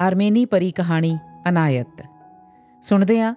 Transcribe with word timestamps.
ਆਰਮੇਨੀ 0.00 0.44
ਪਰੀ 0.44 0.72
ਕਹਾਣੀ 0.72 1.18
ਅਨਾਇਤ। 1.48 2.02
ਸੁਣਦੇ 2.82 3.20
ਆ 3.20 3.34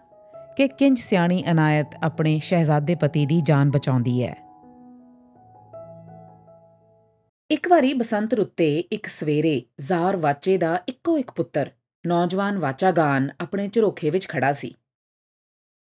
ਕਿ 0.57 0.67
ਕਿੰਜ 0.67 0.99
ਸਿਆਣੀ 0.99 1.43
ਅਨਾਇਤ 1.51 1.87
ਆਪਣੇ 2.03 2.39
ਸ਼ਹਿਜ਼ਾਦੇ 2.39 2.95
ਪਤੀ 2.95 3.25
ਦੀ 3.25 3.41
ਜਾਨ 3.41 3.71
ਬਚਾਉਂਦੀ 3.71 4.23
ਹੈ। 4.23 4.35
ਇੱਕ 7.51 7.67
ਵਾਰੀ 7.69 7.93
ਬਸੰਤ 7.93 8.33
ਰੁੱਤੇ 8.33 8.79
ਇੱਕ 8.79 9.07
ਸਵੇਰੇ 9.07 9.63
ਜ਼ਾਰ 9.79 10.17
ਵਾਚੇ 10.17 10.57
ਦਾ 10.57 10.83
ਇੱਕੋ 10.87 11.17
ਇੱਕ 11.17 11.31
ਪੁੱਤਰ, 11.31 11.69
ਨੌਜਵਾਨ 12.07 12.57
ਵਾਚਾਗਾਨ 12.57 13.29
ਆਪਣੇ 13.41 13.67
ਝਰੋਖੇ 13.67 14.09
ਵਿੱਚ 14.09 14.27
ਖੜਾ 14.27 14.51
ਸੀ। 14.51 14.75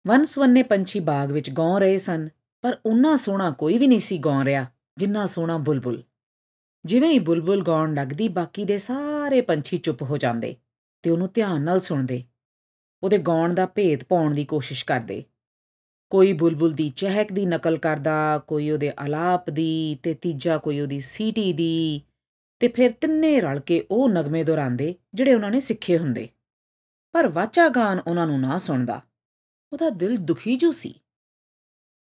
ਵਨਸਵੰਨੇ 0.07 0.63
ਪੰਛੀ 0.63 0.99
ਬਾਗ 0.99 1.31
ਵਿੱਚ 1.31 1.49
ਗਾਉ 1.49 1.79
ਰਹੇ 1.79 1.97
ਸਨ, 1.97 2.29
ਪਰ 2.61 2.77
ਉਨਾ 2.85 3.15
ਸੋਹਣਾ 3.15 3.51
ਕੋਈ 3.51 3.77
ਵੀ 3.77 3.87
ਨਹੀਂ 3.87 3.99
ਸੀ 3.99 4.17
ਗਾਉ 4.17 4.43
ਰਿਹਾ, 4.43 4.65
ਜਿੰਨਾ 4.97 5.25
ਸੋਹਣਾ 5.25 5.57
ਬੁਲਬੁਲ। 5.57 6.03
ਜਿਵੇਂ 6.85 7.09
ਹੀ 7.09 7.19
ਬੁਲਬੁਲ 7.19 7.63
ਗਾਉਣ 7.63 7.93
ਲੱਗਦੀ, 7.93 8.27
ਬਾਕੀ 8.27 8.65
ਦੇ 8.65 8.77
ਸਾਰੇ 8.77 9.41
ਪੰਛੀ 9.41 9.77
ਚੁੱਪ 9.77 10.01
ਹੋ 10.01 10.17
ਜਾਂਦੇ। 10.17 10.55
ਤੇ 11.01 11.09
ਉਹਨੂੰ 11.09 11.29
ਧਿਆਨ 11.33 11.61
ਨਾਲ 11.61 11.79
ਸੁਣਦੇ। 11.79 12.23
ਉਹਦੇ 13.03 13.17
ਗਾਉਣ 13.17 13.53
ਦਾ 13.53 13.65
ਭੇਦ 13.65 14.03
ਪਾਉਣ 14.03 14.33
ਦੀ 14.33 14.45
ਕੋਸ਼ਿਸ਼ 14.45 14.85
ਕਰਦੇ। 14.85 15.23
ਕੋਈ 16.09 16.33
ਬੁਲਬੁਲ 16.33 16.73
ਦੀ 16.73 16.89
ਚਹਿਕ 16.89 17.33
ਦੀ 17.33 17.45
ਨਕਲ 17.45 17.77
ਕਰਦਾ, 17.77 18.37
ਕੋਈ 18.47 18.69
ਉਹਦੇ 18.69 18.93
ਆਲਾਪ 18.99 19.49
ਦੀ 19.49 19.99
ਤੇ 20.03 20.13
ਤੀਜਾ 20.13 20.57
ਕੋਈ 20.57 20.79
ਉਹਦੀ 20.79 20.99
ਸੀਟੀ 20.99 21.53
ਦੀ 21.53 22.01
ਤੇ 22.59 22.67
ਫਿਰ 22.67 22.91
ਤਿੰਨੇ 22.91 23.41
ਰਲ 23.41 23.59
ਕੇ 23.59 23.87
ਉਹ 23.91 24.09
ਨਗਮੇ 24.09 24.43
ਦੁਹਰਾਉਂਦੇ, 24.43 24.95
ਜਿਹੜੇ 25.13 25.33
ਉਹਨਾਂ 25.33 25.51
ਨੇ 25.51 25.59
ਸਿੱਖੇ 25.59 25.97
ਹੁੰਦੇ। 25.97 26.29
ਪਰ 27.11 27.27
ਵਾਚਾ 27.27 27.69
ਗਾਨ 27.69 28.01
ਉਹਨਾਂ 28.07 28.27
ਨੂੰ 28.27 28.41
ਨਾ 28.41 28.57
ਸੁਣਦਾ। 28.57 29.01
ਉਹਦਾ 29.73 29.89
ਦਿਲ 29.89 30.17
ਦੁਖੀ 30.17 30.55
ਜੂ 30.55 30.71
ਸੀ। 30.71 31.01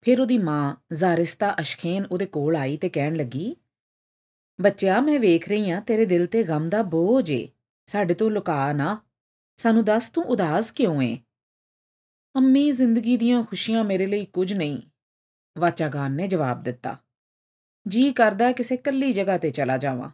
ਫਿਰ 0.02 0.22
ਉਹਦੀ 0.22 0.38
ਮਾਂ 0.38 0.76
ਜ਼ਾਰਿਸਤਾ 0.94 1.56
ਅਸ਼ਖੇਨ 1.60 2.06
ਉਹਦੇ 2.06 2.26
ਕੋਲ 2.26 2.56
ਆਈ 2.56 2.78
ਤੇ 2.78 2.90
ਕਹਿਣ 2.90 3.16
ਲੱਗੀ, 3.16 3.56
ਬੱਚਿਆ, 4.62 5.02
ਮੈਂ 5.02 5.20
ਵੇਖ 5.20 5.50
ਰਹੀ 5.50 5.70
ਆ 5.70 5.80
ਤੇਰੇ 5.80 6.06
ਦਿਲ 6.06 6.28
ਤੇ 6.28 6.44
ਗਮ 6.44 6.70
ਦਾ 6.70 6.82
ਬੋਝ 6.82 7.32
ਏ। 7.32 7.48
ਸਾਡੇ 7.88 8.14
ਤੋਂ 8.14 8.32
ਲੁਕਾ 8.32 8.74
ਨਾ। 8.74 9.02
ਸਾਨੂੰ 9.58 9.86
ਦੱਸ, 9.86 10.10
ਤੂੰ 10.10 10.24
ਉਦਾਸ 10.24 10.72
ਕਿਉਂ 10.72 11.02
ਏ? 11.02 11.18
ਅੰਮੀ 12.36 12.72
ਜ਼ਿੰਦਗੀ 12.72 13.18
ਦੀਆਂ 13.18 13.44
ਖੁਸ਼ੀਆਂ 13.44 13.84
ਮੇਰੇ 13.84 14.06
ਲਈ 14.06 14.26
ਕੁਝ 14.26 14.54
ਨਹੀਂ। 14.54 14.82
ਵਾਚਾਗਾਨ 15.58 16.12
ਨੇ 16.12 16.28
ਜਵਾਬ 16.28 16.64
ਦਿੱਤਾ। 16.64 16.98
ਜੀ 17.88 18.14
ਕਰਦਾ 18.14 18.52
ਕਿਸੇ 18.52 18.78
ਕੱਲੀ 18.78 19.14
ਜਗ੍ਹਾ 19.14 19.38
ਤੇ 19.38 19.50
ਚਲਾ 19.50 19.78
ਜਾਵਾਂ। 19.78 20.10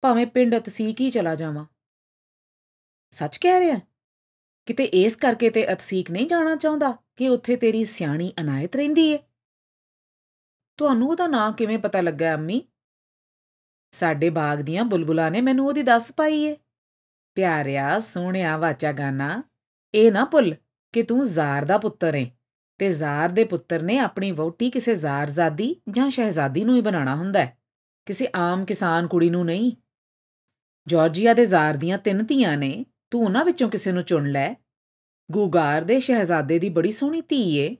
ਭਾਵੇਂ 0.00 0.26
ਪਿੰਡ 0.26 0.56
ਅਤਸੀਕ 0.56 1.00
ਹੀ 1.00 1.10
ਚਲਾ 1.10 1.34
ਜਾਵਾਂ। 1.34 1.66
ਸੱਚ 3.10 3.36
ਕਹਿ 3.36 3.60
ਰਿਹਾ? 3.60 3.80
ਕਿਤੇ 4.66 4.84
ਇਸ 4.84 5.16
ਕਰਕੇ 5.16 5.50
ਤੇ 5.50 5.72
ਅਤਸੀਕ 5.72 6.10
ਨਹੀਂ 6.10 6.26
ਜਾਣਾ 6.26 6.56
ਚਾਹੁੰਦਾ 6.56 6.96
ਕਿ 7.16 7.28
ਉੱਥੇ 7.28 7.56
ਤੇਰੀ 7.56 7.84
ਸਿਆਣੀ 7.84 8.32
ਅਨਾਇਤ 8.40 8.76
ਰਹਿੰਦੀ 8.76 9.08
ਏ? 9.08 9.18
ਤੁਹਾਨੂੰ 10.76 11.08
ਉਹਦਾ 11.08 11.26
ਨਾਂ 11.26 11.52
ਕਿਵੇਂ 11.52 11.78
ਪਤਾ 11.78 12.00
ਲੱਗਾ, 12.00 12.34
ਅੰਮੀ? 12.34 12.62
ਸਾਡੇ 13.90 14.30
ਬਾਗ 14.30 14.58
ਦੀਆਂ 14.58 14.84
ਬੁਲਬੁਲਾਂ 14.84 15.30
ਨੇ 15.30 15.40
ਮੈਨੂੰ 15.40 15.66
ਉਹਦੀ 15.66 15.82
ਦੱਸ 15.82 16.12
ਪਾਈ 16.12 16.40
ਏ। 16.40 16.56
ਪਿਆਰਿਆ, 17.36 17.98
ਸੋਹਣਿਆ, 17.98 18.56
ਵਾਚਾ 18.56 18.92
ਗਾਨਾ, 18.92 19.42
ਇਹ 19.94 20.10
ਨਾ 20.12 20.24
ਭੁੱਲ 20.24 20.54
ਕਿ 20.94 21.02
ਤੂੰ 21.02 21.24
ਜ਼ਾਰ 21.24 21.64
ਦਾ 21.64 21.78
ਪੁੱਤਰ 21.78 22.14
ਏ 22.14 22.26
ਤੇ 22.80 22.88
ਜ਼ਾਰ 22.90 23.28
ਦੇ 23.28 23.44
ਪੁੱਤਰ 23.44 23.82
ਨੇ 23.82 23.98
ਆਪਣੀ 23.98 24.30
ਵਹੁਟੀ 24.32 24.70
ਕਿਸੇ 24.70 24.94
ਜ਼ਾਰਜ਼ਾਦੀ 24.94 25.74
ਜਾਂ 25.90 26.08
ਸ਼ਹਿਜ਼ਾਦੀ 26.10 26.64
ਨੂੰ 26.64 26.76
ਹੀ 26.76 26.80
ਬਣਾਉਣਾ 26.80 27.14
ਹੁੰਦਾ 27.16 27.40
ਹੈ, 27.40 27.56
ਕਿਸੇ 28.06 28.28
ਆਮ 28.34 28.64
ਕਿਸਾਨ 28.64 29.06
ਕੁੜੀ 29.06 29.30
ਨੂੰ 29.30 29.44
ਨਹੀਂ। 29.46 29.70
ਜਾਰਜੀਆ 30.86 31.34
ਦੇ 31.34 31.44
ਜ਼ਾਰ 31.44 31.76
ਦੀਆਂ 31.76 31.98
ਤਿੰਨ 31.98 32.24
ਧੀਆਂ 32.24 32.56
ਨੇ, 32.56 32.84
ਤੂੰ 33.10 33.22
ਉਹਨਾਂ 33.24 33.44
ਵਿੱਚੋਂ 33.44 33.68
ਕਿਸੇ 33.68 33.92
ਨੂੰ 33.92 34.02
ਚੁਣ 34.02 34.30
ਲੈ। 34.30 34.54
ਗੂਗਾਰ 35.30 35.84
ਦੇ 35.84 35.98
ਸ਼ਹਿਜ਼ਾਦੇ 36.00 36.58
ਦੀ 36.58 36.68
ਬੜੀ 36.68 36.90
ਸੋਹਣੀ 36.90 37.20
ਧੀ 37.20 37.42
ਏ 37.58 37.76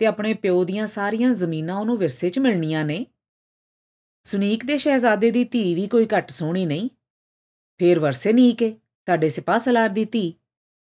ਤੇ 0.00 0.06
ਆਪਣੇ 0.06 0.34
ਪਿਓ 0.34 0.64
ਦੀਆਂ 0.64 0.86
ਸਾਰੀਆਂ 0.86 1.32
ਜ਼ਮੀਨਾਂ 1.34 1.76
ਉਹਨੂੰ 1.76 1.96
ਵਿਰਸੇ 1.98 2.30
'ਚ 2.30 2.38
ਮਿਲਣੀਆਂ 2.38 2.84
ਨੇ। 2.84 3.04
ਸੁਨੀਕ 4.26 4.64
ਦੇ 4.64 4.78
ਸ਼ਹਿਜ਼ਾਦੇ 4.78 5.30
ਦੀ 5.30 5.44
ਧੀ 5.44 5.74
ਵੀ 5.74 5.86
ਕੋਈ 5.86 6.06
ਘੱਟ 6.08 6.30
ਸੋਹਣੀ 6.30 6.64
ਨਹੀਂ, 6.66 6.88
ਫੇਰ 7.80 7.98
ਵਰਸੇ 7.98 8.32
ਨੀਕੇ 8.32 8.76
ਸਾਡੇ 9.06 9.28
ਸਿਪਾਹ 9.28 9.58
ਸਲਾਰ 9.58 9.88
ਦੀ 9.88 10.04
ਧੀ। 10.04 10.34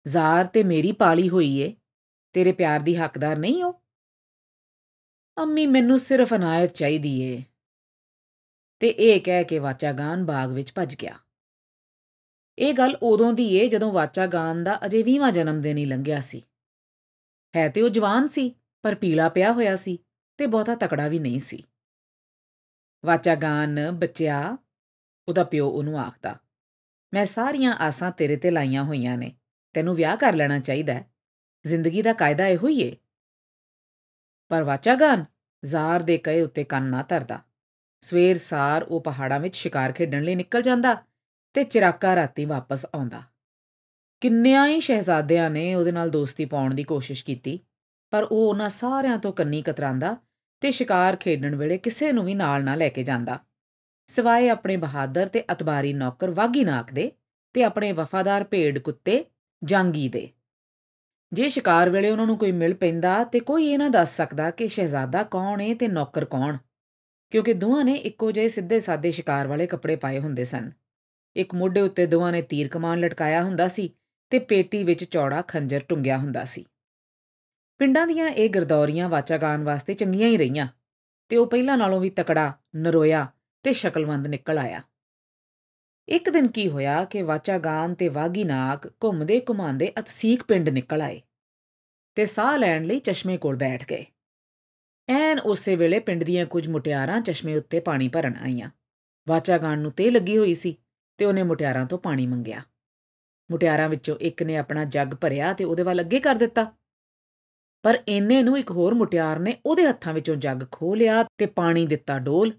ਜ਼ਾਰ 0.08 0.46
ਤੇ 0.46 0.64
ਮੇਰੀ 0.64 0.92
ਪਾਲੀ 0.92 1.30
ਹੋਈ 1.30 1.58
ਏ। 1.58 1.76
ਤੇਰੇ 2.34 2.52
ਪਿਆਰ 2.52 2.80
ਦੀ 2.80 2.96
ਹੱਕਦਾਰ 2.96 3.38
ਨਹੀਂ 3.38 3.64
ਹੋ 3.64 3.72
ਅੰਮੀ 5.38 5.68
ਮੈਨੂੰ 5.68 6.00
ਸਿਰਫ 6.00 6.34
ਅਨਾਇਤ 6.34 6.74
ਚਾਹੀਦੀ 6.74 7.22
ਏ। 7.22 7.44
ਤੇ 8.80 8.88
ਇਹ 8.88 9.22
ਕਹਿ 9.22 9.44
ਕੇ 9.44 9.60
ਵਾਚਾਗਾਨ 9.60 10.26
ਬਾਗ 10.26 10.52
ਵਿੱਚ 10.52 10.74
ਭੱਜ 10.76 10.96
ਗਿਆ। 10.96 11.20
ਇਹ 12.58 12.74
ਗੱਲ 12.74 12.98
ਉਦੋਂ 13.04 13.34
ਦੀ 13.34 13.56
ਏ 13.56 13.68
ਜਦੋਂ 13.68 13.92
ਵਾਚਾਗਾਨ 13.92 14.64
ਦਾ 14.64 14.86
ਅਜੇ 14.86 15.04
20ਵਾਂ 15.04 15.32
ਜਨਮ 15.32 15.62
ਦਿਨ 15.62 15.78
ਹੀ 15.78 15.86
ਲੰਘਿਆ 15.86 16.20
ਸੀ। 16.20 16.44
ਹੈ 17.56 17.70
ਤੇ 17.70 17.82
ਉਹ 17.82 17.90
ਜਵਾਨ 17.90 18.28
ਸੀ, 18.28 18.56
ਪਰ 18.82 18.96
ਪੀਲਾ 18.96 19.30
ਪਿਆ 19.30 19.52
ਹੋਇਆ 19.52 19.76
ਸੀ 19.76 20.00
ਤੇ 20.38 20.48
ਬਹੁਤਾ 20.48 20.76
ਤਕੜਾ 20.76 21.08
ਵੀ 21.08 21.20
ਨਹੀਂ 21.20 21.40
ਸੀ। 21.40 21.64
ਵਾਚਾਗਾਨ 23.06 23.80
ਬੱਚਿਆ, 23.92 24.58
ਉਹਦਾ 25.28 25.44
ਪਿਓ 25.44 25.70
ਉਹਨੂੰ 25.70 26.00
ਆਖਦਾ। 26.00 26.40
ਮੈਂ 27.14 27.26
ਸਾਰੀਆਂ 27.26 27.74
ਆਸਾਂ 27.74 28.12
ਤੇਰੇ 28.12 28.36
ਤੇ 28.36 28.52
ਲਾਈਆਂ 28.52 28.84
ਹੋਈਆਂ 28.84 29.18
ਨੇ। 29.18 29.36
ਤੈਨੂੰ 29.74 29.96
ਵਿਆਹ 29.96 30.18
ਕਰ 30.18 30.34
ਲੈਣਾ 30.34 30.60
ਚਾਹੀਦਾ 30.60 30.94
ਹੈ। 30.94 31.06
ਜ਼ਿੰਦਗੀ 31.66 32.02
ਦਾ 32.02 32.14
ਕਾਇਦਾ 32.14 32.48
ਇਹੋ 32.48 32.68
ਹੀ 32.68 32.82
ਏ। 32.82 32.98
ਪਰ 34.50 34.64
ਵਾਚਾਗਾਨ 34.64 35.26
ਜ਼ਾਰ 35.66 36.02
ਦੇ 36.02 36.18
ਕਹੇ 36.18 36.42
ਉੱਤੇ 36.42 36.64
ਕੰਨ 36.64 36.84
ਨਾ 36.84 37.04
ਧਰਦਾ। 37.04 37.42
ਸਵੇਰ 38.02 38.38
ਸਾਰ 38.38 38.84
ਉਹ 38.84 39.02
ਪਹਾੜਾਂ 39.02 39.40
ਵਿੱਚ 39.40 39.56
ਸ਼ਿਕਾਰ 39.56 39.92
ਖੇਡਣ 39.92 40.24
ਲਈ 40.24 40.36
ਨਿਕਲ 40.36 40.62
ਜਾਂਦਾ 40.62 41.04
ਤੇ 41.54 41.64
ਚਿਰਾਕਾ 41.64 42.16
ਰਾਤੀ 42.16 42.46
ਵਾਪਸ 42.46 42.86
ਆਉਂਦਾ। 42.96 43.22
ਕਿੰਨਿਆਂ 44.22 44.68
ਹੀ 44.68 44.80
ਸ਼ਹਿਜ਼ਾਦਿਆਂ 44.80 45.50
ਨੇ 45.50 45.76
ਉਹਦੇ 45.76 45.92
ਨਾਲ 45.92 46.10
ਦੋਸਤੀ 46.10 46.46
ਪਾਉਣ 46.46 46.74
ਦੀ 46.74 46.84
ਕੋਸ਼ਿਸ਼ 46.84 47.26
ਕੀਤੀ, 47.26 47.60
ਪਰ 48.10 48.24
ਉਹ 48.24 48.50
ਉਹਨਾਂ 48.50 48.70
ਸਾਰਿਆਂ 48.70 49.18
ਤੋਂ 49.18 49.34
ਕੰਨੀ 49.34 49.62
ਕਤਰਾਂਦਾ 49.62 50.18
ਤੇ 50.62 50.72
ਸ਼ਿਕਾਰ 50.72 51.16
ਖੇਡਣ 51.16 51.56
ਵੇਲੇ 51.56 51.78
ਕਿਸੇ 51.78 52.12
ਨੂੰ 52.12 52.26
ਵੀ 52.26 52.36
ਨਾਲ 52.36 52.64
ਨਾ 52.64 52.76
ਲੈ 52.76 52.90
ਕੇ 52.90 53.04
ਜਾਂਦਾ। 53.04 53.40
ਸਿਵਾਏ 54.10 54.50
ਆਪਣੇ 54.50 54.78
ਬਹਾਦਰ 54.78 55.28
ਤੇ 55.28 55.44
ਅਤਬਾਰੀ 55.52 55.94
ਨੌਕਰ 55.94 56.30
ਵਾਗੀ 56.30 56.64
ਨਾਕ 56.64 56.92
ਦੇ 56.94 57.12
ਤੇ 57.56 57.64
ਆਪਣੇ 57.64 57.92
ਵਫਾਦਾਰ 57.92 58.44
ਭੇਡ 58.44 58.80
ਕੁੱਤੇ 58.80 59.24
ਜਾਂਗੀ 59.62 60.08
ਦੇ। 60.10 60.30
ਜੇ 61.32 61.50
ਸ਼ਿਕਾਰ 61.50 61.90
ਵੇਲੇ 61.90 62.10
ਉਹਨਾਂ 62.10 62.26
ਨੂੰ 62.28 62.38
ਕੋਈ 62.38 62.52
ਮਿਲ 62.52 62.74
ਪੈਂਦਾ 62.74 63.24
ਤੇ 63.24 63.40
ਕੋਈ 63.40 63.68
ਇਹ 63.68 63.78
ਨਾ 63.78 63.90
ਦੱਸ 63.90 64.16
ਸਕਦਾ 64.18 64.50
ਕਿ 64.52 64.68
ਸ਼ਹਿਜ਼ਾਦਾ 64.68 65.24
ਕੌਣ 65.24 65.62
ਹੈ 65.62 65.74
ਤੇ 65.76 65.88
ਨੌਕਰ 65.88 66.26
ਕੌਣ, 66.26 66.58
ਕਿਉਂਕਿ 67.32 67.54
ਦੋਹਾਂ 67.54 67.84
ਨੇ 67.86 67.94
ਇੱਕੋ 67.94 68.32
ਜਿਹੇ 68.32 68.48
ਸਿੱਧੇ 68.48 68.80
ਸਾਦੇ 68.80 69.12
ਸ਼ਿਕਾਰ 69.12 69.48
ਵਾਲੇ 69.48 69.68
ਕੱਪੜੇ 69.68 69.96
ਪਾਏ 69.96 70.20
ਹੁੰਦੇ 70.20 70.44
ਸਨ। 70.44 70.72
ਇੱਕ 71.36 71.54
ਮੋਢੇ 71.56 71.82
ਉੱਤੇ 71.82 72.06
ਦੋਹਾਂ 72.06 72.32
ਨੇ 72.32 72.42
ਤੀਰ 72.42 72.68
ਕਮਾਨ 72.68 73.00
ਲਟਕਾਇਆ 73.00 73.44
ਹੁੰਦਾ 73.44 73.68
ਸੀ 73.68 73.90
ਤੇ 74.32 74.40
ਪੇਟੀ 74.40 74.84
ਵਿੱਚ 74.84 75.04
ਚੌੜਾ 75.04 75.42
ਖੰਜਰ 75.42 75.80
ਟੁੰਗਿਆ 75.80 76.18
ਹੁੰਦਾ 76.18 76.46
ਸੀ। 76.46 76.66
ਪਿੰਡਾਂ 77.80 78.08
ਦੀਆਂ 78.08 78.30
ਇਹ 78.30 78.50
ਗਰਦੌਰੀਆਂ 78.50 79.10
ਵਾਚਾਗਾਨ 79.10 79.64
ਵਾਸਤੇ 79.64 79.94
ਚੰਗੀਆਂ 79.94 80.30
ਹੀ 80.30 80.38
ਰਹੀਆਂ 80.38 80.68
ਤੇ 81.32 81.38
ਉਹ 81.38 81.46
ਪਹਿਲਾਂ 81.46 81.78
ਨਾਲੋਂ 81.78 82.00
ਵੀ 82.00 82.10
ਤਕੜਾ, 82.10 82.54
ਨਰੋਇਆ 82.76 83.28
ਤੇ 83.64 83.74
ਸ਼ਕਲਵੰਦ 83.74 84.28
ਨਿਕਲ 84.28 84.58
ਆਇਆ। 84.58 84.82
ਇੱਕ 86.08 86.30
ਦਿਨ 86.30 86.48
ਕੀ 86.48 86.70
ਹੋਇਆ 86.70 87.06
ਕਿ 87.06 87.22
ਵਾਚਾਗਾਨ 87.22 87.94
ਤੇ 87.94 88.08
ਵਾਗੀ 88.08 88.44
ਨਾਗ 88.44 88.88
ਘੁੰਮਦੇ 89.04 89.40
ਘੁਮਾਉਂਦੇ 89.50 89.94
ਅਤਸੀਕ 90.00 90.44
ਪਿੰਡ 90.44 90.70
ਨਿਕਲ 90.70 91.02
ਆਏ 91.02 91.22
ਤੇ 92.16 92.26
ਸਾਹ 92.26 92.58
ਲੈਣ 92.58 92.84
ਲਈ 92.84 93.00
ਚਸ਼ਮੇ 93.00 93.38
ਕੋਲ 93.38 93.56
ਬੈਠ 93.56 93.90
ਗਏ। 93.90 94.06
ਐਨ 95.10 95.40
ਉਸੇ 95.40 95.76
ਵੇਲੇ 95.76 96.00
ਪਿੰਡ 96.00 96.24
ਦੀਆਂ 96.24 96.46
ਕੁਝ 96.46 96.68
ਮੁਟਿਆਰਾਂ 96.68 97.22
ਚਸ਼ਮੇ 97.22 97.58
ਉੱਤੇ 97.58 97.80
ਪਾਣੀ 97.80 98.08
ਭਰਨ 98.08 98.36
ਆਈਆਂ। 98.42 98.70
ਵਾਚਾਗਾਨ 99.28 99.80
ਨੂੰ 99.80 99.92
ਤੇ 99.92 100.12
ਲੱਗੀ 100.12 100.38
ਹੋਈ 100.38 100.54
ਸੀ 100.54 100.78
ਤੇ 101.18 101.26
ਉਹਨੇ 101.26 101.44
ਮੁਟਿਆਰਾਂ 101.44 101.86
ਤੋਂ 101.86 101.98
ਪਾਣੀ 101.98 102.28
ਮੰਗਿਆ। 102.28 102.64
ਮੁਟਿਆਰਾਂ 103.52 103.90
ਵਿੱਚੋਂ 103.90 104.16
ਇੱਕ 104.16 104.44
ਨੇ 104.44 104.58
ਆਪਣਾ 104.58 104.86
ਜੱਗ 104.86 105.08
ਭਰਿਆ 105.08 105.54
ਤੇ 105.54 105.64
ਉਹਦੇ 105.64 105.84
ਵੱਲ 105.84 106.02
ਅੱਗੇ 106.02 106.20
ਕਰ 106.20 106.36
ਦਿੱਤਾ। 106.36 106.72
ਪਰ 107.84 108.04
ਇੰਨੇ 108.08 108.44
ਨੂੰ 108.44 108.58
ਇੱਕ 108.58 108.72
ਹੋਰ 108.72 108.94
ਮੁਟਿਆਰ 108.94 109.40
ਨੇ 109.40 109.62
ਉਹਦੇ 109.66 109.88
ਹੱਥਾਂ 109.88 110.14
ਵਿੱਚੋਂ 110.14 110.36
ਜੱਗ 110.36 110.58
ਖੋ 110.72 110.96
ਲਿਆ 110.96 111.24
ਤੇ 111.38 111.46
ਪਾਣੀ 111.46 111.86
ਦਿੱਤਾ 111.88 112.20
ਡੋਲ 112.20 112.54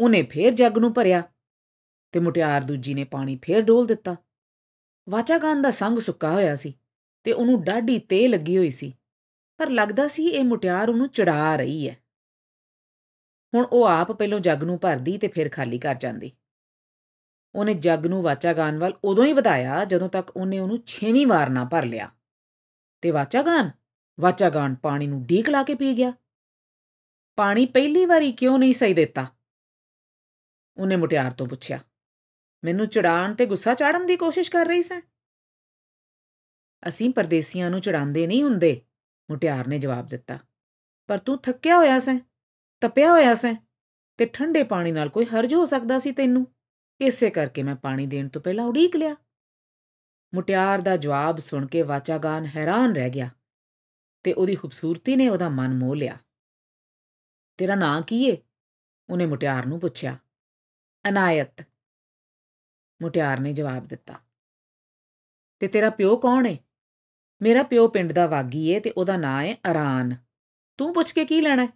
ਉਹਨੇ 0.00 0.22
ਫੇਰ 0.22 0.52
ਜੱਗ 0.52 0.78
ਨੂੰ 0.78 0.92
ਭਰਿਆ 0.94 1.22
ਤੇ 2.14 2.20
ਮੁਟਿਆਰ 2.20 2.64
ਦੂਜੀ 2.64 2.94
ਨੇ 2.94 3.04
ਪਾਣੀ 3.04 3.38
ਫੇਰ 3.42 3.60
ਡੋਲ 3.60 3.86
ਦਿੱਤਾ। 3.86 4.16
ਵਾਚਾਗਾਨ 5.06 5.62
ਦਾ 5.62 5.70
ਸੰਗ 5.70 5.98
ਸੁੱਕਾ 5.98 6.30
ਹੋਇਆ 6.30 6.54
ਸੀ 6.54 6.74
ਤੇ 7.26 7.32
ਉਹਨੂੰ 7.32 7.62
ਡਾਢੀ 7.64 7.98
ਤੇ 7.98 8.26
ਲੱਗੀ 8.28 8.56
ਹੋਈ 8.58 8.70
ਸੀ, 8.70 8.92
ਪਰ 9.60 9.70
ਲੱਗਦਾ 9.70 10.06
ਸੀ 10.08 10.28
ਇਹ 10.28 10.44
ਮੁਟਿਆਰ 10.44 10.90
ਉਹਨੂੰ 10.90 11.08
ਚੜਾ 11.08 11.56
ਰਹੀ 11.56 11.88
ਹੈ 11.88 11.96
ਹੁਣ 13.54 13.64
ਉਹ 13.64 13.84
ਆਪ 13.84 14.12
ਪਹਿਲੋਂ 14.12 14.38
ਜੱਗ 14.40 14.62
ਨੂੰ 14.64 14.78
ਭਰਦੀ 14.78 15.16
ਤੇ 15.18 15.28
ਫਿਰ 15.28 15.48
ਖਾਲੀ 15.48 15.78
ਕਰ 15.78 15.94
ਜਾਂਦੀ। 15.94 16.32
ਉਹਨੇ 17.54 17.74
ਜੱਗ 17.74 18.06
ਨੂੰ 18.06 18.22
ਵਾਚਾਗਾਨ 18.22 18.78
ਵੱਲ 18.78 18.92
ਉਦੋਂ 19.04 19.24
ਹੀ 19.24 19.32
ਵਧਾਇਆ 19.32 19.84
ਜਦੋਂ 19.84 20.08
ਤੱਕ 20.08 20.30
ਉਹਨੇ 20.36 20.58
ਉਹਨੂੰ 20.58 20.78
ਛੇਵੀਂ 20.86 21.26
ਵਾਰ 21.26 21.50
ਨਾ 21.50 21.64
ਭਰ 21.64 21.84
ਲਿਆ। 21.84 22.10
ਤੇ 23.02 23.10
ਵਾਚਾਗਾਨ 23.10 23.70
ਵਾਚਾਗਾਨ 24.20 24.74
ਪਾਣੀ 24.74 25.06
ਨੂੰ 25.06 25.24
ਢੀਕ 25.26 25.50
ਲਾ 25.50 25.62
ਕੇ 25.62 25.74
ਪੀ 25.74 25.92
ਗਿਆ। 25.96 26.12
ਪਾਣੀ 27.38 27.66
ਪਹਿਲੀ 27.66 28.06
ਵਾਰੀ 28.06 28.32
ਕਿਉਂ 28.32 28.58
ਨਹੀਂ 28.58 28.72
ਸਹੀ 28.72 28.94
ਦਿੱਤਾ? 28.94 29.26
ਉਹਨੇ 30.80 30.96
ਮੁਟਿਆਰ 30.96 31.32
ਤੋਂ 31.32 31.46
ਪੁੱਛਿਆ, 31.46 31.78
ਮੈਨੂੰ 32.64 32.86
ਚੜਾਉਣ 32.86 33.34
ਤੇ 33.34 33.46
ਗੁੱਸਾ 33.46 33.74
ਚਾੜਨ 33.74 34.06
ਦੀ 34.06 34.16
ਕੋਸ਼ਿਸ਼ 34.16 34.50
ਕਰ 34.50 34.66
ਰਹੀ 34.66 34.82
ਸੈਂ 34.82 35.00
ਅਸੀਂ 36.88 37.10
ਪਰਦੇਸੀਆਂ 37.10 37.70
ਨੂੰ 37.70 37.80
ਚੜਾਉਂਦੇ 37.80 38.26
ਨਹੀਂ 38.26 38.42
ਹੁੰਦੇ, 38.42 38.80
ਮੁਟਿਆਰ 39.30 39.68
ਨੇ 39.68 39.78
ਜਵਾਬ 39.78 40.06
ਦਿੱਤਾ, 40.06 40.38
ਪਰ 41.08 41.18
ਤੂੰ 41.18 41.38
ਥੱਕਿਆ 41.38 41.76
ਹੋਇਆ 41.76 41.98
ਸੈਂ 41.98 42.18
ਤਪਿਆ 42.82 43.12
ਹੋਇਆ 43.12 43.34
ਸੈਂ 43.34 43.54
ਤੇ 44.18 44.26
ਠੰਡੇ 44.26 44.62
ਪਾਣੀ 44.62 44.92
ਨਾਲ 44.92 45.08
ਕੋਈ 45.08 45.24
ਹਰਜ 45.24 45.54
ਹੋ 45.54 45.64
ਸਕਦਾ 45.64 45.98
ਸੀ 45.98 46.12
ਤੈਨੂੰ? 46.12 46.46
ਇਸੇ 47.00 47.30
ਕਰਕੇ 47.30 47.62
ਮੈਂ 47.62 47.74
ਪਾਣੀ 47.76 48.06
ਦੇਣ 48.06 48.28
ਤੋਂ 48.28 48.40
ਪਹਿਲਾਂ 48.42 48.64
ਉਡੀਕ 48.64 48.96
ਲਿਆ। 48.96 49.14
ਮੁਟਿਆਰ 50.34 50.80
ਦਾ 50.80 50.96
ਜਵਾਬ 50.96 51.38
ਸੁਣ 51.38 51.66
ਕੇ 51.66 51.82
ਵਾਚਾਗਾਨ 51.82 52.46
ਹੈਰਾਨ 52.46 52.94
ਰਹਿ 52.94 53.10
ਗਿਆ 53.10 53.28
ਤੇ 54.24 54.32
ਉਹਦੀ 54.32 54.54
ਖੂਬਸੂਰਤੀ 54.54 55.16
ਨੇ 55.16 55.28
ਉਹਦਾ 55.28 55.48
ਮਨ 55.48 55.74
ਮੋਹ 55.74 55.96
ਲਿਆ। 55.96 56.16
ਤੇਰਾ 57.58 57.74
ਨਾਂ 57.74 58.00
ਕੀ 58.02 58.24
ਏ? 58.24 58.36
ਉਹਨੇ 59.10 59.26
ਮੁਟਿਆਰ 59.26 59.66
ਨੂੰ 59.66 59.80
ਪੁੱਛਿਆ 59.80 60.18
ਅਨਾਇਤ। 61.08 61.62
ਮੁਟਿਆਰ 63.02 63.40
ਨੇ 63.40 63.52
ਜਵਾਬ 63.52 63.86
ਦਿੱਤਾ। 63.86 64.20
ਤੇ 65.58 65.68
ਤੇਰਾ 65.68 65.90
ਪਿਓ 65.90 66.16
ਕੌਣ 66.16 66.46
ਏ? 66.46 66.58
ਮੇਰਾ 67.42 67.62
ਪਿਓ 67.62 67.88
ਪਿੰਡ 67.88 68.12
ਦਾ 68.12 68.26
ਵਾਗੀ 68.26 68.68
ਏ 68.68 68.80
ਤੇ 68.80 68.90
ਉਹਦਾ 68.90 69.16
ਨਾਂ 69.16 69.42
ਏ 69.42 69.54
ਅਰਾਨ। 69.70 70.16
ਤੂੰ 70.78 70.94
ਪੁੱਛ 70.94 71.12
ਕੇ 71.12 71.24
ਕੀ 71.24 71.40
ਲੈਣਾ 71.40 71.68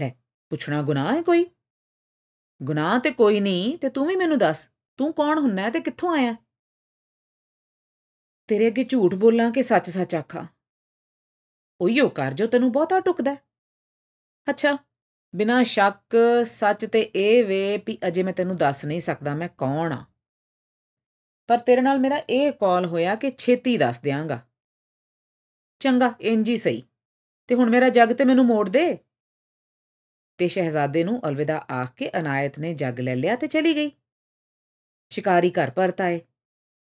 ਲੈ, 0.00 0.10
ਪੁੱਛਣਾ 0.48 0.82
ਗੁਨਾਹ 0.82 1.16
ਹੈ 1.16 1.22
ਕੋਈ? 1.22 1.44
ਗੁਨਾਹ 2.62 2.98
ਤੇ 2.98 3.10
ਕੋਈ 3.10 3.40
ਨਹੀਂ 3.40 3.78
ਤੇ 3.78 3.88
ਤੂੰ 3.88 4.06
ਵੀ 4.06 4.16
ਮੈਨੂੰ 4.16 4.38
ਦੱਸ, 4.38 4.70
ਤੂੰ 4.96 5.12
ਕੌਣ 5.12 5.38
ਹੁੰਨਾ 5.38 5.70
ਤੇ 5.70 5.80
ਕਿੱਥੋਂ 5.80 6.16
ਆਇਆ 6.16 6.36
ਤੇਰੇ 8.48 8.68
ਅੱਗੇ 8.68 8.84
ਝੂਠ 8.84 9.14
ਬੋਲਾਂ 9.14 9.50
ਕਿ 9.52 9.62
ਸੱਚ-ਸੱਚ 9.62 10.14
ਆਖਾਂ? 10.14 10.46
ਉਹੀਓ 11.80 12.08
ਕਰ 12.08 12.32
ਜੋ 12.32 12.46
ਤੈਨੂੰ 12.46 12.72
ਬਹੁਤਾ 12.72 13.00
ਟੁਕਦਾ 13.00 13.34
ਅੱਛਾ 14.50 14.78
ਬਿਨਾਂ 15.34 15.64
ਸ਼ੱਕ 15.64 16.16
ਸੱਚ 16.46 16.86
ਤੇ 16.86 17.10
ਇਹ 17.14 17.44
ਵੇ 17.44 17.78
ਵੀ 17.86 17.98
ਅਜੇ 18.06 18.22
ਮੈਂ 18.22 18.32
ਤੈਨੂੰ 18.32 18.56
ਦੱਸ 18.56 18.84
ਨਹੀਂ 18.84 19.00
ਸਕਦਾ 19.00 19.34
ਮੈਂ 19.34 19.48
ਕੌਣ 19.48 19.92
ਆ। 19.92 20.04
ਪਰ 21.48 21.58
ਤੇਰੇ 21.58 21.80
ਨਾਲ 21.80 21.98
ਮੇਰਾ 21.98 22.16
ਇਹ 22.16 22.52
ਕਾਲ 22.52 22.86
ਹੋਇਆ 22.86 23.14
ਕਿ 23.14 23.30
ਛੇਤੀ 23.30 23.76
ਦੱਸ 23.76 24.00
ਦਿਆਂਗਾ। 24.00 24.46
ਚੰਗਾ 25.80 26.14
ਇੰਜ 26.20 26.48
ਹੀ 26.48 26.56
ਸਹੀ। 26.56 26.82
ਤੇ 27.46 27.54
ਹੁਣ 27.54 27.70
ਮੇਰਾ 27.70 27.88
ਜੱਗ 27.88 28.08
ਤੇ 28.08 28.24
ਮੈਨੂੰ 28.24 28.46
ਮੋੜ 28.46 28.68
ਦੇ। 28.68 28.98
ਤੇ 30.38 30.48
ਸ਼ਹਿਜ਼ਾਦੇ 30.48 31.04
ਨੂੰ 31.04 31.28
ਅਲਵਿਦਾ 31.28 31.66
ਆਖ 31.70 31.94
ਕੇ 31.94 32.10
ਅਨਾਇਤ 32.20 32.58
ਨੇ 32.58 32.74
ਜੱਗ 32.74 33.00
ਲੈ 33.00 33.16
ਲਿਆ 33.16 33.36
ਤੇ 33.36 33.46
ਚਲੀ 33.46 33.74
ਗਈ। 33.74 33.92
ਸ਼ਿਕਾਰੀ 35.10 35.50
ਘਰ 35.50 35.70
ਪਰਤ 35.70 36.00
ਆਏ 36.00 36.20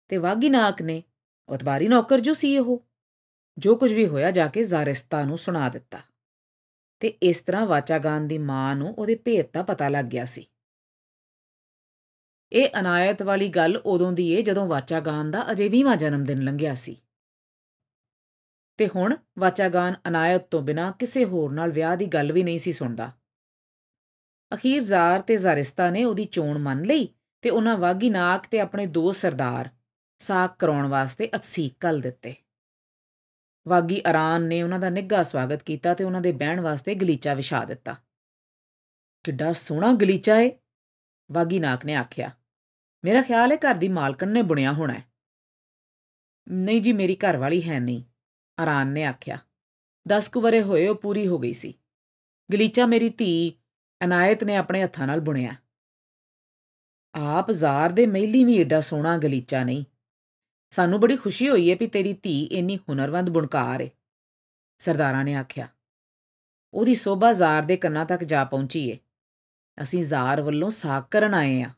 ਤੇ 0.09 0.17
ਵਾਗੀ 0.17 0.51
ਨਾਕ 0.51 0.83
ਨੇ 0.83 1.03
ਉਤਬਾਰੀ 1.49 1.89
ਨੌਕਰ 1.89 2.21
ਜੋ 2.21 2.35
ਸੀ 2.35 2.59
ਉਹ। 2.59 2.87
ਜੋ 3.59 3.77
ਕੁਝ 3.77 3.93
ਵੀ 3.93 4.07
ਹੋਇਆ 4.07 4.31
ਜਾ 4.31 4.47
ਕੇ 4.47 4.65
ਜ਼ਾਰਿਸਤਾ 4.65 5.25
ਨੂੰ 5.25 5.39
ਸੁਣਾ 5.39 5.69
ਦਿੱਤਾ। 5.69 6.01
ਤੇ 7.01 7.09
ਇਸ 7.09 7.41
ਤਰ੍ਹਾਂ 7.41 7.67
ਵਾਚਾਗਾਨ 7.67 8.29
ਦੀ 8.29 8.39
ਮਾਂ 8.39 8.77
ਨੂੰ 8.77 8.95
ਉਹਦੇ 8.95 9.15
ਭੇਤ 9.15 9.53
ਦਾ 9.53 9.63
ਪਤਾ 9.63 9.89
ਲੱਗ 9.89 10.05
ਗਿਆ 10.05 10.25
ਸੀ। 10.25 10.47
ਇਹ 12.53 12.69
ਅਨਾਇਤ 12.81 13.23
ਵਾਲੀ 13.23 13.49
ਗੱਲ 13.49 13.77
ਉਦੋਂ 13.77 14.13
ਦੀ 14.13 14.33
ਏ 14.33 14.43
ਜਦੋਂ 14.43 14.67
ਵਾਚਾਗਾਨ 14.67 15.31
ਦਾ 15.31 15.51
ਅਜੇ 15.51 15.69
20ਵਾਂ 15.69 15.97
ਜਨਮ 15.97 16.25
ਦਿਨ 16.25 16.43
ਲੰਘਿਆ 16.43 16.75
ਸੀ। 16.75 16.97
ਤੇ 18.79 18.89
ਹੁਣ 18.89 19.17
ਵਾਚਾਗਾਨ 19.39 19.95
ਅਨਾਇਤ 20.09 20.47
ਤੋਂ 20.47 20.63
ਬਿਨਾ 20.63 20.91
ਕਿਸੇ 20.91 21.25
ਹੋਰ 21.25 21.53
ਨਾਲ 21.53 21.71
ਵਿਆਹ 21.71 21.97
ਦੀ 21.97 22.07
ਗੱਲ 22.07 22.33
ਵੀ 22.33 22.43
ਨਹੀਂ 22.43 22.59
ਸੀ 22.59 22.73
ਸੁਣਦਾ। 22.73 23.13
ਅਖੀਰ 24.55 24.83
ਜ਼ਾਰ 24.83 25.21
ਤੇ 25.21 25.37
ਜ਼ਾਰਿਸਤਾ 25.37 25.91
ਨੇ 25.91 26.05
ਉਹਦੀ 26.05 26.25
ਚੋਣ 26.25 26.59
ਮੰਨ 26.59 26.83
ਲਈ 26.83 27.09
ਤੇ 27.43 27.51
ਉਹਨਾਂ 27.51 27.77
ਵਾਗੀ 27.77 28.11
ਨਾਕ 28.11 28.47
ਤੇ 28.47 28.61
ਆਪਣੇ 28.61 28.87
ਦੋ 28.87 29.13
ਸਰਦਾਰ 29.13 29.69
ਸਾਕ 30.19 30.59
ਕਰਾਉਣ 30.59 30.87
ਵਾਸਤੇ 30.87 31.31
ਅਤਸੀਕ 31.37 31.75
ਕਲ 31.81 32.01
ਦਿੱਤੇ। 32.01 32.35
ਵਾਗੀ 33.69 34.01
ਅਰਾਨ 34.11 34.43
ਨੇ 34.43 34.63
ਉਹਨਾਂ 34.63 34.79
ਦਾ 34.79 34.91
ਨਿੱਘਾ 34.91 35.23
ਸਵਾਗਤ 35.23 35.63
ਕੀਤਾ 35.63 35.95
ਤੇ 35.95 36.05
ਉਹਨਾਂ 36.05 36.21
ਦੇ 36.21 36.33
ਬਹਿਣ 36.33 36.61
ਵਾਸਤੇ 36.61 36.95
ਗਲੀਚਾ 36.95 37.35
ਵਿਛਾ 37.35 37.65
ਦਿੱਤਾ। 37.65 37.97
ਕਿੱਡਾ 39.25 39.53
ਸੋਹਣਾ 39.53 39.93
ਗਲੀਚਾ 39.93 40.41
ਏ, 40.41 40.51
ਵਾਗੀ 41.33 41.59
ਨਾਕ 41.59 41.85
ਨੇ 41.85 41.95
ਆਖਿਆ। 41.95 42.31
ਮੇਰਾ 43.05 43.23
ਖਿਆਲ 43.23 43.53
ਹੈ 43.53 43.57
ਘਰ 43.57 43.75
ਦੀ 43.75 43.89
ਮਾਲਕਣ 43.89 44.29
ਨੇ 44.29 44.43
ਬੁਣਿਆ 44.43 44.73
ਹੋਣਾ 44.73 44.93
ਹੈ 44.93 45.05
ਨਹੀਂ 46.49 46.83
ਜੀ, 46.83 46.93
ਮੇਰੀ 46.93 47.17
ਘਰ 47.17 47.37
ਵਾਲੀ 47.37 47.63
ਹੈ 47.69 47.81
ਨਹੀਂ, 47.81 48.03
ਅਰਾਨ 48.63 48.89
ਨੇ 48.89 49.05
ਆਖਿਆ। 49.05 49.39
10 50.09 50.29
ਕੁ 50.29 50.41
ਵਰੇ 50.41 50.63
ਹੋਏ 50.63 50.89
ਉਹ 50.89 50.95
ਪੂਰੀ 50.95 51.27
ਹੋ 51.27 51.39
ਗਈ 51.39 51.53
ਸੀ। 51.53 51.75
ਗਲੀਚਾ 52.53 52.87
ਮੇਰੀ 52.87 53.09
ਧੀ 53.09 53.55
ਅਨਾਇਤ 54.05 54.45
ਨੇ 54.45 54.57
ਆਪਣੇ 54.57 54.85
ਹੱਥਾਂ 54.85 55.07
ਨਾਲ 55.07 55.21
ਬੁਣਿਆ। 55.21 55.57
ਆਪ 57.15 57.51
ਜ਼ਾਰ 57.51 57.93
ਦੇ 57.93 58.07
ਮਹਿਲੀ 58.07 58.45
ਵੀ 58.45 58.57
ਏਡਾ 58.57 58.81
ਸੋਹਣਾ 58.81 59.19
ਗਲੀਚਾ 59.19 59.65
ਨਹੀਂ। 59.65 59.85
ਸਾਨੂੰ 60.73 61.01
ਬੜੀ 61.01 61.17
ਖੁਸ਼ੀ 61.17 61.49
ਹੋਈ 61.49 61.71
ਹੈ 61.71 61.77
ਵੀ 61.81 61.87
ਤੇਰੀ 61.87 62.13
ਧੀ 62.13 62.43
ਇੰਨੀ 62.43 62.77
ਹੁਨਰਵੰਦ 62.79 63.31
ਬੁਣਕਾਰ 63.31 63.81
ਹੈ 63.81 63.89
ਸਰਦਾਰਾਂ 64.81 65.25
ਨੇ 65.25 65.35
ਆਖਿਆ, 65.35 65.69
ਉਹਦੀ 66.75 66.95
ਸੋਭਾ 66.95 67.33
ਜ਼ਾਰ 67.33 67.63
ਦੇ 67.63 67.77
ਕੰਨਾਂ 67.77 68.05
ਤੱਕ 68.07 68.25
ਜਾ 68.25 68.45
ਪਹੁੰਚੀ 68.45 68.89
ਏ। 68.89 68.99
ਅਸੀਂ 69.79 70.05
ਜ਼ਾਰ 70.05 70.41
ਵੱਲੋਂ 70.41 70.71
ਸਾਕ 70.71 71.09
ਕਰਨ 71.11 71.35
ਆਏ 71.35 71.61
ਆ। 71.63 71.71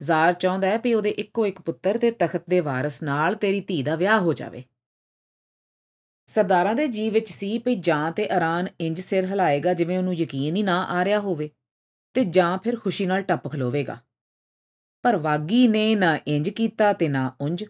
ਜ਼ਾਰ 0.00 0.32
ਚਾਹੁੰਦਾ 0.32 0.68
ਹੈ 0.68 0.78
ਵੀ 0.78 0.94
ਉਹਦੇ 0.94 1.10
ਇੱਕੋ 1.10 1.46
ਇੱਕ 1.46 1.60
ਪੁੱਤਰ 1.60 1.98
ਤੇ 1.98 2.10
ਤਖਤ 2.10 2.42
ਦੇ 2.50 2.60
ਵਾਰਿਸ 2.60 3.02
ਨਾਲ 3.02 3.34
ਤੇਰੀ 3.34 3.60
ਧੀ 3.60 3.82
ਦਾ 3.82 3.96
ਵਿਆਹ 3.96 4.20
ਹੋ 4.20 4.32
ਜਾਵੇ। 4.32 4.64
ਸਰਦਾਰਾਂ 6.28 6.74
ਦੇ 6.74 6.86
ਜੀ 6.88 7.08
ਵਿੱਚ 7.10 7.30
ਸੀ 7.30 7.58
ਵੀ 7.58 7.74
ਜਾਂ 7.74 8.12
ਤੇ 8.12 8.28
ਆਰਾਨ 8.28 8.68
ਇੰਜ 8.80 9.00
ਸਿਰ 9.00 9.24
ਹਿਲਾਏਗਾ 9.24 9.74
ਜਿਵੇਂ 9.74 9.98
ਉਹਨੂੰ 9.98 10.14
ਯਕੀਨ 10.14 10.56
ਹੀ 10.56 10.62
ਨਾ 10.62 10.82
ਆ 10.84 11.04
ਰਿਹਾ 11.04 11.20
ਹੋਵੇ 11.20 11.50
ਤੇ 12.14 12.24
ਜਾਂ 12.24 12.58
ਫਿਰ 12.58 12.78
ਖੁਸ਼ੀ 12.80 13.06
ਨਾਲ 13.06 13.22
ਟੱਪ 13.22 13.48
ਖਲੋਵੇਗਾ। 13.52 13.98
ਪਰ 15.04 15.16
ਵਾਗੀ 15.16 15.66
ਨੇ 15.68 15.94
ਨਾ 15.94 16.18
ਇੰਜ 16.26 16.50
ਕੀਤਾ 16.50 16.92
ਤੇ 16.92 17.08
ਨਾ 17.08 17.34
ਉਂਝ 17.40 17.64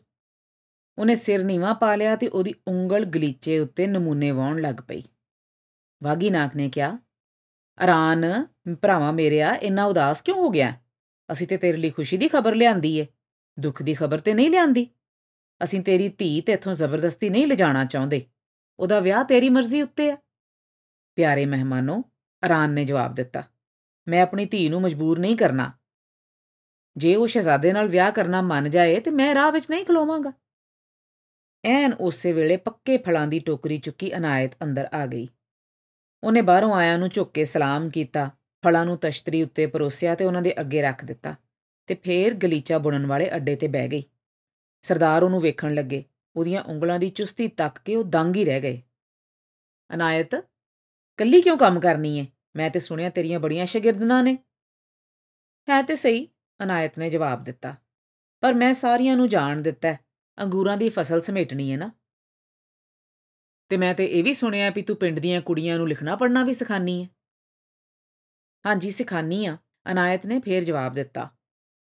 ਉਹਨੇ 0.98 1.14
ਸਿਰ 1.14 1.44
ਨੀਵਾ 1.44 1.72
ਪਾ 1.72 1.94
ਲਿਆ 1.96 2.16
ਤੇ 2.16 2.28
ਉਹਦੀ 2.28 2.54
ਉਂਗਲ 2.68 3.04
ਗਲੀਚੇ 3.04 3.58
ਉੱਤੇ 3.58 3.86
ਨਮੂਨੇ 3.86 4.30
ਵਾਉਣ 4.30 4.60
ਲੱਗ 4.60 4.82
ਪਈ। 4.88 5.02
ਵਾਗੀ 6.02 6.30
ਨਾਕ 6.30 6.56
ਨੇ 6.56 6.68
ਕਿਹਾ 6.70 6.98
ਆਰਾਨ 7.78 8.46
ਭਰਾਵਾ 8.82 9.10
ਮੇਰਿਆ, 9.12 9.54
ਇੰਨਾ 9.54 9.84
ਉਦਾਸ 9.84 10.20
ਕਿਉਂ 10.20 10.36
ਹੋ 10.36 10.50
ਗਿਆ? 10.50 10.72
ਅਸੀਂ 11.32 11.46
ਤੇ 11.48 11.56
ਤੇਰੇ 11.56 11.78
ਲਈ 11.78 11.90
ਖੁਸ਼ੀ 11.90 12.16
ਦੀ 12.16 12.28
ਖਬਰ 12.28 12.54
ਲਿਆਂਦੀ 12.54 12.96
ਏ। 12.98 13.06
ਦੁੱਖ 13.60 13.82
ਦੀ 13.82 13.94
ਖਬਰ 13.94 14.18
ਤੇ 14.18 14.34
ਨਹੀਂ 14.34 14.50
ਲਿਆਂਦੀ। 14.50 14.86
ਅਸੀਂ 15.60 15.80
ਤੇਰੀ 15.80 16.08
ਧੀ 16.08 16.40
ਤੇ 16.40 16.52
ਇਥੋਂ 16.52 16.74
ਜ਼ਬਰਦਸਤੀ 16.74 17.28
ਨਹੀਂ 17.28 17.46
ਲਿਜਾਣਾ 17.46 17.84
ਚਾਹੁੰਦੇ। 17.84 18.24
ਉਹਦਾ 18.78 19.00
ਵਿਆਹ 19.00 19.24
ਤੇਰੀ 19.24 19.48
ਮਰਜ਼ੀ 19.48 19.82
ਉੱਤੇ 19.82 20.10
ਆ। 20.10 20.16
ਪਿਆਰੇ 21.16 21.46
ਮਹਿਮਾਨੋ 21.46 22.02
ਆਰਾਨ 22.42 22.70
ਨੇ 22.70 22.84
ਜਵਾਬ 22.84 23.14
ਦਿੱਤਾ, 23.14 23.42
ਮੈਂ 24.08 24.22
ਆਪਣੀ 24.22 24.44
ਧੀ 24.46 24.68
ਨੂੰ 24.68 24.80
ਮਜਬੂਰ 24.82 25.18
ਨਹੀਂ 25.18 25.36
ਕਰਨਾ। 25.36 25.70
ਜੇ 26.96 27.14
ਉਹ 27.16 27.26
ਸ਼ਹਜ਼ਾਦੇ 27.26 27.72
ਨਾਲ 27.72 27.88
ਵਿਆਹ 27.88 28.12
ਕਰਨਾ 28.12 28.42
ਮੰਨ 28.42 28.70
ਜਾਏ 28.70 29.00
ਤੇ 29.00 29.10
ਮੈਂ 29.10 29.34
ਰਾਹ 29.34 29.52
ਵਿੱਚ 29.52 29.70
ਨਹੀਂ 29.70 29.84
ਖਲੋਵਾਂਗਾ। 29.84 30.32
ਐਨ 31.64 31.92
ਉਸੇ 31.92 32.32
ਵੇਲੇ 32.32 32.56
ਪੱਕੇ 32.56 32.96
ਫਲਾਂ 32.96 33.26
ਦੀ 33.26 33.38
ਟੋਕਰੀ 33.38 33.78
ਚੁੱਕੀ 33.78 34.16
ਅਨਾਇਤ 34.16 34.54
ਅੰਦਰ 34.62 34.88
ਆ 34.94 35.06
ਗਈ। 35.06 35.28
ਉਹਨੇ 36.22 36.40
ਬਾਹਰੋਂ 36.40 36.74
ਆਇਆਂ 36.74 36.98
ਨੂੰ 36.98 37.08
ਝੁੱਕ 37.08 37.30
ਕੇ 37.32 37.44
ਸਲਾਮ 37.44 37.88
ਕੀਤਾ, 37.90 38.30
ਫਲਾਂ 38.64 38.84
ਨੂੰ 38.84 38.96
ਤਸ਼ਤਰੀ 38.98 39.42
ਉੱਤੇ 39.42 39.66
ਪਰੋਸਿਆ 39.66 40.14
ਤੇ 40.14 40.24
ਉਹਨਾਂ 40.24 40.42
ਦੇ 40.42 40.54
ਅੱਗੇ 40.60 40.82
ਰੱਖ 40.82 41.04
ਦਿੱਤਾ 41.04 41.34
ਤੇ 41.88 41.94
ਫੇਰ 41.94 42.34
ਗਲੀਚਾ 42.34 42.78
ਬੁਣਨ 42.78 43.06
ਵਾਲੇ 43.06 43.34
ਅੱਡੇ 43.36 43.56
ਤੇ 43.56 43.68
ਬਹਿ 43.68 43.88
ਗਈ। 43.88 44.02
ਸਰਦਾਰ 44.84 45.22
ਉਹਨੂੰ 45.22 45.40
ਵੇਖਣ 45.40 45.74
ਲੱਗੇ, 45.74 46.04
ਉਹਦੀਆਂ 46.36 46.62
ਉਂਗਲਾਂ 46.62 46.98
ਦੀ 46.98 47.10
ਚੁਸਤੀ 47.10 47.48
ਤੱਕ 47.48 47.78
ਕੇ 47.78 47.96
ਉਹ 47.96 48.04
ਦੰਗ 48.04 48.36
ਹੀ 48.36 48.44
ਰਹਿ 48.44 48.60
ਗਏ। 48.60 48.82
ਅਨਾਇਤ 49.90 50.34
ਕੱਲੀ 51.18 51.40
ਕਿਉਂ 51.42 51.56
ਕੰਮ 51.58 51.80
ਕਰਨੀ 51.80 52.18
ਏ? 52.18 52.26
ਮੈਂ 52.56 52.70
ਤੇ 52.70 52.80
ਸੁਣਿਆ 52.80 53.10
ਤੇਰੀਆਂ 53.10 53.40
ਬੜੀਆਂ 53.40 53.66
ਸ਼ਾਗਿਰਦਨਾਂ 53.66 54.22
ਨੇ। 54.22 54.38
ਹੈ 55.68 55.82
ਤੇ 55.82 55.96
ਸਹੀ, 55.96 56.28
ਅਨਾਇਤ 56.60 56.98
ਨੇ 56.98 57.10
ਜਵਾਬ 57.10 57.42
ਦਿੱਤਾ, 57.42 57.74
ਪਰ 58.42 58.54
ਮੈਂ 58.54 58.72
ਸਾਰੀਆਂ 58.72 59.16
ਨੂੰ 59.16 59.28
ਜਾਣ 59.28 59.60
ਦਿੱਤਾ। 59.60 59.96
ਅੰਗੂਰਾਂ 60.40 60.76
ਦੀ 60.76 60.88
ਫਸਲ 60.88 61.20
ਸਮੇਟਣੀ 61.20 61.72
ਹੈ 61.72 61.76
ਨਾ। 61.76 61.90
ਤੇ 63.68 63.76
ਮੈਂ 63.76 63.94
ਤੇ 63.94 64.04
ਇਹ 64.04 64.24
ਵੀ 64.24 64.32
ਸੁਣਿਆ 64.32 64.70
ਵੀ 64.70 64.82
ਤੂੰ 64.82 64.96
ਪਿੰਡ 64.96 65.18
ਦੀਆਂ 65.18 65.40
ਕੁੜੀਆਂ 65.40 65.78
ਨੂੰ 65.78 65.88
ਲਿਖਣਾ 65.88 66.16
ਪੜ੍ਹਨਾ 66.16 66.44
ਵੀ 66.44 66.52
ਸਿਖਾਨੀ 66.52 67.04
ਹੈ। 67.04 67.08
ਹਾਂਜੀ, 68.66 68.90
ਸਿਖਾਨੀ 68.90 69.46
ਆ 69.46 69.58
ਅਨਾਇਤ 69.92 70.26
ਨੇ 70.26 70.40
ਫੇਰ 70.40 70.64
ਜਵਾਬ 70.64 70.92
ਦਿੱਤਾ। 70.92 71.30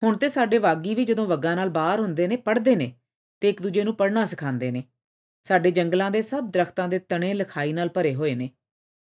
ਹੁਣ 0.02 0.16
ਤੇ 0.16 0.28
ਸਾਡੇ 0.28 0.58
ਵਾਗੀ 0.58 0.94
ਵੀ 0.94 1.04
ਜਦੋਂ 1.04 1.26
ਵੱਗਾ 1.26 1.54
ਨਾਲ 1.54 1.68
ਬਾਹਰ 1.68 2.00
ਹੁੰਦੇ 2.00 2.26
ਨੇ, 2.26 2.36
ਪੜ੍ਹਦੇ 2.36 2.76
ਨੇ 2.76 2.96
ਤੇ 3.40 3.48
ਇੱਕ 3.48 3.62
ਦੂਜੇ 3.62 3.84
ਨੂੰ 3.84 3.96
ਪੜ੍ਹਨਾ 3.96 4.24
ਸਿਖਾਉਂਦੇ 4.24 4.70
ਨੇ। 4.70 4.84
ਸਾਡੇ 5.44 5.70
ਜੰਗਲਾਂ 5.70 6.10
ਦੇ 6.10 6.22
ਸਭ 6.22 6.44
ਦਰਖਤਾਂ 6.50 6.88
ਦੇ 6.88 6.98
ਤਣੇ 6.98 7.34
ਲਿਖਾਈ 7.34 7.72
ਨਾਲ 7.72 7.88
ਭਰੇ 7.88 8.14
ਹੋਏ 8.14 8.34
ਨੇ। 8.34 8.50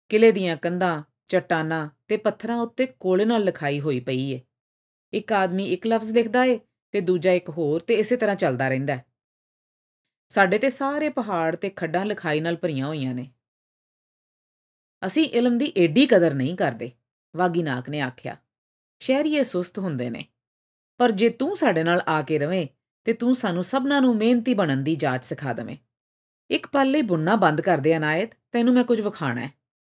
ਕਿਲੇ 0.08 0.32
ਦੀਆਂ 0.32 0.56
ਕੰਧਾਂ, 0.56 1.02
ਚਟਾਨਾਂ 1.28 1.88
ਤੇ 2.08 2.16
ਪੱਥਰਾਂ 2.16 2.56
ਉੱਤੇ 2.56 2.86
ਕੋਲੇ 2.86 3.24
ਨਾਲ 3.24 3.44
ਲਿਖਾਈ 3.44 3.80
ਹੋਈ 3.80 4.00
ਪਈ 4.00 4.30
ਏ। 4.30 4.40
ਇੱਕ 5.12 5.32
ਆਦਮੀ 5.32 5.64
ਇੱਕ 5.64 5.86
ਲਫ਼ਜ਼ 5.86 6.12
ਲਿਖਦਾ 6.12 6.44
ਏ 6.44 6.60
ਤੇ 6.92 7.00
ਦੂਜਾ 7.00 7.32
ਇੱਕ 7.32 7.50
ਹੋਰ 7.50 7.80
ਤੇ 7.80 7.94
ਇਸੇ 7.94 8.16
ਤਰ੍ਹਾਂ 8.16 8.36
ਚੱਲਦਾ 8.36 8.68
ਰਹਿੰਦਾ 8.68 8.98
ਸਾਡੇ 10.34 10.58
ਤੇ 10.58 10.70
ਸਾਰੇ 10.70 11.08
ਪਹਾੜ 11.08 11.56
ਤੇ 11.56 11.70
ਖੱਡਾਂ 11.70 12.06
ਲਿਖਾਈ 12.06 12.40
ਨਾਲ 12.40 12.56
ਭਰੀਆਂ 12.56 12.86
ਹੋਈਆਂ 12.86 13.14
ਨੇ। 13.14 13.30
ਅਸੀਂ 15.06 15.24
ਇਲਮ 15.24 15.58
ਦੀ 15.58 15.72
ਏਡੀ 15.76 16.06
ਕਦਰ 16.06 16.34
ਨਹੀਂ 16.34 16.56
ਕਰਦੇ 16.56 16.90
ਵਾਗੀਨਾਕ 17.36 17.88
ਨੇ 17.88 18.00
ਆਖਿਆ। 18.00 18.36
ਸ਼ਹਿਰੀਏ 18.98 19.42
ਸੁਸਤ 19.42 19.78
ਹੁੰਦੇ 19.78 20.10
ਨੇ। 20.10 20.24
ਪਰ 20.98 21.10
ਜੇ 21.10 21.28
ਤੂੰ 21.28 21.56
ਸਾਡੇ 21.56 21.84
ਨਾਲ 21.84 22.02
ਆ 22.08 22.22
ਕੇ 22.22 22.38
ਰਵੇਂ, 22.38 22.66
ਤੇ 23.04 23.12
ਤੂੰ 23.12 23.34
ਸਾਨੂੰ 23.34 23.64
ਸਭਨਾਂ 23.64 24.00
ਨੂੰ 24.00 24.16
ਮਿਹਨਤੀ 24.16 24.54
ਬਣਨ 24.54 24.84
ਦੀ 24.84 24.94
ਜਾਚ 24.94 25.24
ਸਿਖਾ 25.24 25.52
ਦਵੇਂ। 25.52 25.76
ਇੱਕ 26.50 26.66
ਪਲ 26.66 26.90
ਲਈ 26.90 27.02
ਬੁੰਨਾ 27.02 27.36
ਬੰਦ 27.36 27.60
ਕਰ 27.60 27.78
ਦੇ 27.78 27.96
ਅਨਾਇਤ, 27.96 28.30
ਤੈਨੂੰ 28.52 28.74
ਮੈਂ 28.74 28.84
ਕੁਝ 28.84 29.00
ਵਿਖਾਣਾ 29.00 29.40
ਹੈ। 29.40 29.52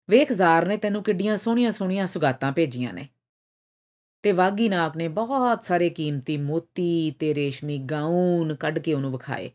ਵੇਖ 0.09 0.31
ਜ਼ਾਰ 0.31 0.65
ਨੇ 0.65 0.77
ਤੈਨੂੰ 0.77 1.03
ਕਿੱਡੀਆਂ 1.03 1.37
ਸੋਹਣੀਆਂ 1.37 1.71
ਸੋਹਣੀਆਂ 1.71 2.07
ਸੁਗਾਤਾਂ 2.07 2.51
ਭੇਜੀਆਂ 2.51 2.93
ਨੇ। 2.93 3.09
ਤੇ 4.23 4.31
ਵਾਗੀ 4.31 4.69
ਨਾਕ 4.69 4.97
ਨੇ 4.97 5.07
ਬਹੁਤ 5.07 5.63
ਸਾਰੇ 5.63 5.89
ਕੀਮਤੀ 5.89 6.37
ਮੋਤੀ 6.37 7.11
ਤੇ 7.11 7.35
ਰੇਸ਼ਮੀ 7.35 7.77
ਗਾਊਨ 7.77 8.55
ਕੱਢ 8.55 8.79
ਕੇ 8.79 8.93
ਉਹਨੂੰ 8.93 9.11
ਵਿਖਾਏ। 9.11 9.51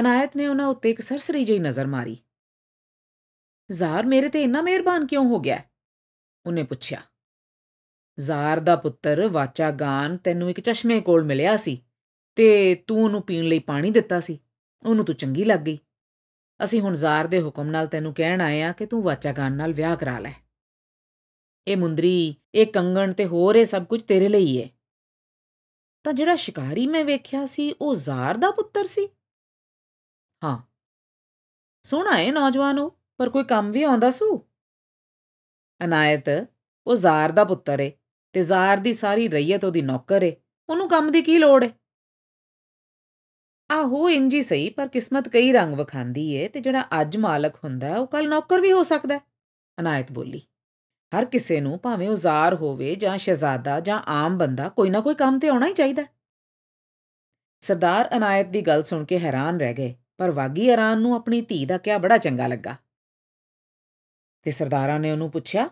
ਅਨਾਇਤ 0.00 0.36
ਨੇ 0.36 0.46
ਉਹਨਾਂ 0.46 0.66
ਉੱਤੇ 0.66 0.90
ਇੱਕ 0.90 1.00
ਸਰਸਰੀ 1.00 1.44
ਜਿਹੀ 1.44 1.58
ਨਜ਼ਰ 1.58 1.86
ਮਾਰੀ। 1.86 2.18
ਜ਼ਾਰ, 3.70 4.06
ਮੇਰੇ 4.06 4.28
ਤੇ 4.28 4.42
ਇੰਨਾ 4.42 4.62
ਮਿਹਰਬਾਨ 4.62 5.06
ਕਿਉਂ 5.06 5.24
ਹੋ 5.24 5.40
ਗਿਆ? 5.40 5.62
ਉਹਨੇ 6.46 6.62
ਪੁੱਛਿਆ। 6.62 7.02
ਜ਼ਾਰ 8.20 8.60
ਦਾ 8.60 8.76
ਪੁੱਤਰ 8.76 9.28
ਵਾਚਾਗਾਨ 9.28 10.16
ਤੈਨੂੰ 10.16 10.50
ਇੱਕ 10.50 10.60
ਚਸ਼ਮੇ 10.60 11.00
ਕੋਲ 11.00 11.24
ਮਿਲਿਆ 11.24 11.56
ਸੀ 11.56 11.82
ਤੇ 12.36 12.74
ਤੂੰ 12.74 13.04
ਉਹਨੂੰ 13.04 13.22
ਪੀਣ 13.22 13.44
ਲਈ 13.44 13.58
ਪਾਣੀ 13.58 13.90
ਦਿੱਤਾ 13.90 14.20
ਸੀ। 14.20 14.40
ਉਹਨੂੰ 14.86 15.04
ਤੂੰ 15.04 15.14
ਚੰਗੀ 15.14 15.44
ਲੱਗ 15.44 15.60
ਗਈ। 15.60 15.78
ਅਸੀਂ 16.64 16.80
ਹੁਣ 16.80 16.94
ਜ਼ਾਰ 16.94 17.26
ਦੇ 17.26 17.42
ਹੁਕਮ 17.42 17.66
ਨਾਲ 17.66 17.86
ਤੈਨੂੰ 17.86 18.14
ਕਹਿਣ 18.14 18.40
ਆਏ 18.40 18.62
ਆ 18.62 18.72
ਕਿ 18.72 18.86
ਤੂੰ 18.86 19.02
ਵਾਚਾਗਾਨ 19.02 19.52
ਨਾਲ 19.52 19.72
ਵਿਆਹ 19.72 19.96
ਕਰਾ 19.96 20.18
ਲੈ। 20.18 20.32
ਇਹ 21.66 21.76
ਮੁੰਦਰੀ, 21.76 22.34
ਇਹ 22.54 22.66
ਕੰਗਣ 22.66 23.12
ਤੇ 23.12 23.26
ਹੋਰ 23.26 23.54
ਇਹ 23.54 23.64
ਸਭ 23.64 23.84
ਕੁਝ 23.84 24.02
ਤੇਰੇ 24.02 24.28
ਲਈ 24.28 24.62
ਹੈ 24.62 24.68
ਤਾਂ 26.04 26.12
ਜਿਹੜਾ 26.12 26.36
ਸ਼ਿਕਾਰੀ 26.36 26.86
ਮੈਂ 26.86 27.04
ਵੇਖਿਆ 27.04 27.46
ਸੀ 27.46 27.74
ਉਹ 27.80 27.94
ਜ਼ਾਰ 27.94 28.36
ਦਾ 28.36 28.50
ਪੁੱਤਰ 28.50 28.84
ਸੀ? 28.84 29.08
ਹਾਂ। 30.44 30.58
ਸੋਹਣਾ 31.84 32.16
ਹੈ 32.16 32.32
ਨੌਜਵਾਨ 32.32 32.78
ਉਹ, 32.78 32.90
ਪਰ 33.16 33.30
ਕੋਈ 33.30 33.44
ਕੰਮ 33.44 33.70
ਵੀ 33.70 33.82
ਆਉਂਦਾ 33.82 34.10
ਸੂ? 34.10 34.36
ਅਨਾਇਤ, 35.80 36.28
ਉਹ 36.86 36.96
ਜ਼ਾਰ 36.96 37.32
ਦਾ 37.32 37.44
ਪੁੱਤਰ 37.44 37.80
ਏ 37.80 37.90
ਤੇ 38.34 38.42
ਜ਼ਾਰ 38.42 38.76
ਦੀ 38.76 38.92
ਸਾਰੀ 38.92 39.28
ਰਈਅਤ 39.28 39.64
ਉਹਦੀ 39.64 39.82
ਨੌਕਰ 39.82 40.22
ਏ, 40.22 40.36
ਉਹਨੂੰ 40.68 40.88
ਕੰਮ 40.88 41.10
ਦੀ 41.12 41.22
ਕੀ 41.22 41.38
ਲੋੜ 41.38 41.64
ਏ? 41.64 41.70
ਆਹੋ 43.70 44.08
ਇੰਜੀ 44.10 44.42
ਸਹੀ, 44.42 44.70
ਪਰ 44.70 44.88
ਕਿਸਮਤ 44.88 45.28
ਕਈ 45.28 45.52
ਰੰਗ 45.52 45.74
ਵਿਖਾਂਦੀ 45.74 46.30
ਏ 46.32 46.48
ਤੇ 46.48 46.60
ਜਿਹੜਾ 46.60 46.84
ਅੱਜ 47.00 47.16
ਮਾਲਕ 47.16 47.56
ਹੁੰਦਾ, 47.64 47.96
ਉਹ 47.98 48.06
ਕੱਲ 48.06 48.28
ਨੌਕਰ 48.28 48.60
ਵੀ 48.60 48.72
ਹੋ 48.72 48.82
ਸਕਦਾ 48.82 49.20
ਅਨਾਇਤ 49.78 50.12
ਬੋਲੀ, 50.12 50.42
ਹਰ 51.12 51.24
ਕਿਸੇ 51.24 51.60
ਨੂੰ 51.60 51.78
ਭਾਵੇਂ 51.78 52.08
ਉਹ 52.08 52.16
ਜ਼ਾਰ 52.16 52.54
ਹੋਵੇ 52.54 52.94
ਜਾਂ 52.94 53.18
ਸ਼ਹਿਜ਼ਾਦਾ 53.18 53.80
ਜਾਂ 53.80 53.98
ਆਮ 54.06 54.38
ਬੰਦਾ, 54.38 54.68
ਕੋਈ 54.68 54.90
ਨਾ 54.90 55.00
ਕੋਈ 55.00 55.14
ਕੰਮ 55.14 55.38
ਤੇ 55.38 55.48
ਆਉਣਾ 55.48 55.66
ਹੀ 55.66 55.72
ਚਾਹੀਦਾ। 55.72 56.02
ਸਰਦਾਰ 57.62 58.16
ਅਨਾਇਤ 58.16 58.46
ਦੀ 58.46 58.60
ਗੱਲ 58.60 58.82
ਸੁਣ 58.82 59.04
ਕੇ 59.04 59.18
ਹੈਰਾਨ 59.18 59.60
ਰਹਿ 59.60 59.74
ਗਏ। 59.74 59.94
ਪਰ 60.16 60.30
ਵਾਗੀ 60.30 60.74
ਅਰਾਨ 60.74 61.00
ਨੂੰ 61.00 61.14
ਆਪਣੀ 61.14 61.40
ਧੀ 61.40 61.64
ਦਾ 61.66 61.78
ਕਿਹਾ 61.78 61.98
ਬੜਾ 61.98 62.18
ਚੰਗਾ 62.18 62.46
ਲੱਗਾ। 62.46 62.76
ਤੇ 64.42 64.50
ਸਰਦਾਰਾਂ 64.50 65.00
ਨੇ 65.00 65.12
ਉਹਨੂੰ 65.12 65.30
ਪੁੱਛਿਆ, 65.30 65.70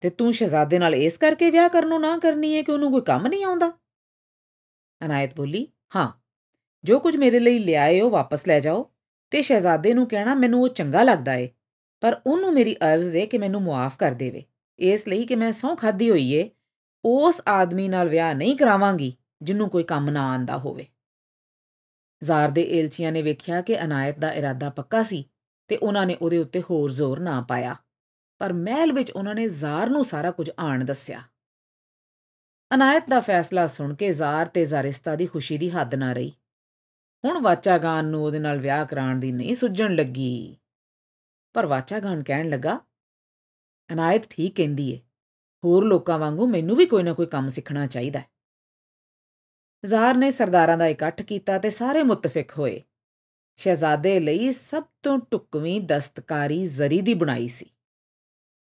ਤੇ 0.00 0.10
ਤੂੰ 0.10 0.32
ਸ਼ਹਿਜ਼ਾਦੇ 0.32 0.78
ਨਾਲ 0.78 0.94
ਇਸ 0.94 1.18
ਕਰਕੇ 1.18 1.50
ਵਿਆਹ 1.50 1.68
ਕਰਨੋਂ 1.68 2.00
ਨਾ 2.00 2.18
ਕਰਨੀ 2.18 2.56
ਹੈ 2.56 2.62
ਕਿ 2.62 2.72
ਉਹਨੂੰ 2.72 2.90
ਕੋਈ 2.90 3.00
ਕੰਮ 3.00 3.26
ਨਹੀਂ 3.26 3.44
ਆਉਂਦਾ? 3.44 3.72
ਅਨਾਇਤ 5.04 5.34
ਬੋਲੀ, 5.34 5.68
ਹਾਂ, 5.96 6.12
ਜੋ 6.84 6.98
ਕੁਝ 6.98 7.16
ਮੇਰੇ 7.16 7.40
ਲਈ 7.40 7.58
ਲਿਆਏ 7.58 8.00
ਉਹ 8.00 8.10
ਵਾਪਸ 8.10 8.46
ਲੈ 8.48 8.60
ਜਾਓ, 8.60 8.90
ਤੇ 9.30 9.42
ਸ਼ਹਿਜ਼ਾਦੇ 9.42 9.94
ਨੂੰ 9.94 10.08
ਕਹਿਣਾ 10.08 10.34
ਮੈਨੂੰ 10.34 10.62
ਉਹ 10.62 10.68
ਚੰਗਾ 10.68 11.02
ਲੱਗਦਾ 11.02 11.34
ਏ, 11.34 11.48
ਪਰ 12.00 12.20
ਉਹਨੂੰ 12.26 12.52
ਮੇਰੀ 12.52 12.74
ਅਰਜ਼ 12.74 13.16
ਏ 13.16 13.26
ਕਿ 13.26 13.38
ਮੈਨੂੰ 13.38 13.62
ਮੁਆਫ 13.62 13.96
ਕਰ 13.96 14.12
ਦੇਵੇ। 14.12 14.44
ਇਸ 14.78 15.08
ਲਈ 15.08 15.26
ਕਿ 15.26 15.36
ਮੈਂ 15.36 15.52
ਸੌਂ 15.52 15.76
ਖਾਦੀ 15.76 16.10
ਹੋਈ 16.10 16.32
ਏ, 16.32 16.50
ਉਸ 17.04 17.42
ਆਦਮੀ 17.48 17.88
ਨਾਲ 17.88 18.08
ਵਿਆਹ 18.08 18.34
ਨਹੀਂ 18.34 18.56
ਕਰਾਵਾਂਗੀ 18.56 19.16
ਜਿੰਨੂੰ 19.42 19.68
ਕੋਈ 19.70 19.84
ਕੰਮ 19.84 20.10
ਨਾ 20.10 20.30
ਆਂਦਾ 20.30 20.58
ਹੋਵੇ। 20.58 20.86
ਜ਼ਾਰ 22.22 22.48
ਦੇ 22.48 22.62
ਏਲਚੀਆਂ 22.78 23.12
ਨੇ 23.12 23.22
ਵੇਖਿਆ 23.22 23.60
ਕਿ 23.60 23.84
ਅਨਾਇਤ 23.84 24.18
ਦਾ 24.18 24.32
ਇਰਾਦਾ 24.32 24.70
ਪੱਕਾ 24.70 25.02
ਸੀ 25.02 25.24
ਤੇ 25.68 25.76
ਉਹਨਾਂ 25.76 26.06
ਨੇ 26.06 26.14
ਉਹਦੇ 26.14 26.38
ਉੱਤੇ 26.38 26.62
ਹੋਰ 26.70 26.90
ਜ਼ੋਰ 26.90 27.20
ਨਾ 27.20 27.40
ਪਾਇਆ। 27.48 27.76
ਪਰ 28.38 28.52
ਮਹਿਲ 28.52 28.92
ਵਿੱਚ 28.92 29.10
ਉਹਨਾਂ 29.10 29.34
ਨੇ 29.34 29.48
ਜ਼ਾਰ 29.48 29.90
ਨੂੰ 29.90 30.04
ਸਾਰਾ 30.04 30.30
ਕੁਝ 30.30 30.50
ਆਣ 30.58 30.84
ਦੱਸਿਆ। 30.84 31.22
ਅਨਾਇਤ 32.74 33.04
ਦਾ 33.08 33.20
ਫੈਸਲਾ 33.20 33.66
ਸੁਣ 33.66 33.94
ਕੇ 33.94 34.12
ਜ਼ਾਰ 34.12 34.46
ਤੇ 34.46 34.64
ਜ਼ਾਰਿਸਤਾ 34.64 35.16
ਦੀ 35.16 35.26
ਖੁਸ਼ੀ 35.26 35.58
ਦੀ 35.58 35.70
ਹੱਦ 35.70 35.94
ਨਾ 35.94 36.12
ਰਹੀ। 36.12 36.32
ਹੁਣ 37.24 37.42
ਵਾਚਾਗਾਨ 37.42 38.04
ਨੂੰ 38.04 38.24
ਉਹਦੇ 38.24 38.38
ਨਾਲ 38.38 38.58
ਵਿਆਹ 38.58 38.86
ਕਰਾਉਣ 38.86 39.20
ਦੀ 39.20 39.32
ਨਹੀਂ 39.32 39.54
ਸੁਝਣ 39.54 39.94
ਲੱਗੀ। 39.94 40.56
ਪਰ 41.52 41.66
ਵਾਚਾਗਾਨ 41.66 42.22
ਕਹਿਣ 42.22 42.48
ਲੱਗਾ, 42.48 42.80
ਅਨਾਇਤ 43.92 44.22
ਠੀਕ 44.30 44.56
ਕਹਿੰਦੀ 44.56 44.90
ਏ। 44.92 45.00
ਹੋਰ 45.64 45.84
ਲੋਕਾਂ 45.84 46.18
ਵਾਂਗੂ 46.18 46.46
ਮੈਨੂੰ 46.46 46.76
ਵੀ 46.76 46.86
ਕੋਈ 46.86 47.02
ਨਾ 47.02 47.12
ਕੋਈ 47.12 47.26
ਕੰਮ 47.26 47.48
ਸਿੱਖਣਾ 47.48 47.86
ਚਾਹੀਦਾ 47.86 48.18
ਹੈ। 48.18 48.35
ਜ਼ਾਰ 49.86 50.16
ਨੇ 50.16 50.30
ਸਰਦਾਰਾਂ 50.30 50.78
ਦਾ 50.78 50.86
ਇਕੱਠ 50.86 51.22
ਕੀਤਾ 51.22 51.58
ਤੇ 51.58 51.70
ਸਾਰੇ 51.70 52.02
ਮੁਤਫਿਕ 52.02 52.52
ਹੋਏ। 52.58 52.82
ਸ਼ਹਿਜ਼ਾਦੇ 53.56 54.20
ਲਈ 54.20 54.52
ਸਭ 54.52 54.82
ਤੋਂ 55.02 55.18
ਟੁਕਵੀਂ 55.18 55.80
ਦਸਤਕਾਰੀ 55.80 56.64
ਜ਼ਰੀ 56.66 57.00
ਦੀ 57.00 57.14
ਬਣਾਈ 57.14 57.48
ਸੀ। 57.48 57.66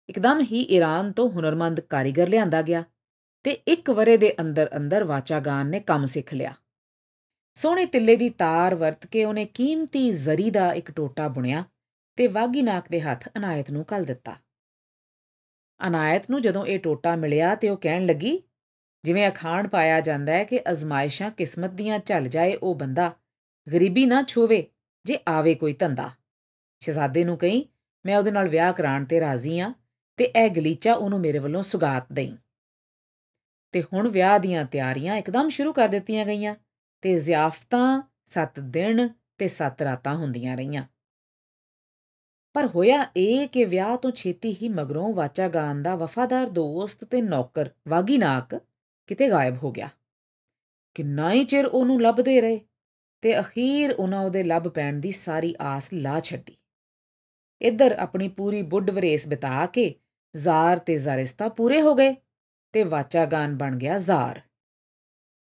ਇੱਕਦਮ 0.08 0.40
ਹੀ 0.40 0.62
ਈਰਾਨ 0.62 1.12
ਤੋਂ 1.12 1.30
ਹੁਨਰਮੰਦ 1.30 1.80
ਕਾਰੀਗਰ 1.80 2.28
ਲਿਆਂਦਾ 2.28 2.62
ਗਿਆ 2.62 2.84
ਤੇ 3.42 3.50
ਇੱਕ 3.50 3.90
ਵਰੇ 3.90 4.16
ਦੇ 4.16 4.34
ਅੰਦਰ 4.40 4.70
ਅੰਦਰ 4.76 5.04
ਵਾਚਾਗਾਨ 5.04 5.66
ਨੇ 5.66 5.80
ਕੰਮ 5.80 6.04
ਸਿੱਖ 6.04 6.34
ਲਿਆ। 6.34 6.54
ਸੋਹਣੇ 7.54 7.86
ਤਿੱਲੇ 7.86 8.16
ਦੀ 8.16 8.30
ਤਾਰ 8.30 8.74
ਵਰਤ 8.74 9.06
ਕੇ 9.06 9.24
ਉਹਨੇ 9.24 9.44
ਕੀਮਤੀ 9.44 10.10
ਜ਼ਰੀ 10.10 10.50
ਦਾ 10.50 10.72
ਇੱਕ 10.72 10.90
ਟੋਟਾ 10.90 11.28
ਬੁਣਿਆ 11.28 11.64
ਤੇ 12.16 12.26
ਵਾਗੀ 12.26 12.62
ਨਾਕ 12.62 12.88
ਦੇ 12.88 13.00
ਹੱਥ 13.00 13.28
ਅਨਾਇਤ 13.36 13.70
ਨੂੰ 13.70 13.84
ਕੱਲ 13.84 14.04
ਦਿੱਤਾ। 14.04 14.36
ਅਨਾਇਤ 15.86 16.30
ਨੂੰ 16.30 16.42
ਜਦੋਂ 16.42 16.66
ਇਹ 16.66 16.78
ਟੋਟਾ 16.78 17.16
ਮਿਲਿਆ 17.16 17.54
ਤੇ 17.54 17.68
ਉਹ 17.68 17.76
ਕਹਿਣ 17.76 18.06
ਲੱਗੀ 18.06 18.42
ਜਿਵੇਂ 19.04 19.28
ਅਖਾਣ 19.28 19.68
ਪਾਇਆ 19.68 20.00
ਜਾਂਦਾ 20.00 20.32
ਹੈ 20.32 20.44
ਕਿ 20.44 20.60
ਅਜ਼ਮਾਇਸ਼ਾਂ 20.70 21.30
ਕਿਸਮਤ 21.30 21.70
ਦੀਆਂ 21.70 21.98
ਚੱਲ 21.98 22.28
ਜਾਏ 22.28 22.54
ਉਹ 22.54 22.74
ਬੰਦਾ, 22.74 23.12
ਗਰੀਬੀ 23.72 24.06
ਨਾ 24.06 24.22
ਛੋਵੇ, 24.22 24.66
ਜੇ 25.04 25.18
ਆਵੇ 25.28 25.54
ਕੋਈ 25.54 25.72
ਧੰਦਾ। 25.72 26.10
ਸ਼ਹਜ਼ਾਦੇ 26.80 27.24
ਨੂੰ 27.24 27.38
ਕਹੀਂ, 27.38 27.64
ਮੈਂ 28.06 28.18
ਉਹਦੇ 28.18 28.30
ਨਾਲ 28.30 28.48
ਵਿਆਹ 28.48 28.72
ਕਰਾਉਣ 28.72 29.04
ਤੇ 29.04 29.20
ਰਾਜ਼ੀ 29.20 29.58
ਆ 29.58 29.74
ਤੇ 30.16 30.24
ਇਹ 30.24 30.50
ਗਲੀਚਾ 30.50 30.94
ਉਹਨੂੰ 30.94 31.20
ਮੇਰੇ 31.20 31.38
ਵੱਲੋਂ 31.38 31.62
ਸੁਗਾਤ 31.62 32.06
ਦੇਈ। 32.12 32.36
ਤੇ 33.72 33.82
ਹੁਣ 33.82 34.08
ਵਿਆਹ 34.08 34.38
ਦੀਆਂ 34.38 34.64
ਤਿਆਰੀਆਂ 34.64 35.16
ਇੱਕਦਮ 35.16 35.48
ਸ਼ੁਰੂ 35.48 35.72
ਕਰ 35.72 35.88
ਦਿੱਤੀਆਂ 35.88 36.26
ਗਈਆਂ 36.26 36.54
ਤੇ 37.00 37.18
ਜ਼ਿਆਫਤਾਂ 37.18 38.02
7 38.24 38.60
ਦਿਨ 38.60 39.08
ਤੇ 39.38 39.48
7 39.48 39.82
ਰਾਤਾਂ 39.82 40.14
ਹੁੰਦੀਆਂ 40.14 40.56
ਰਹੀਆਂ। 40.56 40.84
ਪਰ 42.52 42.66
ਹੋਇਆ 42.66 43.10
ਇਹ 43.16 43.48
ਕਿ 43.48 43.64
ਵਿਆਹ 43.64 43.96
ਤੋਂ 43.96 44.10
ਛੇਤੀ 44.10 44.56
ਹੀ 44.62 44.68
ਮਗਰੋਂ 44.68 45.14
ਵਾਚਾਗਾਨ 45.14 45.82
ਦਾ 45.82 45.96
ਵਫਾਦਾਰ 45.96 46.46
ਦੋਸਤ 46.46 47.04
ਤੇ 47.04 47.22
ਨੌਕਰ 47.22 47.70
ਵਾਗੀਨਾਕ 47.88 48.60
ਕਿਤੇ 49.08 49.28
ਗਾਇਬ 49.30 49.56
ਹੋ 49.56 49.72
ਗਿਆ। 49.72 49.88
ਕਿੰਨਾ 50.94 51.32
ਹੀ 51.32 51.44
ਚਿਰ 51.44 51.66
ਉਹਨੂੰ 51.66 52.00
ਲੱਭਦੇ 52.02 52.40
ਰਹੇ 52.40 52.60
ਤੇ 53.22 53.38
ਅਖੀਰ 53.40 53.92
ਉਹਨਾਂ 53.92 54.20
ਉਹਦੇ 54.20 54.42
ਲੱਭ 54.42 54.68
ਪੈਣ 54.68 55.00
ਦੀ 55.00 55.12
ਸਾਰੀ 55.12 55.54
ਆਸ 55.60 55.92
ਲਾ 55.92 56.20
ਛੱਡੀ। 56.20 56.56
ਇੱਧਰ 57.60 57.92
ਆਪਣੀ 57.92 58.28
ਪੂਰੀ 58.28 58.62
ਬੁੱਢ 58.62 58.90
ਵਰੇਸ 58.90 59.26
ਬਿਤਾ 59.28 59.66
ਕੇ 59.66 59.94
ਜ਼ਾਰ 60.36 60.78
ਤੇ 60.78 60.96
ਜ਼ਾਰਿਸਤਾ 60.96 61.48
ਪੂਰੇ 61.48 61.80
ਹੋ 61.82 61.94
ਗਏ 61.94 62.14
ਤੇ 62.72 62.82
ਵਾਚਾਗਾਨ 62.82 63.56
ਬਣ 63.56 63.76
ਗਿਆ 63.76 63.98
ਜ਼ਾਰ। 63.98 64.40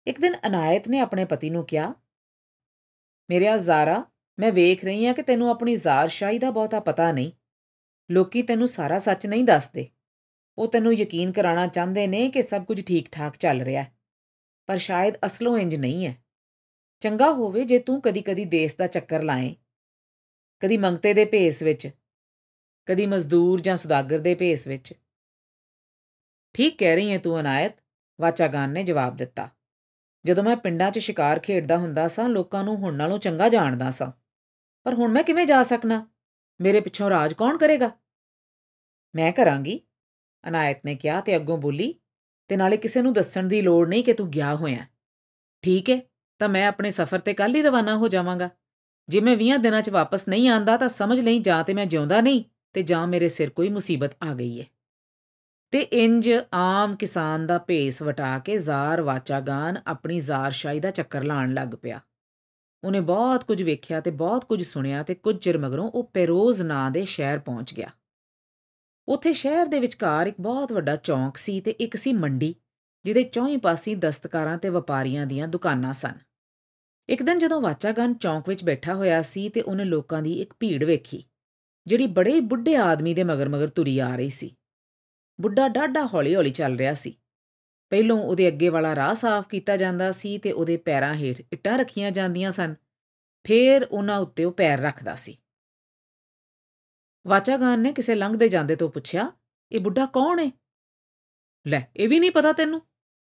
ਇੱਕ 0.06 0.21
ਦਿਨ 0.21 0.35
ਅਨਾਇਤ 0.47 0.88
ਨੇ 0.88 0.99
ਆਪਣੇ 0.99 1.25
ਪਤੀ 1.25 1.50
ਨੂੰ 1.50 1.64
ਕਿਹਾ, 1.64 1.94
ਮੇਰਿਆ 3.30 3.56
ਜ਼ਾਰਾ, 3.56 4.04
ਮੈਂ 4.38 4.52
ਵੇਖ 4.52 4.85
ਰਹੀ 4.85 5.06
ਹਾਂ 5.06 5.14
ਕਿ 5.14 5.23
ਤੈਨੂੰ 5.23 5.50
ਆਪਣੀ 5.50 5.76
ਜ਼ਾਰ 5.76 6.09
ਸ਼ਾਹੀ 6.09 6.38
ਦਾ 6.38 6.50
ਬਹੁਤਾ 6.50 6.80
ਪਤਾ 6.80 7.12
ਨਹੀਂ। 7.12 7.33
ਲੋਕੀ 8.11 8.42
ਤੈਨੂੰ 8.42 8.68
ਸਾਰਾ 8.68 8.99
ਸੱਚ 8.99 9.26
ਨਹੀਂ 9.26 9.44
ਦੱਸਦੇ। 9.44 9.88
ਉਹ 10.58 10.68
ਤੈਨੂੰ 10.68 10.94
ਯਕੀਨ 10.94 11.32
ਕਰਾਉਣਾ 11.32 11.66
ਚਾਹੁੰਦੇ 11.66 12.06
ਨੇ 12.06 12.30
ਕਿ 12.30 12.42
ਸਭ 12.42 12.64
ਕੁਝ 12.64 12.84
ਠੀਕ-ਠਾਕ 12.84 13.37
ਚੱਲ 13.37 13.62
ਰਿਹਾ 13.62 13.82
ਹੈ। 13.82 13.92
ਪਰ 14.66 14.76
ਸ਼ਾਇਦ 14.76 15.14
ਅਸਲੋਂ 15.26 15.58
ਇੰਜ 15.58 15.75
ਨਹੀਂ 15.75 16.06
ਹੈ। 16.06 16.25
ਚੰਗਾ 17.00 17.30
ਹੋਵੇ 17.30 17.64
ਜੇ 17.64 17.78
ਤੂੰ 17.78 18.02
ਕਦੀ-ਕਦੀ 18.02 18.44
ਦੇਸ਼ 18.44 18.76
ਦਾ 18.76 18.87
ਚੱਕਰ 18.87 19.23
ਲਾਏ। 19.23 19.56
ਕਦੀ 20.61 20.76
ਮੰਗਤੇ 20.76 21.14
ਦੇ 21.14 21.25
ਭੇਸ 21.25 21.62
ਵਿੱਚ। 21.62 21.90
ਕਦੀ 22.87 23.06
ਮਜ਼ਦੂਰ 23.06 23.61
ਜਾਂ 23.61 23.76
ਸੁਦਾਗਰ 23.76 24.18
ਦੇ 24.18 24.34
ਭੇਸ 24.34 24.66
ਵਿੱਚ। 24.66 24.94
ਠੀਕ 26.54 26.78
ਕਹਿ 26.78 26.94
ਰਹੀ 26.94 27.12
ਹੈ 27.12 27.18
ਤੂੰ 27.18 27.40
ਅਨਾਇਤ, 27.40 27.73
ਵਾਚਾਗਾਨ 28.20 28.70
ਨੇ 28.70 28.82
ਜਵਾਬ 28.82 29.16
ਦਿੱਤਾ। 29.16 29.50
ਜਦੋਂ 30.25 30.44
ਮੈਂ 30.44 30.56
ਪਿੰਡਾਂ 30.56 30.90
'ਚ 30.90 30.99
ਸ਼ਿਕਾਰ 30.99 31.38
ਖੇਡਦਾ 31.38 31.76
ਹੁੰਦਾ 31.76 32.08
ਸਾਂ, 32.08 32.28
ਲੋਕਾਂ 32.28 32.64
ਨੂੰ 32.64 32.76
ਹੁਣ 32.76 32.94
ਨਾਲੋਂ 32.94 33.18
ਚੰਗਾ 33.18 33.49
ਜਾਣਦਾ 33.49 33.90
ਸਾਂ। 33.90 34.12
ਪਰ 34.84 34.94
ਹੁਣ 34.94 35.12
ਮੈਂ 35.12 35.25
ਕਿਵੇਂ 35.25 35.46
ਜਾ 35.46 35.62
ਸਕਣਾ? 35.62 36.11
ਮੇਰੇ 36.61 36.80
ਪਿੱਛੋਂ 36.80 37.11
ਰਾਜ 37.11 37.32
ਕੌਣ 37.32 37.58
ਕਰੇਗਾ? 37.58 37.90
ਮੈਂ 39.14 39.32
ਕਰਾਂਗੀ। 39.32 39.80
ਅਨਾਇਤ 40.48 40.80
ਨੇ 40.84 40.94
ਕਿਹਾ 40.94 41.20
ਤੇ 41.20 41.36
ਅੱਗੋਂ 41.36 41.58
ਬੋਲੀ, 41.58 41.94
ਤੇ 42.48 42.56
ਨਾਲੇ 42.56 42.76
ਕਿਸੇ 42.76 43.02
ਨੂੰ 43.02 43.12
ਦੱਸਣ 43.12 43.44
ਦੀ 43.44 43.62
ਲੋੜ 43.62 43.88
ਨਹੀਂ 43.88 44.04
ਕਿ 44.04 44.12
ਤੂੰ 44.12 44.30
ਗਿਆ 44.30 44.54
ਹੋਇਆ 44.54 44.86
ਠੀਕ 45.62 45.90
ਹੈ, 45.90 46.00
ਤਾਂ 46.38 46.48
ਮੈਂ 46.48 46.66
ਆਪਣੇ 46.66 46.90
ਸਫ਼ਰ 46.90 47.18
ਤੇ 47.18 47.34
ਕੱਲ 47.34 47.54
ਹੀ 47.54 47.62
ਰਵਾਨਾ 47.62 47.96
ਹੋ 47.96 48.08
ਜਾਵਾਂਗਾ। 48.08 48.50
ਜੇ 49.08 49.20
ਮੈਂ 49.20 49.36
20 49.36 49.58
ਦਿਨਾਂ 49.58 49.82
'ਚ 49.82 49.90
ਵਾਪਸ 49.90 50.28
ਨਹੀਂ 50.28 50.48
ਆਂਦਾ 50.48 50.76
ਤਾਂ 50.76 50.88
ਸਮਝ 50.88 51.20
ਲਈ 51.20 51.38
ਜਾਂ 51.38 51.64
ਤੇ 51.64 51.74
ਮੈਂ 51.74 51.86
ਜਿਉਂਦਾ 51.86 52.20
ਨਹੀਂ 52.20 52.44
ਤੇ 52.72 52.82
ਜਾਂ 52.82 53.06
ਮੇਰੇ 53.06 53.28
ਸਿਰ 53.28 53.50
ਕੋਈ 53.50 53.68
ਮੁਸੀਬਤ 53.68 54.10
ਆ 54.26 54.34
ਗਈ 54.34 54.60
ਹੈ। 54.60 54.66
ਤੇ 55.70 55.80
ਇੰਜ 55.80 56.30
ਆਮ 56.54 56.96
ਕਿਸਾਨ 56.96 57.46
ਦਾ 57.46 57.58
ਭੇਸ 57.58 58.02
ਵਟਾ 58.02 58.38
ਕੇ 58.38 58.58
ਜ਼ਾਰ 58.58 59.02
ਵਾਚਾਗਾਨ 59.02 59.82
ਆਪਣੀ 59.86 60.20
ਜ਼ਾਰਸ਼ਾਹੀ 60.20 60.80
ਦਾ 60.80 60.90
ਚੱਕਰ 60.90 61.24
ਲਾਣ 61.24 61.54
ਲੱਗ 61.54 61.68
ਪਿਆ। 61.82 62.00
ਉਹਨੇ 62.84 63.00
ਬਹੁਤ 63.00 63.44
ਕੁਝ 63.44 63.62
ਵੇਖਿਆ 63.62 64.00
ਤੇ 64.00 64.10
ਬਹੁਤ 64.10 64.44
ਕੁਝ 64.44 64.62
ਸੁਣਿਆ 64.62 65.02
ਤੇ 65.02 65.14
ਕੁਝ 65.14 65.36
ਚਿਰ 65.36 65.58
ਮਗਰੋਂ 65.58 65.90
ਉਹ 65.90 66.10
ਪੈਰੋਜ਼ 66.14 66.62
ਨਾਂ 66.62 66.90
ਦੇ 66.90 67.04
ਸ਼ਹਿਰ 67.04 67.38
ਪਹੁੰਚ 67.38 67.74
ਗਿਆ। 67.74 67.88
ਉੱਥੇ 69.08 69.32
ਸ਼ਹਿਰ 69.32 69.66
ਦੇ 69.66 69.80
ਵਿਚਕਾਰ 69.80 70.26
ਇੱਕ 70.26 70.37
ਬਹੁਤ 70.40 70.73
ਵੱਡਾ 70.73 70.96
ਚੌਂਕ 70.96 71.37
ਸੀ 71.37 71.61
ਤੇ 71.61 71.70
ਇੱਕ 71.70 71.96
ਸੀ 71.96 72.12
ਮੰਡੀ, 72.12 72.54
ਜਿਹਦੇ 73.04 73.23
ਚੌਹੀਂ 73.23 73.58
ਪਾਸੇ 73.58 73.94
ਦਸਤਕਾਰਾਂ 73.94 74.58
ਤੇ 74.58 74.68
ਵਪਾਰੀਆਂ 74.68 75.26
ਦੀਆਂ 75.26 75.49
ਦੁਕਾਨਾਂ 75.49 75.92
ਸਨ। 75.92 76.18
ਇੱਕ 77.08 77.23
ਦਿਨ 77.23 77.38
ਜਦੋਂ 77.38 77.61
ਵਾਚਾਗਨ 77.61 78.14
ਚੌਂਕ 78.14 78.49
ਵਿੱਚ 78.49 78.64
ਬੈਠਾ 78.64 78.94
ਹੋਇਆ 78.94 79.23
ਸੀ 79.23 79.49
ਤੇ 79.49 79.61
ਉਹਨੇ 79.61 79.84
ਲੋਕਾਂ 79.84 80.23
ਦੀ 80.23 80.32
ਇੱਕ 80.32 80.54
ਭੀੜ 80.61 80.84
ਵੇਖੀ, 80.84 81.25
ਜਿਹੜੀ 81.87 82.06
ਬੜੇ 82.06 82.40
ਬੁੱਢੇ 82.40 82.76
ਆਦਮੀ 82.76 83.14
ਦੇ 83.14 83.25
ਮਗਰ-ਮਗਰ 83.25 83.68
ਤੁਰੀ 83.68 83.99
ਆ 83.99 84.16
ਰਹੀ 84.16 84.30
ਸੀ। 84.30 84.56
ਬੁੱਢਾ 85.40 85.68
ਡਾਢਾ 85.68 86.06
ਹੌਲੀ-ਹੌਲੀ 86.06 86.50
ਚੱਲ 86.50 86.76
ਰਿਹਾ 86.76 86.94
ਸੀ। 86.94 87.16
ਪਹਿਲੋਂ 87.90 88.18
ਉਹਦੇ 88.18 88.49
ਅੱਗੇ 88.49 88.68
ਵਾਲਾ 88.68 88.94
ਰਾਹ 88.96 89.14
ਸਾਫ਼ 89.14 89.49
ਕੀਤਾ 89.49 89.76
ਜਾਂਦਾ 89.76 90.12
ਸੀ 90.12 90.38
ਤੇ 90.38 90.52
ਉਹਦੇ 90.52 90.76
ਪੈਰਾਂ 90.76 91.14
ਹੇਠ 91.14 91.42
ਇੱਟਾਂ 91.52 91.78
ਰੱਖੀਆਂ 91.78 92.11
ਜਾਂਦੀਆਂ 92.11 92.50
ਸਨ। 92.50 92.75
ਫੇਰ 93.44 93.84
ਉਹਨਾਂ 93.84 94.18
ਉੱਤੇ 94.18 94.44
ਉਹ 94.44 94.52
ਪੈਰ 94.52 94.80
ਰੱਖਦਾ 94.80 95.14
ਸੀ। 95.14 95.37
ਵਾਚਾਗਾਨ 97.26 97.81
ਨੇ 97.81 97.93
ਕਿਸੇ 97.93 98.14
ਲੰਘਦੇ 98.14 98.49
ਜਾਂਦੇ 98.49 98.76
ਤੋਂ 98.76 98.88
ਪੁੱਛਿਆ, 98.88 99.33
ਇਹ 99.73 99.81
ਬੁੱਢਾ 99.81 100.07
ਕੌਣ 100.07 100.40
ਹੈ 100.40 100.50
ਲੈ, 101.66 101.81
ਇਹ 101.97 102.09
ਵੀ 102.09 102.19
ਨਹੀਂ 102.21 102.31
ਪਤਾ 102.31 102.52
ਤੈਨੂੰ? 102.52 102.81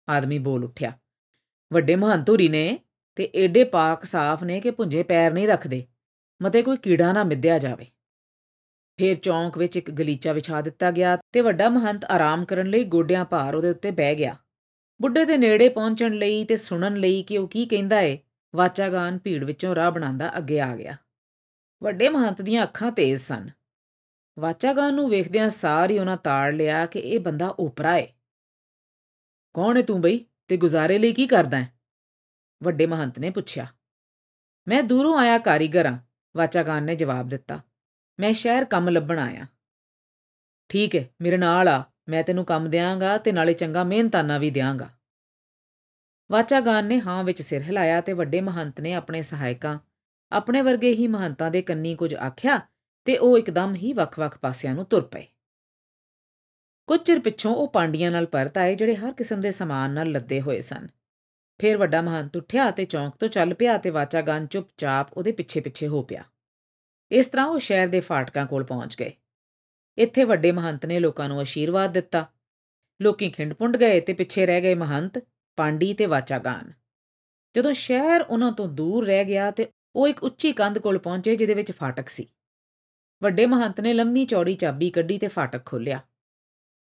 ਆਦਮੀ 0.08 0.38
ਬੋਲ 0.38 0.64
ਉੱਠਿਆ। 0.64 0.92
ਵੱਡੇ 1.72 1.96
ਮਹੰਤੂਰੀ 1.96 2.48
ਨੇ 2.48 2.78
ਤੇ 3.16 3.30
ਏਡੇ 3.34 3.64
ਪਾਕ 3.64 4.04
ਸਾਫ਼ 4.04 4.44
ਨੇ 4.44 4.60
ਕਿ 4.60 4.70
ਪੁੰਜੇ 4.70 5.02
ਪੈਰ 5.02 5.32
ਨਹੀਂ 5.32 5.48
ਰੱਖਦੇ। 5.48 5.86
ਮਤੇ 6.42 6.62
ਕੋਈ 6.62 6.76
ਕੀੜਾ 6.76 7.12
ਨਾ 7.12 7.24
ਮਿੱਧਿਆ 7.24 7.58
ਜਾਵੇ। 7.58 7.86
ਫੇਰ 8.98 9.16
ਚੌਂਕ 9.16 9.58
ਵਿੱਚ 9.58 9.76
ਇੱਕ 9.76 9.90
ਗਲੀਚਾ 9.90 10.32
ਵਿਛਾ 10.32 10.60
ਦਿੱਤਾ 10.60 10.90
ਗਿਆ 10.90 11.16
ਤੇ 11.32 11.40
ਵੱਡਾ 11.40 11.68
ਮਹੰਤ 11.68 12.04
ਆਰਾਮ 12.04 12.44
ਕਰਨ 12.44 12.66
ਲਈ 12.66 12.84
ਗੋਡਿਆਂ 12.84 13.24
ਭਾਰ 13.24 13.54
ਉਹਦੇ 13.54 13.70
ਉੱਤੇ 13.70 13.90
ਬਹਿ 13.90 14.14
ਗਿਆ। 14.14 14.36
ਬੁੱਢੇ 15.02 15.24
ਦੇ 15.24 15.36
ਨੇੜੇ 15.36 15.68
ਪਹੁੰਚਣ 15.68 16.12
ਲਈ 16.12 16.44
ਤੇ 16.44 16.56
ਸੁਣਨ 16.56 16.96
ਲਈ 16.96 17.22
ਕਿ 17.22 17.38
ਉਹ 17.38 17.48
ਕੀ 17.48 17.66
ਕਹਿੰਦਾ 17.66 18.00
ਏ, 18.00 18.18
ਵਾਚਾਗਾਨ 18.54 19.18
ਭੀੜ 19.18 19.44
ਵਿੱਚੋਂ 19.44 19.74
ਰਾਹ 19.74 19.90
ਬਣਾਉਂਦਾ 19.90 20.38
ਅੱਗੇ 20.38 20.60
ਆ 20.60 20.76
ਗਿਆ। 20.76 20.96
ਵੱਡੇ 21.82 22.08
ਮਹੰਤ 22.08 22.42
ਦੀਆਂ 22.42 22.62
ਅੱਖਾਂ 22.62 22.92
ਤੇਜ਼ 22.92 23.22
ਸਨ। 23.22 23.50
ਵਾਚਾਗਾਨ 24.38 24.94
ਨੂੰ 24.94 25.10
ਵੇਖਦਿਆਂ 25.10 25.48
ਸਾਰ 25.48 25.90
ਹੀ 25.90 25.98
ਉਹਨਾਂ 25.98 26.16
ਤਾੜ 26.16 26.54
ਲਿਆ 26.54 26.86
ਕਿ 26.86 26.98
ਇਹ 26.98 27.20
ਬੰਦਾ 27.20 27.48
ਉਪਰਾ 27.48 27.96
ਏ। 27.96 28.08
ਕੌਣ 29.54 29.78
ਏ 29.78 29.82
ਤੂੰ 29.82 30.00
ਬਈ? 30.00 30.24
ਤੇ 30.48 30.56
ਗੁਜ਼ਾਰੇ 30.56 30.98
ਲਈ 30.98 31.12
ਕੀ 31.12 31.26
ਕਰਦਾ 31.26 31.60
ਹੈ 31.60 31.72
ਵੱਡੇ 32.62 32.86
ਮਹੰਤ 32.86 33.18
ਨੇ 33.18 33.30
ਪੁੱਛਿਆ। 33.30 33.66
ਮੈਂ 34.68 34.82
ਦੂਰੋਂ 34.82 35.18
ਆਇਆ 35.18 35.38
ਕਾਰੀਗਰ 35.38 35.86
ਹਾਂ 35.86 35.98
ਵਾਚਾਗਾਨ 36.36 36.84
ਨੇ 36.84 36.94
ਜਵਾਬ 36.94 37.28
ਦਿੱਤਾ। 37.28 37.60
ਮੈਂ 38.20 38.32
ਸ਼ਹਿਰ 38.32 38.64
ਕੰਮ 38.64 38.88
ਲੱਭਣ 38.88 39.18
ਆਇਆ। 39.18 39.46
ਠੀਕ 40.68 40.96
ਹੈ 40.96 41.08
ਮੇਰੇ 41.20 41.36
ਨਾਲ 41.36 41.68
ਆ, 41.68 41.84
ਮੈਂ 42.08 42.24
ਤੈਨੂੰ 42.24 42.44
ਕੰਮ 42.44 42.70
ਦਿਆਂਗਾ 42.70 43.18
ਤੇ 43.18 43.32
ਨਾਲੇ 43.32 43.52
ਚੰਗਾ 43.52 43.84
ਮਿਹਨਤਾਨਾ 43.84 44.38
ਵੀ 44.38 44.50
ਦਿਆਂਗਾ। 44.50 44.90
ਵਾਚਾਗਾਨ 46.30 46.86
ਨੇ 46.86 47.00
ਹਾਂ 47.00 47.24
ਵਿੱਚ 47.24 47.42
ਸਿਰ 47.42 47.62
ਹਿਲਾਇਆ 47.62 48.00
ਤੇ 48.00 48.12
ਵੱਡੇ 48.12 48.40
ਮਹੰਤ 48.40 48.80
ਨੇ 48.80 48.94
ਆਪਣੇ 48.94 49.22
ਸਹਾਇਕਾਂ, 49.22 49.78
ਆਪਣੇ 50.32 50.60
ਵਰਗੇ 50.60 50.92
ਹੀ 50.92 51.08
ਮਹੰਤਾਂ 51.08 51.50
ਦੇ 51.50 51.62
ਕੰਨੀ 51.62 51.94
ਕੁਝ 51.94 52.14
ਆਖਿਆ 52.14 52.60
ਤੇ 53.10 53.18
ਉਹ 53.18 53.38
ਇੱਕਦਮ 53.38 53.74
ਹੀ 53.74 53.92
ਵੱਖ-ਵੱਖ 53.92 54.38
ਪਾਸਿਆਂ 54.38 54.74
ਨੂੰ 54.74 54.84
ਤੁਰ 54.84 55.02
ਪਏ। 55.02 55.26
ਕੁਝ 56.86 57.00
ਚਿਰ 57.00 57.18
ਪਿੱਛੋਂ 57.18 57.54
ਉਹ 57.54 57.68
ਪਾਂਡੀਆਂ 57.68 58.10
ਨਾਲ 58.10 58.26
ਪਰਤ 58.26 58.58
ਆਏ 58.58 58.74
ਜਿਹੜੇ 58.74 58.96
ਹਰ 58.96 59.12
ਕਿਸਮ 59.12 59.40
ਦੇ 59.40 59.50
ਸਮਾਨ 59.50 59.90
ਨਾਲ 59.90 60.10
ਲੱਦੇ 60.10 60.40
ਹੋਏ 60.40 60.60
ਸਨ। 60.60 60.88
ਫਿਰ 61.58 61.76
ਵੱਡਾ 61.76 62.02
ਮਹੰਤ 62.02 62.36
ਉੱਠਿਆ 62.36 62.70
ਤੇ 62.70 62.84
ਚੌਂਕ 62.84 63.16
ਤੋਂ 63.16 63.28
ਚੱਲ 63.28 63.54
ਪਿਆ 63.54 63.78
ਤੇ 63.78 63.90
ਵਾਚਾਗਾਨ 63.90 64.46
ਚੁੱਪਚਾਪ 64.46 65.18
ਉਹਦੇ 65.18 65.32
ਪਿੱਛੇ-ਪਿੱਛੇ 65.32 65.86
ਹੋ 65.86 66.02
ਪਿਆ। 66.02 66.24
ਇਸ 67.10 67.26
ਤਰ੍ਹਾਂ 67.26 67.46
ਉਹ 67.46 67.58
ਸ਼ਹਿਰ 67.58 67.88
ਦੇ 67.88 68.00
ਫਾਟਕਾਂ 68.00 68.46
ਕੋਲ 68.46 68.64
ਪਹੁੰਚ 68.64 68.96
ਗਏ। 68.96 69.12
ਇੱਥੇ 69.98 70.24
ਵੱਡੇ 70.24 70.52
ਮਹੰਤ 70.52 70.86
ਨੇ 70.86 70.98
ਲੋਕਾਂ 70.98 71.28
ਨੂੰ 71.28 71.42
ਅਸ਼ੀਰਵਾਦ 71.42 71.92
ਦਿੱਤਾ। 71.92 72.26
ਲੋਕੀ 73.02 73.30
ਖਿੰਡਪੁੰਡ 73.30 73.76
ਗਏ 73.76 74.00
ਤੇ 74.00 74.12
ਪਿੱਛੇ 74.12 74.46
ਰਹਿ 74.46 74.60
ਗਏ 74.60 74.74
ਮਹੰਤ, 74.74 75.18
ਪਾਂਡੀ 75.56 75.94
ਤੇ 75.94 76.06
ਵਾਚਾਗਾਨ। 76.06 76.72
ਜਦੋਂ 77.56 77.72
ਸ਼ਹਿਰ 77.72 78.20
ਉਹਨਾਂ 78.20 78.52
ਤੋਂ 78.52 78.68
ਦੂਰ 78.68 79.06
ਰਹਿ 79.06 79.24
ਗਿਆ 79.24 79.50
ਤੇ 79.50 79.68
ਉਹ 79.94 80.08
ਇੱਕ 80.08 80.22
ਉੱਚੀ 80.22 80.52
ਕੰਧ 80.52 80.78
ਕੋਲ 80.78 80.98
ਪਹੁੰਚੇ 80.98 81.36
ਜਿਹਦੇ 81.36 81.54
ਵਿੱਚ 81.54 81.72
ਫਾਟਕ 81.72 82.08
ਸੀ। 82.08 82.28
ਵੱਡੇ 83.22 83.46
ਮਹੰਤ 83.46 83.80
ਨੇ 83.80 83.92
ਲੰਮੀ 83.92 84.24
ਚੌੜੀ 84.26 84.54
ਚਾਬੀ 84.54 84.90
ਕੱਢੀ 84.90 85.18
ਤੇ 85.18 85.28
ਫਾਟਕ 85.28 85.64
ਖੋਲ੍ਹਿਆ। 85.66 86.00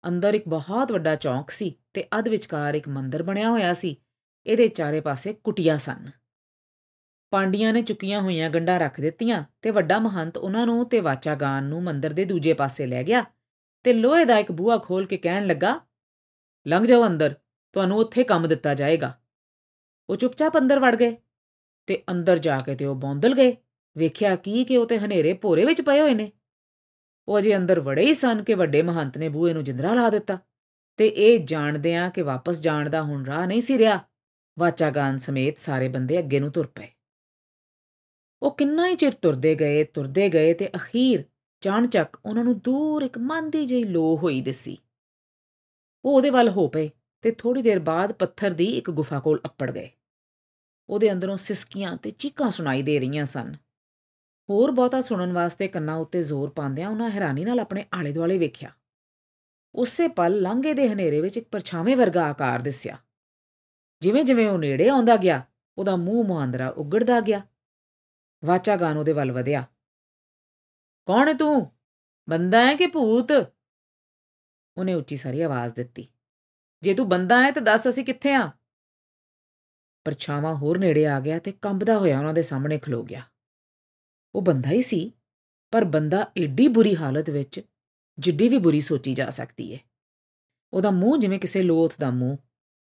ਅੰਦਰ 0.05 0.35
ਇੱਕ 0.35 0.49
ਬਹੁਤ 0.49 0.93
ਵੱਡਾ 0.93 1.14
ਚੌਂਕ 1.17 1.50
ਸੀ 1.50 1.75
ਤੇ 1.93 2.05
ਅਧ 2.19 2.29
ਵਿਚਕਾਰ 2.29 2.75
ਇੱਕ 2.75 2.88
ਮੰਦਰ 2.88 3.23
ਬਣਿਆ 3.23 3.50
ਹੋਇਆ 3.50 3.75
ਸੀ। 3.75 3.97
ਇਹਦੇ 4.47 4.69
ਚਾਰੇ 4.69 5.00
ਪਾਸੇ 5.00 5.33
ਕੁਟੀਆਂ 5.35 5.79
ਸਨ। 5.79 6.11
ਪਾਂਡੀਆਂ 7.33 7.73
ਨੇ 7.73 7.83
ਚੁੱਕੀਆਂ 7.83 8.21
ਹੋਈਆਂ 8.21 8.50
ਗੰਡਾਂ 8.50 8.79
ਰੱਖ 8.81 9.00
ਦਿੱਤੀਆਂ 9.00 9.45
ਤੇ 9.62 9.71
ਵੱਡਾ 9.71 9.99
ਮਹੰਤ 9.99 10.37
ਉਹਨਾਂ 10.37 10.67
ਨੂੰ 10.67 10.88
ਤੇ 10.88 11.00
ਵਾਚਾਗਾਨ 11.00 11.64
ਨੂੰ 11.64 11.83
ਮੰਦਰ 11.83 12.12
ਦੇ 12.12 12.25
ਦੂਜੇ 12.25 12.53
ਪਾਸੇ 12.53 12.87
ਲੈ 12.87 13.03
ਗਿਆ 13.03 13.25
ਤੇ 13.85 13.93
ਲੋਹੇ 13.93 14.25
ਦਾ 14.25 14.38
ਇੱਕ 14.38 14.53
ਬੂਹਾ 14.53 14.79
ਖੋਲ 14.79 15.07
ਕੇ 15.07 15.17
ਕਹਿਣ 15.17 15.47
ਲੱਗਾ, 15.47 15.81
ਲੰਘ 16.67 16.87
ਜਾਓ 16.87 17.07
ਅੰਦਰ, 17.07 17.35
ਤੁਹਾਨੂੰ 17.73 17.99
ਉੱਥੇ 17.99 18.25
ਕੰਮ 18.25 18.49
ਦਿੱਤਾ 18.49 18.75
ਜਾਏਗਾ। 18.75 19.12
ਉਹ 20.09 20.17
ਚੁੱਪਚਾਪ 20.17 20.59
ਅੰਦਰ 20.59 20.81
ਵੜ 20.81 20.95
ਗਏ 20.97 21.17
ਤੇ 21.87 22.03
ਅੰਦਰ 22.11 22.38
ਜਾ 22.38 22.61
ਕੇ 22.61 22.75
ਤੇ 22.75 22.85
ਉਹ 22.85 22.95
ਬੌਂਦਲ 22.95 23.35
ਗਏ। 23.35 23.57
ਵੇਖਿਆ 23.99 24.37
ਕੀ 24.37 24.65
ਕਿ 24.65 24.77
ਉਹ 24.77 24.87
ਤੇ 24.87 24.99
ਹਨੇਰੇ 24.99 25.33
ਭੋਰੇ 25.33 25.65
ਵਿੱਚ 25.65 25.83
ਪਏ 25.83 26.01
ਹੋਏ 26.01 26.15
ਨੇ। 26.15 26.33
ਉਹ 27.29 27.39
ਅਜੇ 27.39 27.57
ਅੰਦਰ 27.57 27.81
ਵੜੇ 27.81 28.05
ਹੀ 28.05 28.15
ਸਨ 28.15 28.45
ਕਿ 28.45 28.55
ਵੱਡੇ 28.55 28.83
ਮਹੰਤ 28.83 29.19
ਨੇ 29.19 29.29
ਬੂਹੇ 29.29 29.53
ਨੂੰ 29.53 29.65
ਜਿੰਦਰਾ 29.65 29.95
ਲਾ 29.95 30.11
ਦਿੱਤਾ 30.11 30.39
ਤੇ 30.97 31.09
ਇਹ 31.09 31.41
ਜਾਣਦਿਆਂ 31.45 32.11
ਕਿ 32.11 32.23
ਵਾਪਸ 32.23 32.61
ਜਾਣ 32.61 32.91
ਦਾ 32.91 33.03
ਹੁਣ 33.03 33.25
ਰਾਹ 33.25 33.47
ਨਹੀਂ 33.47 33.63
ਸੀ 33.63 33.79
ਰਿਹਾ। 33.79 34.01
ਵਾਚਾਗਾਨ 34.59 35.19
ਸਮੇਤ 35.19 35.59
ਸਾਰੇ 35.59 35.89
ਬੰਦੇ 35.89 36.19
ਅੱਗੇ 36.19 36.41
ਨੂੰ 36.41 36.53
ਤੁਰ 36.53 36.67
ਪਏ। 36.67 36.89
ਉਹ 38.43 38.57
ਕਿੰਨਾ 38.57 38.89
ਹੀ 38.89 38.95
ਚਿਰ 38.95 39.13
ਤੁਰਦੇ 39.13 39.55
ਗਏ 39.55 39.85
ਤੁਰਦੇ 39.85 40.29
ਗਏ 40.29 40.55
ਤੇ 40.55 40.71
ਅਖੀਰ 40.77 41.25
ਚਾਣਚੱਕ 41.61 42.17
ਉਹਨਾਂ 42.25 42.45
ਨੂੰ 42.45 42.59
ਦੂਰ 42.59 43.03
ਇੱਕ 43.03 43.19
ਮੰਦੀ 43.19 43.67
ਜਿਹੀ 43.67 43.85
ਲੋ 43.85 44.17
ਹੋਈ 44.17 44.41
ਦਿਸੀ। 44.41 44.79
ਉਹ 46.05 46.17
ਉਹਦੇ 46.17 46.31
ਵੱਲ 46.31 46.49
ਹੋ 46.49 46.69
ਪਏ 46.69 46.91
ਤੇ 47.23 47.31
ਥੋੜੀ 47.31 47.63
ਦੇਰ 47.63 47.79
ਬਾਅਦ 47.79 48.13
ਪੱਥਰ 48.13 48.51
ਦੀ 48.51 48.65
ਇੱਕ 48.65 48.91
ਗੁਫਾ 48.91 49.21
ਕੋਲ 49.21 49.41
ਅੱਪੜ 49.45 49.71
ਗਏ। 49.71 49.91
ਉਹਦੇ 50.89 51.13
ਅੰਦਰੋਂ 51.13 51.37
ਸਿਸਕੀਆਂ 51.37 51.97
ਤੇ 51.97 52.11
ਚੀਕਾਂ 52.11 52.51
ਸੁਣਾਈ 52.51 52.83
ਦੇ 52.83 52.99
ਰਹੀਆਂ 52.99 53.25
ਸਨ। 53.25 53.55
ਹੋਰ 54.50 54.70
ਬਹੁਤਾ 54.70 55.00
ਸੁਣਨ 55.00 55.33
ਵਾਸਤੇ 55.33 55.68
ਕੰਨਾਂ 55.68 55.96
ਉੱਤੇ 55.96 56.22
ਜ਼ੋਰ 56.22 56.50
ਪਾਉਂਦਿਆਂ 56.50 56.88
ਉਹਨਾਂ 56.88 57.11
ਹੈਰਾਨੀ 57.11 57.44
ਨਾਲ 57.44 57.61
ਆਪਣੇ 57.61 57.87
ਆਲੇ 57.94 58.12
ਦੁਆਲੇ 58.12 58.38
ਵੇਖਿਆ। 58.38 58.72
ਉਸੇ 59.74 60.09
ਪਲ 60.09 60.40
ਲਾਂਘੇ 60.40 60.74
ਦੇ 60.74 60.88
ਹਨੇਰੇ 60.88 61.20
ਵਿੱਚ 61.20 61.37
ਇੱਕ 61.37 61.48
ਪਰਛਾਵੇਂ 61.48 61.96
ਵਰਗਾ 61.96 62.24
ਆਕਾਰ 62.24 62.62
ਦਿਸਿਆ। 62.62 62.98
ਜਿਵੇਂ 64.00 64.24
ਜਿਵੇਂ 64.24 64.48
ਉਹ 64.48 64.59
ਨੇੜੇ 64.59 64.88
ਆਉਂਦਾ 64.88 65.16
ਗਿਆ, 65.16 65.46
ਉਹਦਾ 65.78 65.96
ਮੂੰਹ 65.96 66.26
ਮੁਹਾਂਦਰਾ 66.26 66.68
ਉਗੜਦਾ 66.68 67.20
ਗਿਆ। 67.20 67.40
ਵਾਚਾ 68.44 68.76
ਗਾਨ 68.76 68.96
ਉਹਦੇ 68.96 69.12
ਵੱਲ 69.12 69.33
ਵਧਿਆ। 69.33 69.66
ਕੌਣ 71.07 71.28
ਹੈ 71.28 71.33
ਤੂੰ? 71.33 71.70
ਬੰਦਾ 72.30 72.66
ਹੈ 72.66 72.74
ਕਿ 72.74 72.87
ਭੂਤ? 72.87 73.33
ਉਹਨੇ 74.76 74.94
ਉੱਚੀ 74.94 75.16
ਸਾਰੀ 75.16 75.40
ਆਵਾਜ਼ 75.40 75.74
ਦਿੱਤੀ। 75.74 76.09
ਜੇ 76.83 76.94
ਤੂੰ 76.94 77.09
ਬੰਦਾ 77.09 77.42
ਹੈ 77.42 77.50
ਤਾਂ 77.50 77.62
ਦੱਸ 77.62 77.88
ਅਸੀਂ 77.88 78.04
ਕਿੱਥੇ 78.04 78.35
ਆ? 78.35 78.50
ਪਰਛਾਵਾਂ 80.04 80.54
ਹੋਰ 80.54 80.78
ਨੇੜੇ 80.78 81.07
ਆ 81.07 81.20
ਗਿਆ 81.20 81.38
ਤੇ 81.38 81.52
ਕੰਬਦਾ 81.52 81.98
ਹੋਇਆ 81.98 82.18
ਉਹਨਾਂ 82.18 82.35
ਦੇ 82.35 82.42
ਸਾਹਮਣੇ 82.42 82.78
ਖਲੋ 82.78 83.02
ਗਿਆ। 83.02 83.22
ਉਹ 84.35 84.42
ਬੰਦਾ 84.42 84.70
ਹੀ 84.70 84.83
ਸੀ, 84.83 85.12
ਪਰ 85.73 85.85
ਬੰਦਾ 85.85 86.27
ਏਡੀ 86.38 86.68
ਬੁਰੀ 86.68 86.97
ਹਾਲਤ 86.97 87.31
ਵਿੱਚ 87.31 87.61
ਜਿੱਡੀ 88.18 88.49
ਵੀ 88.49 88.59
ਬੁਰੀ 88.59 88.81
ਸੋਚੀ 88.81 89.14
ਜਾ 89.14 89.31
ਸਕਦੀ 89.31 89.75
ਹੈ 89.75 89.79
ਉਹਦਾ 90.73 90.90
ਮੂੰਹ 90.90 91.18
ਜਿਵੇਂ 91.18 91.38
ਕਿਸੇ 91.38 91.62
ਲੋਥ 91.62 91.92
ਦਾ 92.01 92.11
ਮੂੰਹ, 92.11 92.37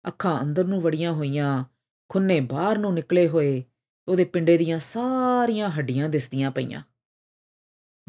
ਅੱਖਾਂ 0.08 0.42
ਅੰਦਰ 0.42 0.66
ਨੂੰ 0.66 0.82
ਵੜੀਆਂ 0.82 1.14
ਹੋਈਆਂ, 1.14 1.66
ਖੁੰਨੇ 2.10 2.40
ਬਾਹਰ 2.40 2.78
ਨੂੰ 2.78 2.94
ਨਿਕਲੇ 2.94 3.28
ਹੋਏ, 3.28 3.64
ਉਹਦੇ 4.08 4.24
ਪਿੰਡੇ 4.24 4.58
ਦੀਆਂ 4.58 4.80
ਸਾਰੀਆਂ 4.80 5.70
ਹੱਡੀਆਂ 5.70 6.10
ਦਿਸਦੀਆਂ 6.10 6.52
ਪਈਆਂ। 6.52 6.84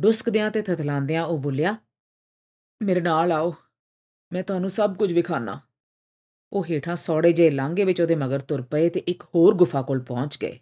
ਡੁਸਕਦਿਆਂ 0.01 0.51
ਤੇ 0.51 0.63
ਥਥਲਾਂਦਿਆਂ 0.63 1.25
ਉਹ 1.25 1.39
ਬੋਲਿਆ, 1.39 1.77
ਮੇਰੇ 2.83 3.01
ਨਾਲ 3.01 3.33
ਆਓ, 3.33 3.55
ਮੈਂ 4.33 4.43
ਤੁਹਾਨੂੰ 4.43 4.71
ਸਭ 4.71 4.97
ਕੁਝ 4.97 5.13
ਵਿਖਾਣਾ 5.13 5.61
ਉਹ 6.53 6.65
ਹੇਠਾਂ 6.65 6.97
ਸੌੜੇ 6.97 7.33
ਜੇ 7.33 7.51
ਲਾਂਗੇ 7.51 7.85
ਵਿੱਚ 7.85 8.01
ਉਹਦੇ 8.01 8.15
ਮਗਰ 8.15 8.41
ਤੁਰ 8.41 8.63
ਪਏ 8.63 8.89
ਤੇ 8.89 9.01
ਇੱਕ 9.01 9.23
ਹੋਰ 9.23 9.55
ਗੁਫਾ 9.55 9.83
ਕੋਲ 9.83 10.01
ਪਹੁੰਚ 10.01 10.39
ਗਏ। 10.43 10.59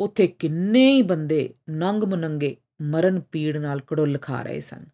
ਉੱਥੇ 0.00 0.26
ਕਿੰਨੇ 0.26 0.92
ਹੀ 0.92 1.02
ਬੰਦੇ 1.02 1.54
ਨੰਗ 1.70 2.04
ਮੁਨੰਗੇ 2.04 2.56
ਮਰਨ 2.82 3.20
ਪੀੜ 3.20 3.56
ਨਾਲ 3.56 3.80
ਕੜੁੱਲ 3.80 4.18
ਖਾ 4.18 4.42
ਰਹੇ 4.42 4.60
ਸਨ। 4.60 4.86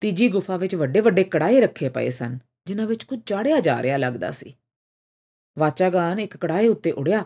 ਤੀਜੀ 0.00 0.28
ਗੁਫਾ 0.28 0.56
ਵਿੱਚ 0.56 0.74
ਵੱਡੇ 0.74 1.00
ਵੱਡੇ 1.00 1.24
ਕੜਾਏ 1.24 1.60
ਰੱਖੇ 1.60 1.88
ਪਏ 1.88 2.10
ਸਨ, 2.10 2.38
ਜਿਨ੍ਹਾਂ 2.66 2.86
ਵਿੱਚ 2.86 3.04
ਕੁਝ 3.04 3.20
ਚਾੜਿਆ 3.26 3.60
ਜਾ 3.60 3.82
ਰਿਹਾ 3.82 3.96
ਲੱਗਦਾ 3.96 4.30
ਸੀ। 4.30 4.54
ਵਾਚਾਗਾਨ 5.58 6.20
ਇੱਕ 6.20 6.36
ਕੜਾਏ 6.36 6.68
ਉੱਤੇ 6.68 6.90
ਉੜਿਆ 6.90 7.24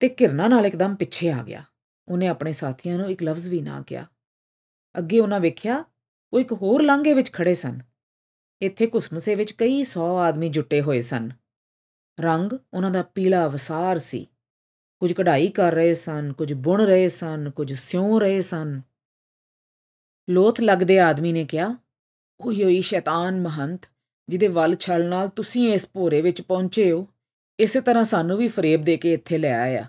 ਤੇ 0.00 0.08
ਕਿਰਨਾ 0.08 0.48
ਨਾਲ 0.48 0.66
ਇੱਕਦਮ 0.66 0.94
ਪਿੱਛੇ 0.94 1.30
ਆ 1.30 1.42
ਗਿਆ। 1.42 1.64
ਉਹਨੇ 2.08 2.26
ਆਪਣੇ 2.26 2.52
ਸਾਥੀਆਂ 2.52 2.98
ਨੂੰ 2.98 3.10
ਇੱਕ 3.10 3.22
ਲਫ਼ਜ਼ 3.22 3.50
ਵੀ 3.50 3.62
ਨਾ 3.62 3.82
ਕਿਹਾ। 3.82 4.06
ਅੱਗੇ 4.98 5.20
ਉਹਨਾਂ 5.20 5.40
ਵੇਖਿਆ, 5.40 5.84
ਉਹ 6.32 6.40
ਇੱਕ 6.40 6.52
ਹੋਰ 6.52 6.82
ਲਾਂਘੇ 6.82 7.14
ਵਿੱਚ 7.14 7.32
ਖੜੇ 7.32 7.54
ਸਨ। 7.54 7.80
ਇੱਥੇ 8.62 8.86
ਕੁਸਮਸੇ 8.86 9.34
ਵਿੱਚ 9.34 9.52
ਕਈ 9.52 9.84
100 9.84 10.16
ਆਦਮੀ 10.16 10.48
ਜੁਟੇ 10.48 10.80
ਹੋਏ 10.80 11.00
ਸਨ। 11.00 11.30
ਰੰਗ 12.20 12.52
ਉਹਨਾਂ 12.74 12.90
ਦਾ 12.90 13.02
ਪੀਲਾ 13.02 13.48
ਵਸਾਰ 13.48 13.98
ਸੀ। 13.98 14.28
ਕੁਝ 15.04 15.12
ਕਢਾਈ 15.12 15.48
ਕਰ 15.48 15.72
ਰਹੇ 15.72 15.94
ਸਨ, 15.94 16.32
ਕੁਝ 16.32 16.52
ਬੁਣ 16.52 16.82
ਰਹੇ 16.82 17.08
ਸਨ, 17.08 17.50
ਕੁਝ 17.50 17.74
ਸਿਉਂ 17.74 18.20
ਰਹੇ 18.20 18.40
ਸਨ। 18.40 18.80
ਲੋਥ 20.30 20.60
ਲੱਗਦੇ 20.60 21.00
ਆਦਮੀ 21.00 21.32
ਨੇ 21.32 21.44
ਕਿਹਾ, 21.44 21.76
ਓਏ 22.40 22.64
ਓਏ 22.64 22.80
ਸ਼ੈਤਾਨ 22.80 23.40
ਮਹੰਤ, 23.40 23.80
ਜਿਹਦੇ 24.28 24.48
ਵੱਲ 24.48 24.76
ਛਲ 24.76 25.08
ਨਾਲ 25.08 25.28
ਤੁਸੀਂ 25.28 25.72
ਇਸ 25.72 25.88
ਭੋਰੇ 25.92 26.22
ਵਿੱਚ 26.22 26.40
ਪਹੁੰਚੇ 26.40 26.92
ਹੋ, 26.92 27.08
ਇਸੇ 27.60 27.80
ਤਰ੍ਹਾਂ 27.80 28.04
ਸਾਨੂੰ 28.04 28.38
ਵੀ 28.38 28.48
ਫਰੇਬ 28.48 28.84
ਦੇ 28.84 28.96
ਕੇ 28.96 29.12
ਇੱਥੇ 29.12 29.38
ਲੈ 29.38 29.60
ਆਇਆ। 29.60 29.86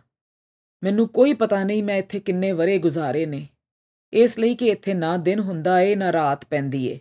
ਮੈਨੂੰ 0.84 1.08
ਕੋਈ 1.08 1.34
ਪਤਾ 1.34 1.64
ਨਹੀਂ 1.64 1.84
ਮੈਂ 1.84 1.98
ਇੱਥੇ 1.98 2.20
ਕਿੰਨੇ 2.20 2.52
ਵਰੇ 2.52 2.78
ਗੁਜ਼ਾਰੇ 2.78 3.26
ਨੇ। 3.26 3.48
ਇਸ 4.14 4.40
ਲਈ 4.40 4.56
ਕਿ 4.56 4.66
ਇੱਥੇ 4.66 4.94
ਨਾ 4.94 5.18
ਦਿਨ 5.18 5.40
ਹੁੰਦਾ 5.40 5.80
ਏ, 5.82 5.96
ਨਾ 5.96 6.14
ਰਾਤ 6.14 6.46
ਪੈਂਦੀ 6.46 6.88
ਏ। 6.88 7.00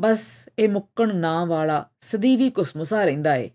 ਬਸ 0.00 0.48
ਇਹ 0.58 0.68
ਮੁੱਕਣ 0.68 1.16
ਨਾ 1.16 1.44
ਵਾਲਾ 1.44 1.90
ਸਦੀਵੀ 2.00 2.50
ਕੁਸਮੁਸਾ 2.50 3.04
ਰਹਿੰਦਾ 3.04 3.34
ਏ। 3.34 3.50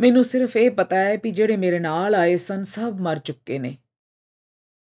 ਮੈਨੂੰ 0.00 0.24
ਸਿਰਫ 0.24 0.56
ਇਹ 0.56 0.70
ਪਤਾ 0.70 0.96
ਹੈ 0.96 1.16
ਕਿ 1.16 1.30
ਜਿਹੜੇ 1.30 1.56
ਮੇਰੇ 1.56 1.78
ਨਾਲ 1.78 2.14
ਆਏ 2.14 2.36
ਸਨ, 2.36 2.62
ਸਭ 2.62 2.94
ਮਰ 3.00 3.18
ਚੁੱਕੇ 3.18 3.58
ਨੇ। 3.58 3.78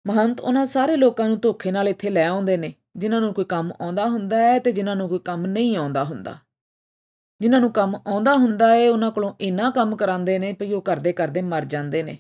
ਮਹੰਤ, 0.07 0.41
ਉਹਨਾਂ 0.41 0.65
ਸਾਰੇ 0.65 0.97
ਲੋਕਾਂ 0.97 1.29
ਨੂੰ 1.29 1.41
ਧੋਖੇ 1.41 1.71
ਨਾਲ 1.71 1.89
ਇੱਥੇ 1.89 2.11
ਲੈ 2.11 2.27
ਆਉਂਦੇ 2.27 2.57
ਨੇ, 2.57 2.75
ਜਿਨ੍ਹਾਂ 2.97 3.21
ਨੂੰ 3.21 3.35
ਕੋਈ 3.35 3.45
ਕੰਮ 3.45 3.73
ਆਉਂਦਾ 3.81 4.07
ਹੁੰਦਾ 4.07 4.37
ਹੈ 4.37 4.59
ਤੇ 4.59 4.73
ਜਿਨ੍ਹਾਂ 4.73 4.97
ਨੂੰ 4.97 5.09
ਕੋਈ 5.09 5.19
ਕੰਮ 5.19 5.47
ਨਹੀਂ 5.47 5.77
ਆਉਂਦਾ 5.77 6.05
ਹੁੰਦਾ। 6.05 6.39
ਜਿਨ੍ਹਾਂ 7.41 7.61
ਨੂੰ 7.61 7.73
ਕੰਮ 7.73 7.97
ਆਉਂਦਾ 8.07 8.35
ਹੁੰਦਾ 8.35 8.75
ਹੈ, 8.75 8.91
ਉਹਨਾਂ 8.91 9.11
ਕੋਲੋਂ 9.11 9.35
ਇੰਨਾ 9.41 9.71
ਕੰਮ 9.71 9.97
ਕਰਾਉਂਦੇ 9.97 10.39
ਨੇ 10.39 10.53
ਕਿ 10.53 10.75
ਉਹ 10.75 10.83
ਕਰਦੇ 10.83 11.13
ਕਰਦੇ 11.13 11.43
ਮਰ 11.43 11.65
ਜਾਂਦੇ 11.65 12.03
ਨੇ। 12.03 12.19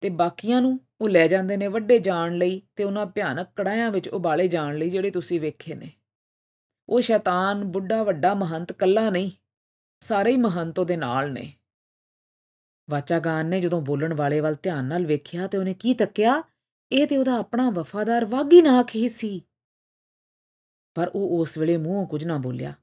ਤੇ 0.00 0.08
ਬਾਕੀਆਂ 0.08 0.62
ਨੂੰ 0.62 0.80
ਉਹ 1.00 1.08
ਲੈ 1.08 1.26
ਜਾਂਦੇ 1.26 1.56
ਨੇ 1.56 1.66
ਵੱਡੇ 1.66 1.98
ਜਾਣ 1.98 2.34
ਲਈ 2.34 2.62
ਤੇ 2.76 2.84
ਉਹਨਾਂ 2.84 3.06
ਭਿਆਨਕ 3.06 3.48
ਕੜਾਇਆਂ 3.56 3.90
ਵਿੱਚ 3.90 4.08
ਉਬਾਲੇ 4.08 4.48
ਜਾਣ 4.48 4.78
ਲਈ 4.78 4.90
ਜਿਹੜੇ 4.90 5.10
ਤੁਸੀਂ 5.10 5.40
ਵੇਖੇ 5.40 5.74
ਨੇ। 5.74 5.92
ਉਹ 6.88 7.00
ਸ਼ੈਤਾਨ, 7.00 7.64
ਬੁੱਢਾ, 7.64 8.02
ਵੱਡਾ 8.02 8.34
ਮਹੰਤ 8.34 8.72
ਕੱਲਾ 8.72 9.10
ਨਹੀਂ, 9.10 9.30
ਸਾਰੇ 10.00 10.30
ਹੀ 10.30 10.36
ਮਹੰਤ 10.36 10.78
ਉਹਦੇ 10.78 10.96
ਨਾਲ 10.96 11.32
ਨੇ। 11.32 11.52
ਵਾਚਾਗਾਨ 12.90 13.46
ਨੇ 13.46 13.60
ਜਦੋਂ 13.60 13.82
ਬੋਲਣ 13.82 14.14
ਵਾਲੇ 14.14 14.40
ਵੱਲ 14.40 14.56
ਧਿਆਨ 14.62 14.84
ਨਾਲ 14.84 15.06
ਵੇਖਿਆ 15.06 15.46
ਤੇ 15.46 15.58
ਉਹਨੇ 15.58 15.74
ਕੀ 15.74 15.94
ਤੱਕਿਆ? 15.94 16.42
ਇਹ 16.92 17.06
ਤੇ 17.06 17.16
ਉਹਦਾ 17.16 17.36
ਆਪਣਾ 17.36 17.70
ਵਫਾਦਾਰ 17.70 18.24
ਵਾਗੀ 18.24 18.62
ਨਾਕ 18.62 18.90
ਹੀ 18.96 19.08
ਸੀ। 19.08 19.42
ਪਰ 20.94 21.10
ਉਹ 21.14 21.42
ਉਸ 21.42 21.58
ਵੇਲੇ 21.58 21.76
ਮੂੰਹੋਂ 21.76 22.06
ਕੁਝ 22.06 22.26
ਨਾ 22.26 22.38
ਬੋਲਿਆ। 22.38 22.74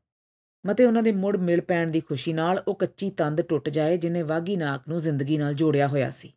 ਮਤੇ 0.66 0.86
ਉਹਨਾਂ 0.86 1.04
ਦੇ 1.04 1.12
ਮੁੜ 1.12 1.38
ਮਿਲ 1.38 1.62
ਪੈਣ 1.62 1.92
ਦੀ 1.92 2.00
ਖੁਸ਼ੀ 2.00 2.34
ਨਾਲ 2.34 2.64
ਉਹ 2.68 2.76
ਕੱਚੀ 2.76 3.10
ਤੰਦ 3.10 3.42
ਟੁੱਟ 3.42 3.70
ਜਾਏ 3.70 3.98
ਜਿਨੇ 3.98 4.22
ਵਾਗੀ 4.22 4.56
ਨਾਕ 4.56 4.82
ਨੂੰ 4.88 5.00
ਜ਼ਿੰਦਗੀ 5.00 5.38
ਨਾਲ 5.38 5.54
ਜੋੜਿਆ 5.54 5.88
ਹੋਇਆ 5.88 6.10
ਸੀ। 6.10 6.34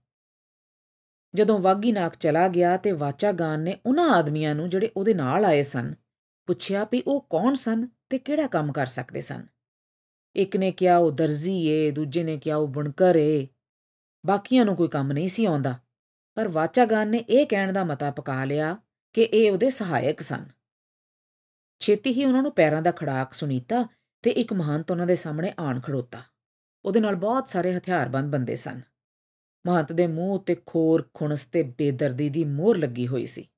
ਜਦੋਂ 1.35 1.59
ਵਾਗੀ 1.59 1.93
ਨਾਕ 1.93 2.17
ਚਲਾ 2.17 2.49
ਗਿਆ 2.49 2.77
ਤੇ 2.77 2.93
ਵਾਚਾਗਾਨ 2.93 3.61
ਨੇ 3.61 3.79
ਉਹਨਾਂ 3.87 4.11
ਆਦਮੀਆਂ 4.11 4.55
ਨੂੰ 4.55 4.71
ਜਿਹੜੇ 4.71 4.91
ਉਹਦੇ 4.97 5.15
ਨਾਲ 5.15 5.45
ਆਏ 5.45 5.63
ਸਨ, 5.63 5.95
ਪੁੱਛਿਆ 6.47 6.87
ਵੀ 6.93 7.03
ਉਹ 7.07 7.27
ਕੌਣ 7.31 7.55
ਸਨ 7.55 7.89
ਤੇ 8.11 8.19
ਕਿਹੜਾ 8.19 8.47
ਕੰਮ 8.47 8.73
ਕਰ 8.73 8.87
ਸਕਦੇ 8.87 9.21
ਸਨ? 9.21 9.47
ਇੱਕ 10.37 10.57
ਨੇ 10.57 10.73
ਕਿਹਾ 10.73 10.99
ਉਹ 10.99 11.13
ਦਰਜ਼ੀ 11.13 11.67
ਏ, 11.67 11.91
ਦੂਜੇ 11.91 12.25
ਨੇ 12.25 12.39
ਕਿਹਾ 12.39 12.57
ਉਹ 12.57 12.69
ਬੁਣਕਰ 12.69 13.17
ਏ। 13.17 13.49
ਬਾਕੀਆਂ 14.27 14.65
ਨੂੰ 14.65 14.77
ਕੋਈ 14.77 14.89
ਕੰਮ 14.89 15.13
ਨਹੀਂ 15.13 15.29
ਸੀ 15.29 15.45
ਆਉਂਦਾ। 15.45 15.79
ਪਰ 16.35 16.49
ਵਾਚਾਗਾਨ 16.49 17.09
ਨੇ 17.09 17.19
ਇਹ 17.19 17.47
ਕਹਿਣ 17.47 17.73
ਦਾ 17.73 17.85
ਮਤਾ 17.85 18.11
ਪਕਾ 18.11 18.45
ਲਿਆ 18.45 18.77
ਕਿ 19.13 19.23
ਇਹ 19.23 19.53
ਉਹਦੇ 19.53 19.71
ਸਹਾਇਕ 19.71 20.21
ਸਨ। 20.21 20.47
ਛੇਤੀ 21.81 22.13
ਹੀ 22.13 22.25
ਉਹਨਾਂ 22.25 22.43
ਨੂੰ 22.43 22.53
ਪੈਰਾਂ 22.53 22.83
ਦਾ 22.83 22.91
ਖੜਾਕ 22.91 23.33
ਸੁਨੀਤਾ 23.33 23.87
ਤੇ 24.23 24.31
ਇੱਕ 24.31 24.53
ਮਹੰਤ 24.53 24.91
ਉਹਨਾਂ 24.91 25.07
ਦੇ 25.07 25.17
ਸਾਹਮਣੇ 25.17 25.55
ਆਣ 25.59 25.81
ਖੜੋਤਾ। 25.81 26.23
ਉਹਦੇ 26.85 27.01
ਨਾਲ 27.01 27.15
ਬਹੁਤ 27.15 27.49
ਸਾਰੇ 27.49 27.79
ਹਥਿਆਰਬੰਦ 27.79 28.33
ਬੰਦੇ 28.33 28.57
ਸਨ। 28.57 28.81
ਮਹੰਤ 29.67 29.93
ਦੇ 29.93 30.07
ਮੂੰਹ 30.07 30.35
ਉੱਤੇ 30.35 30.57
ਖੋਰ, 30.67 31.11
ਖੁਣਸ 31.15 31.45
ਤੇ 31.45 31.63
ਬੇਦਰਦੀ 31.63 32.29
ਦੀ 32.29 32.45
ਮੋਹਰ 32.45 32.79
ਲੱਗੀ 32.79 33.09
ਹੋਈ 33.09 33.27
ਸੀ। 33.27 33.49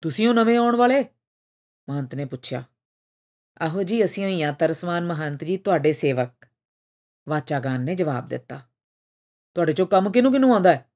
ਤੁਸੀਂ 0.00 0.28
ਉਹ 0.28 0.34
ਨਵੇਂ 0.34 0.58
ਆਉਣ 0.58 0.76
ਵਾਲੇ? 0.76 1.04
ਮਹੰਤ 1.88 2.14
ਨੇ 2.14 2.24
ਪੁੱਛਿਆ। 2.24 2.64
ਆਹੋ 3.62 3.82
ਜੀ, 3.82 4.04
ਅਸੀਂ 4.04 4.24
ਹੋਈ 4.24 4.42
ਆ 4.42 4.52
ਤਰਸਵਾਨ 4.52 5.06
ਮਹੰਤ 5.06 5.44
ਜੀ, 5.44 5.56
ਤੁਹਾਡੇ 5.56 5.92
ਸੇਵਕ। 5.92 6.46
ਵਾਚਾਗਾਨ 7.28 7.80
ਨੇ 7.80 7.94
ਜਵਾਬ 7.94 8.28
ਦਿੱਤਾ। 8.28 8.69
ਤੁਹਾਡੇ 9.54 9.72
ਚੋਂ 9.72 9.86
ਕੰਮ 9.86 10.12
ਕਿਨੂੰ 10.12 10.32
ਕਿਨੂੰ 10.32 10.54
ਆਉਂਦਾ 10.54 10.74
ਹੈ? 10.74 10.90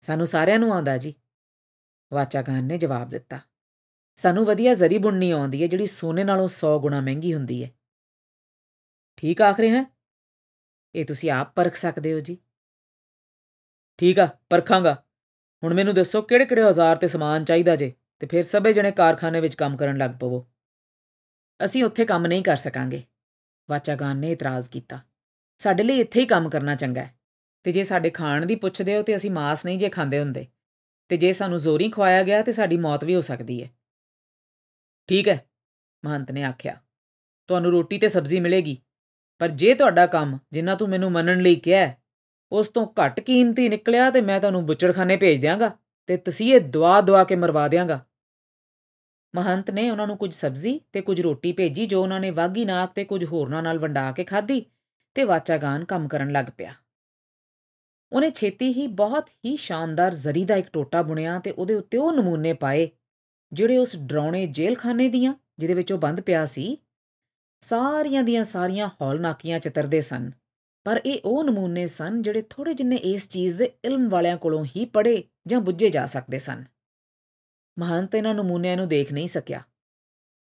ਸਾਨੂੰ 0.00 0.26
ਸਾਰਿਆਂ 0.26 0.58
ਨੂੰ 0.58 0.74
ਆਉਂਦਾ 0.74 0.98
ਜੀ। 0.98 1.14
ਵਾਚਾਗਾਨ 2.12 2.64
ਨੇ 2.64 2.78
ਜਵਾਬ 2.78 3.08
ਦਿੱਤਾ। 3.08 3.40
ਸਾਨੂੰ 4.16 4.44
ਵਧੀਆ 4.44 4.74
ਜ਼ਰੀ 4.74 4.98
ਬੁਣਨੀ 4.98 5.30
ਆਉਂਦੀ 5.30 5.62
ਹੈ, 5.62 5.66
ਜਿਹੜੀ 5.66 5.86
ਸੋਨੇ 5.86 6.24
ਨਾਲੋਂ 6.24 6.48
100 6.48 6.80
ਗੁਣਾ 6.80 7.00
ਮਹਿੰਗੀ 7.00 7.34
ਹੁੰਦੀ 7.34 7.64
ਹੈ। 7.64 7.70
ਠੀਕ 9.16 9.42
ਆਖ 9.42 9.60
ਰਹੇ 9.60 9.70
ਹੈ? 9.70 9.96
ਇਹ 10.94 11.06
ਤੁਸੀਂ 11.06 11.30
ਆਪ 11.30 11.54
ਪਰਖ 11.54 11.74
ਸਕਦੇ 11.74 12.12
ਹੋ 12.12 12.20
ਜੀ। 12.20 12.38
ਠੀਕ 13.98 14.18
ਆ, 14.18 14.28
ਪਰਖਾਂਗਾ। 14.50 15.04
ਹੁਣ 15.64 15.74
ਮੈਨੂੰ 15.74 15.94
ਦੱਸੋ 15.94 16.22
ਕਿਹੜੇ 16.22 16.44
ਕਿਹੜੇ 16.44 16.62
ਔਜ਼ਾਰ 16.62 16.96
ਤੇ 16.96 17.08
ਸਮਾਨ 17.08 17.44
ਚਾਹੀਦਾ 17.44 17.76
ਜੇ, 17.76 17.94
ਤੇ 18.18 18.26
ਫਿਰ 18.26 18.42
ਸਭੇ 18.42 18.72
ਜਣੇ 18.72 18.92
ਕਾਰਖਾਨੇ 18.92 19.40
ਵਿੱਚ 19.40 19.54
ਕੰਮ 19.54 19.76
ਕਰਨ 19.76 19.96
ਲੱਗ 19.96 20.10
ਪਵੋ। 20.20 20.50
ਅਸੀਂ 21.64 21.84
ਉੱਥੇ 21.84 22.04
ਕੰਮ 22.04 22.26
ਨਹੀਂ 22.26 22.42
ਕਰ 22.42 22.56
ਸਕਾਂਗੇ। 22.56 23.02
ਵਾਚਾਗਾਨ 23.70 24.16
ਨੇ 24.16 24.30
ਇਤਰਾਜ਼ 24.30 24.70
ਕੀਤਾ। 24.70 25.00
ਸਾਡੇ 25.58 25.82
ਲਈ 25.82 26.00
ਇੱਥੇ 26.00 26.20
ਹੀ 26.20 26.26
ਕੰਮ 26.26 26.50
ਕਰਨਾ 26.50 26.74
ਚੰਗਾ 26.74 27.02
ਹੈ। 27.02 27.21
ਤੇ 27.64 27.72
ਜੇ 27.72 27.82
ਸਾਡੇ 27.84 28.10
ਖਾਣ 28.10 28.46
ਦੀ 28.46 28.54
ਪੁੱਛਦੇ 28.54 28.96
ਹੋ 28.96 29.02
ਤੇ 29.02 29.16
ਅਸੀਂ 29.16 29.30
ਮਾਸ 29.30 29.64
ਨਹੀਂ 29.66 29.78
ਜੇ 29.78 29.88
ਖਾਂਦੇ 29.88 30.20
ਹੁੰਦੇ। 30.20 30.46
ਤੇ 31.10 31.16
ਜੇ 31.16 31.32
ਸਾਨੂੰ 31.32 31.58
ਜ਼ੋਰੀ 31.58 31.88
ਖਵਾਇਆ 31.88 32.22
ਗਿਆ 32.22 32.42
ਤੇ 32.42 32.52
ਸਾਡੀ 32.52 32.76
ਮੌਤ 32.76 33.04
ਵੀ 33.04 33.14
ਹੋ 33.14 33.20
ਸਕਦੀ 33.20 33.62
ਹੈ। 33.62 33.70
ਠੀਕ 35.08 35.28
ਹੈ, 35.28 35.38
ਮਹੰਤ 36.04 36.30
ਨੇ 36.30 36.42
ਆਖਿਆ। 36.44 36.76
ਤੁਹਾਨੂੰ 37.48 37.70
ਰੋਟੀ 37.70 37.98
ਤੇ 37.98 38.08
ਸਬਜ਼ੀ 38.08 38.40
ਮਿਲੇਗੀ, 38.40 38.76
ਪਰ 39.40 39.48
ਜੇ 39.48 39.74
ਤੁਹਾਡਾ 39.74 40.06
ਕੰਮ, 40.06 40.38
ਜਿੰਨਾ 40.52 40.74
ਤੂੰ 40.74 40.88
ਮੈਨੂੰ 40.88 41.10
ਮੰਨਣ 41.12 41.40
ਲਈ 41.40 41.56
ਕਿਹਾ, 41.56 41.92
ਉਸ 42.52 42.68
ਤੋਂ 42.68 42.86
ਘੱਟ 43.00 43.20
ਕੀਮਤੀ 43.20 43.68
ਨਿਕਲਿਆ 43.68 44.10
ਤੇ 44.10 44.20
ਮੈਂ 44.20 44.40
ਤੁਹਾਨੂੰ 44.40 44.66
ਬੁੱਚੜਖਾਨੇ 44.66 45.16
ਭੇਜ 45.16 45.40
ਦਿਆਂਗਾ 45.40 45.70
ਤੇ 46.06 46.16
ਤਸੀਹੇ 46.16 46.58
ਦਵਾ 46.58 47.00
ਦਵਾ 47.00 47.24
ਕੇ 47.24 47.36
ਮਰਵਾ 47.36 47.68
ਦਿਆਂਗਾ। 47.68 48.04
ਮਹੰਤ 49.34 49.70
ਨੇ 49.70 49.90
ਉਹਨਾਂ 49.90 50.06
ਨੂੰ 50.06 50.16
ਕੁਝ 50.16 50.34
ਸਬਜ਼ੀ 50.34 50.80
ਤੇ 50.92 51.00
ਕੁਝ 51.00 51.20
ਰੋਟੀ 51.20 51.52
ਭੇਜੀ 51.52 51.86
ਜੋ 51.86 52.02
ਉਹਨਾਂ 52.02 52.20
ਨੇ 52.20 52.30
ਵਾਗੀ 52.30 52.64
ਨਾਕ 52.64 52.92
ਤੇ 52.92 53.04
ਕੁਝ 53.04 53.24
ਹੋਰਨਾਂ 53.24 53.62
ਨਾਲ 53.62 53.78
ਵੰਡਾ 53.78 54.12
ਕੇ 54.12 54.24
ਖਾਧੀ 54.24 54.64
ਤੇ 55.14 55.24
ਵਾਚਾਗਾਨ 55.24 55.84
ਕੰਮ 55.84 56.08
ਕਰਨ 56.08 56.32
ਲੱਗ 56.32 56.46
ਪਿਆ। 56.56 56.74
ਉਹਨੇ 58.12 58.30
ਛੇਤੀ 58.30 58.72
ਹੀ 58.72 58.86
ਬਹੁਤ 58.86 59.30
ਹੀ 59.44 59.56
ਸ਼ਾਨਦਾਰ 59.56 60.14
ਜ਼ਰੀ 60.14 60.44
ਦਾ 60.44 60.56
ਇੱਕ 60.56 60.68
ਟੋਟਾ 60.68 61.02
ਬੁਣਿਆ 61.02 61.38
ਤੇ 61.38 61.50
ਉਹਦੇ 61.50 61.74
ਉੱਤੇ 61.74 61.98
ਉਹ 61.98 62.12
ਨਮੂਨੇ 62.12 62.52
ਪਾਏ, 62.52 62.90
ਜਿਹੜੇ 63.52 63.78
ਉਸ 63.78 63.96
ਡਰਾਉਣੇ 63.96 64.46
ਜੇਲਖਾਨੇ 64.46 65.08
ਦੀਆਂ, 65.08 65.34
ਜਿਹਦੇ 65.58 65.74
ਵਿੱਚ 65.74 65.92
ਉਹ 65.92 65.98
ਬੰਦ 65.98 66.20
ਪਿਆ 66.20 66.44
ਸੀ, 66.44 66.78
ਸਾਰੀਆਂ 67.60 68.22
ਦੀਆਂ 68.22 68.44
ਸਾਰੀਆਂ 68.44 68.88
ਹੌਲਨਾਕੀਆਂ 69.00 69.60
ਚਿੱਤਰਦੇ 69.60 70.00
ਸਨ। 70.00 70.30
ਪਰ 70.84 71.00
ਇਹ 71.06 71.20
ਉਹ 71.24 71.44
ਨਮੂਨੇ 71.44 71.86
ਸਨ 71.86 72.22
ਜਿਹੜੇ 72.22 72.42
ਥੋੜੇ 72.42 72.74
ਜਿੰਨੇ 72.74 72.96
ਇਸ 72.96 73.28
ਚੀਜ਼ 73.28 73.56
ਦੇ 73.56 73.72
ਇਲਮ 73.84 74.08
ਵਾਲਿਆਂ 74.08 74.36
ਕੋਲੋਂ 74.36 74.64
ਹੀ 74.64 74.84
ਪੜੇ 74.84 75.24
ਜਾਂ 75.46 75.60
ਬੁੱਝੇ 75.60 75.90
ਜਾ 75.90 76.06
ਸਕਦੇ 76.06 76.38
ਸਨ। 76.38 76.64
ਮਹੰਤ 77.78 78.14
ਇਹਨਾਂ 78.14 78.34
ਨਮੂਨਿਆਂ 78.34 78.76
ਨੂੰ 78.76 78.88
ਦੇਖ 78.88 79.12
ਨਹੀਂ 79.12 79.28
ਸਕਿਆ। 79.28 79.62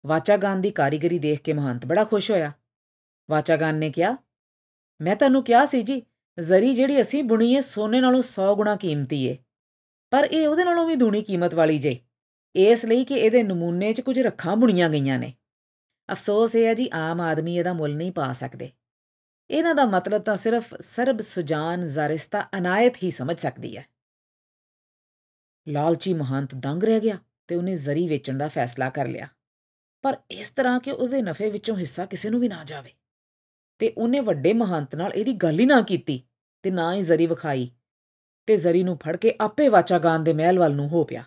ਵਾਚਾਗਾਨ 0.06 0.60
ਦੀ 0.60 0.70
ਕਾਰੀਗਰੀ 0.70 1.18
ਦੇਖ 1.18 1.40
ਕੇ 1.40 1.52
ਮਹੰਤ 1.52 1.86
ਬੜਾ 1.86 2.04
ਖੁਸ਼ 2.04 2.30
ਹੋਇਆ। 2.30 2.52
ਵਾਚਾਗਾਨ 3.30 3.74
ਨੇ 3.74 3.90
ਕਿਹਾ, 3.90 4.16
ਮੈਂ 5.00 5.16
ਤੁਹਾਨੂੰ 5.16 5.44
ਕਿਹਾ 5.44 5.64
ਸੀ 5.64 5.82
ਜੀ 5.82 6.02
ਜ਼ਰੀ 6.40 6.74
ਜਿਹੜੀ 6.74 7.00
ਅਸੀਂ 7.00 7.24
ਬੁਣੀ 7.24 7.54
ਏ 7.54 7.60
ਸੋਨੇ 7.60 8.00
ਨਾਲੋਂ 8.00 8.22
100 8.22 8.54
ਗੁਣਾ 8.54 8.76
ਕੀਮਤੀ 8.76 9.26
ਏ। 9.26 9.38
ਪਰ 10.10 10.24
ਇਹ 10.24 10.48
ਉਹਦੇ 10.48 10.64
ਨਾਲੋਂ 10.64 10.86
ਵੀ 10.86 10.94
ਦੂਣੀ 10.94 11.22
ਕੀਮਤ 11.22 11.54
ਵਾਲੀ 11.54 11.78
ਜੇ। 11.78 12.00
ਇਸ 12.54 12.84
ਲਈ 12.84 13.04
ਕਿ 13.04 13.14
ਇਹਦੇ 13.14 13.42
ਨਮੂਨੇ 13.42 13.92
'ਚ 13.92 14.00
ਕੁਝ 14.00 14.20
ਰੱਖਾਂ 14.20 14.56
ਬੁਣੀਆਂ 14.56 14.90
ਗਈਆਂ 14.90 15.18
ਨੇ। 15.18 15.34
ਅਫਸੋਸ 16.12 16.54
ਇਹ 16.54 16.66
ਹੈ 16.66 16.74
ਜੀ, 16.74 16.90
ਆਮ 16.92 17.20
ਆਦਮੀ 17.20 17.58
ਇਹਦਾ 17.58 17.72
ਮੁੱਲ 17.72 17.96
ਨਹੀਂ 17.96 18.12
ਪਾ 18.12 18.32
ਸਕਦੇ। 18.32 18.70
ਇਹਨਾਂ 19.50 19.74
ਦਾ 19.74 19.84
ਮਤਲਬ 19.84 20.22
ਤਾਂ 20.22 20.36
ਸਿਰਫ 20.36 20.74
ਸਰਬ 20.80 21.20
ਸੁਜਾਨ 21.20 21.84
ਜ਼ਾਰਿਸਤਾ 21.84 22.48
ਅਨਾਇਤ 22.58 22.94
ਹੀ 23.02 23.10
ਸਮਝ 23.10 23.38
ਸਕਦੀ 23.38 23.76
ਹੈ। 23.76 23.86
ਲਾਲਚੀ 25.68 26.14
ਮਹੰਤ 26.14 26.54
ਦੰਗ 26.54 26.84
ਰਹਿ 26.84 27.00
ਗਿਆ 27.00 27.18
ਤੇ 27.46 27.54
ਉਹਨੇ 27.54 27.76
ਜ਼ਰੀ 27.76 28.08
ਵੇਚਣ 28.08 28.38
ਦਾ 28.38 28.48
ਫੈਸਲਾ 28.48 28.90
ਕਰ 28.90 29.08
ਲਿਆ। 29.08 29.28
ਪਰ 30.02 30.16
ਇਸ 30.30 30.50
ਤਰ੍ਹਾਂ 30.50 30.80
ਕਿ 30.80 30.90
ਉਹਦੇ 30.90 31.22
ਨਫੇ 31.22 31.50
ਵਿੱਚੋਂ 31.50 31.76
ਹਿੱਸਾ 31.76 32.06
ਕਿਸੇ 32.06 32.30
ਨੂੰ 32.30 32.40
ਵੀ 32.40 32.48
ਨਾ 32.48 32.64
ਜਾਵੇ। 32.64 32.92
ਤੇ 33.78 33.94
ਉਹਨੇ 33.96 34.20
ਵੱਡੇ 34.20 34.52
ਮਹੰਤ 34.52 34.94
ਨਾਲ 34.94 35.12
ਇਹਦੀ 35.12 35.32
ਗੱਲ 35.32 35.60
ਹੀ 35.60 35.66
ਨਾ 35.66 35.82
ਕੀਤੀ। 35.82 36.22
ਤੇ 36.62 36.70
ਨਾ 36.70 36.94
ਹੀ 36.94 37.02
ਜ਼ਰੀ 37.02 37.26
ਵਿਖਾਈ 37.26 37.70
ਤੇ 38.46 38.56
ਜ਼ਰੀ 38.56 38.82
ਨੂੰ 38.82 38.96
ਫੜ 38.96 39.16
ਕੇ 39.16 39.34
ਆਪੇ 39.40 39.68
ਵਾਚਾਗਾਨ 39.68 40.24
ਦੇ 40.24 40.32
ਮਹਿਲ 40.32 40.58
ਵੱਲ 40.58 40.74
ਨੂੰ 40.74 40.88
ਹੋ 40.88 41.04
ਪਿਆ। 41.04 41.24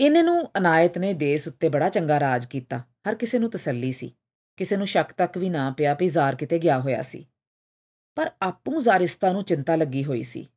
ਇਹਨੇ 0.00 0.22
ਨੂੰ 0.22 0.50
ਅਨਾਇਤ 0.58 0.98
ਨੇ 0.98 1.12
ਦੇਸ 1.12 1.48
ਉੱਤੇ 1.48 1.68
ਬੜਾ 1.68 1.88
ਚੰਗਾ 1.88 2.20
ਰਾਜ 2.20 2.46
ਕੀਤਾ। 2.46 2.78
ਹਰ 2.78 3.14
ਕਿਸੇ 3.14 3.38
ਨੂੰ 3.38 3.50
ਤਸੱਲੀ 3.50 3.92
ਸੀ। 3.92 4.16
ਕਿਸੇ 4.56 4.76
ਨੂੰ 4.76 4.86
ਸ਼ੱਕ 4.86 5.12
ਤੱਕ 5.12 5.38
ਵੀ 5.38 5.50
ਨਾ 5.50 5.70
ਪਿਆ 5.70 5.94
ਵੀ 5.94 6.08
ਜ਼ਾਰ 6.08 6.34
ਕਿਤੇ 6.34 6.58
ਗਿਆ 6.58 6.80
ਹੋਇਆ 6.80 7.02
ਸੀ। 7.02 7.26
ਪਰ 8.14 8.30
ਆਪੂ 8.42 8.80
ਜ਼ਾਰਿਸਤਾ 8.80 9.32
ਨੂੰ 9.32 9.42
ਚਿੰਤਾ 9.42 9.76
ਲੱਗੀ 9.76 10.04
ਹੋਈ 10.04 10.22
ਸੀ। 10.22 10.48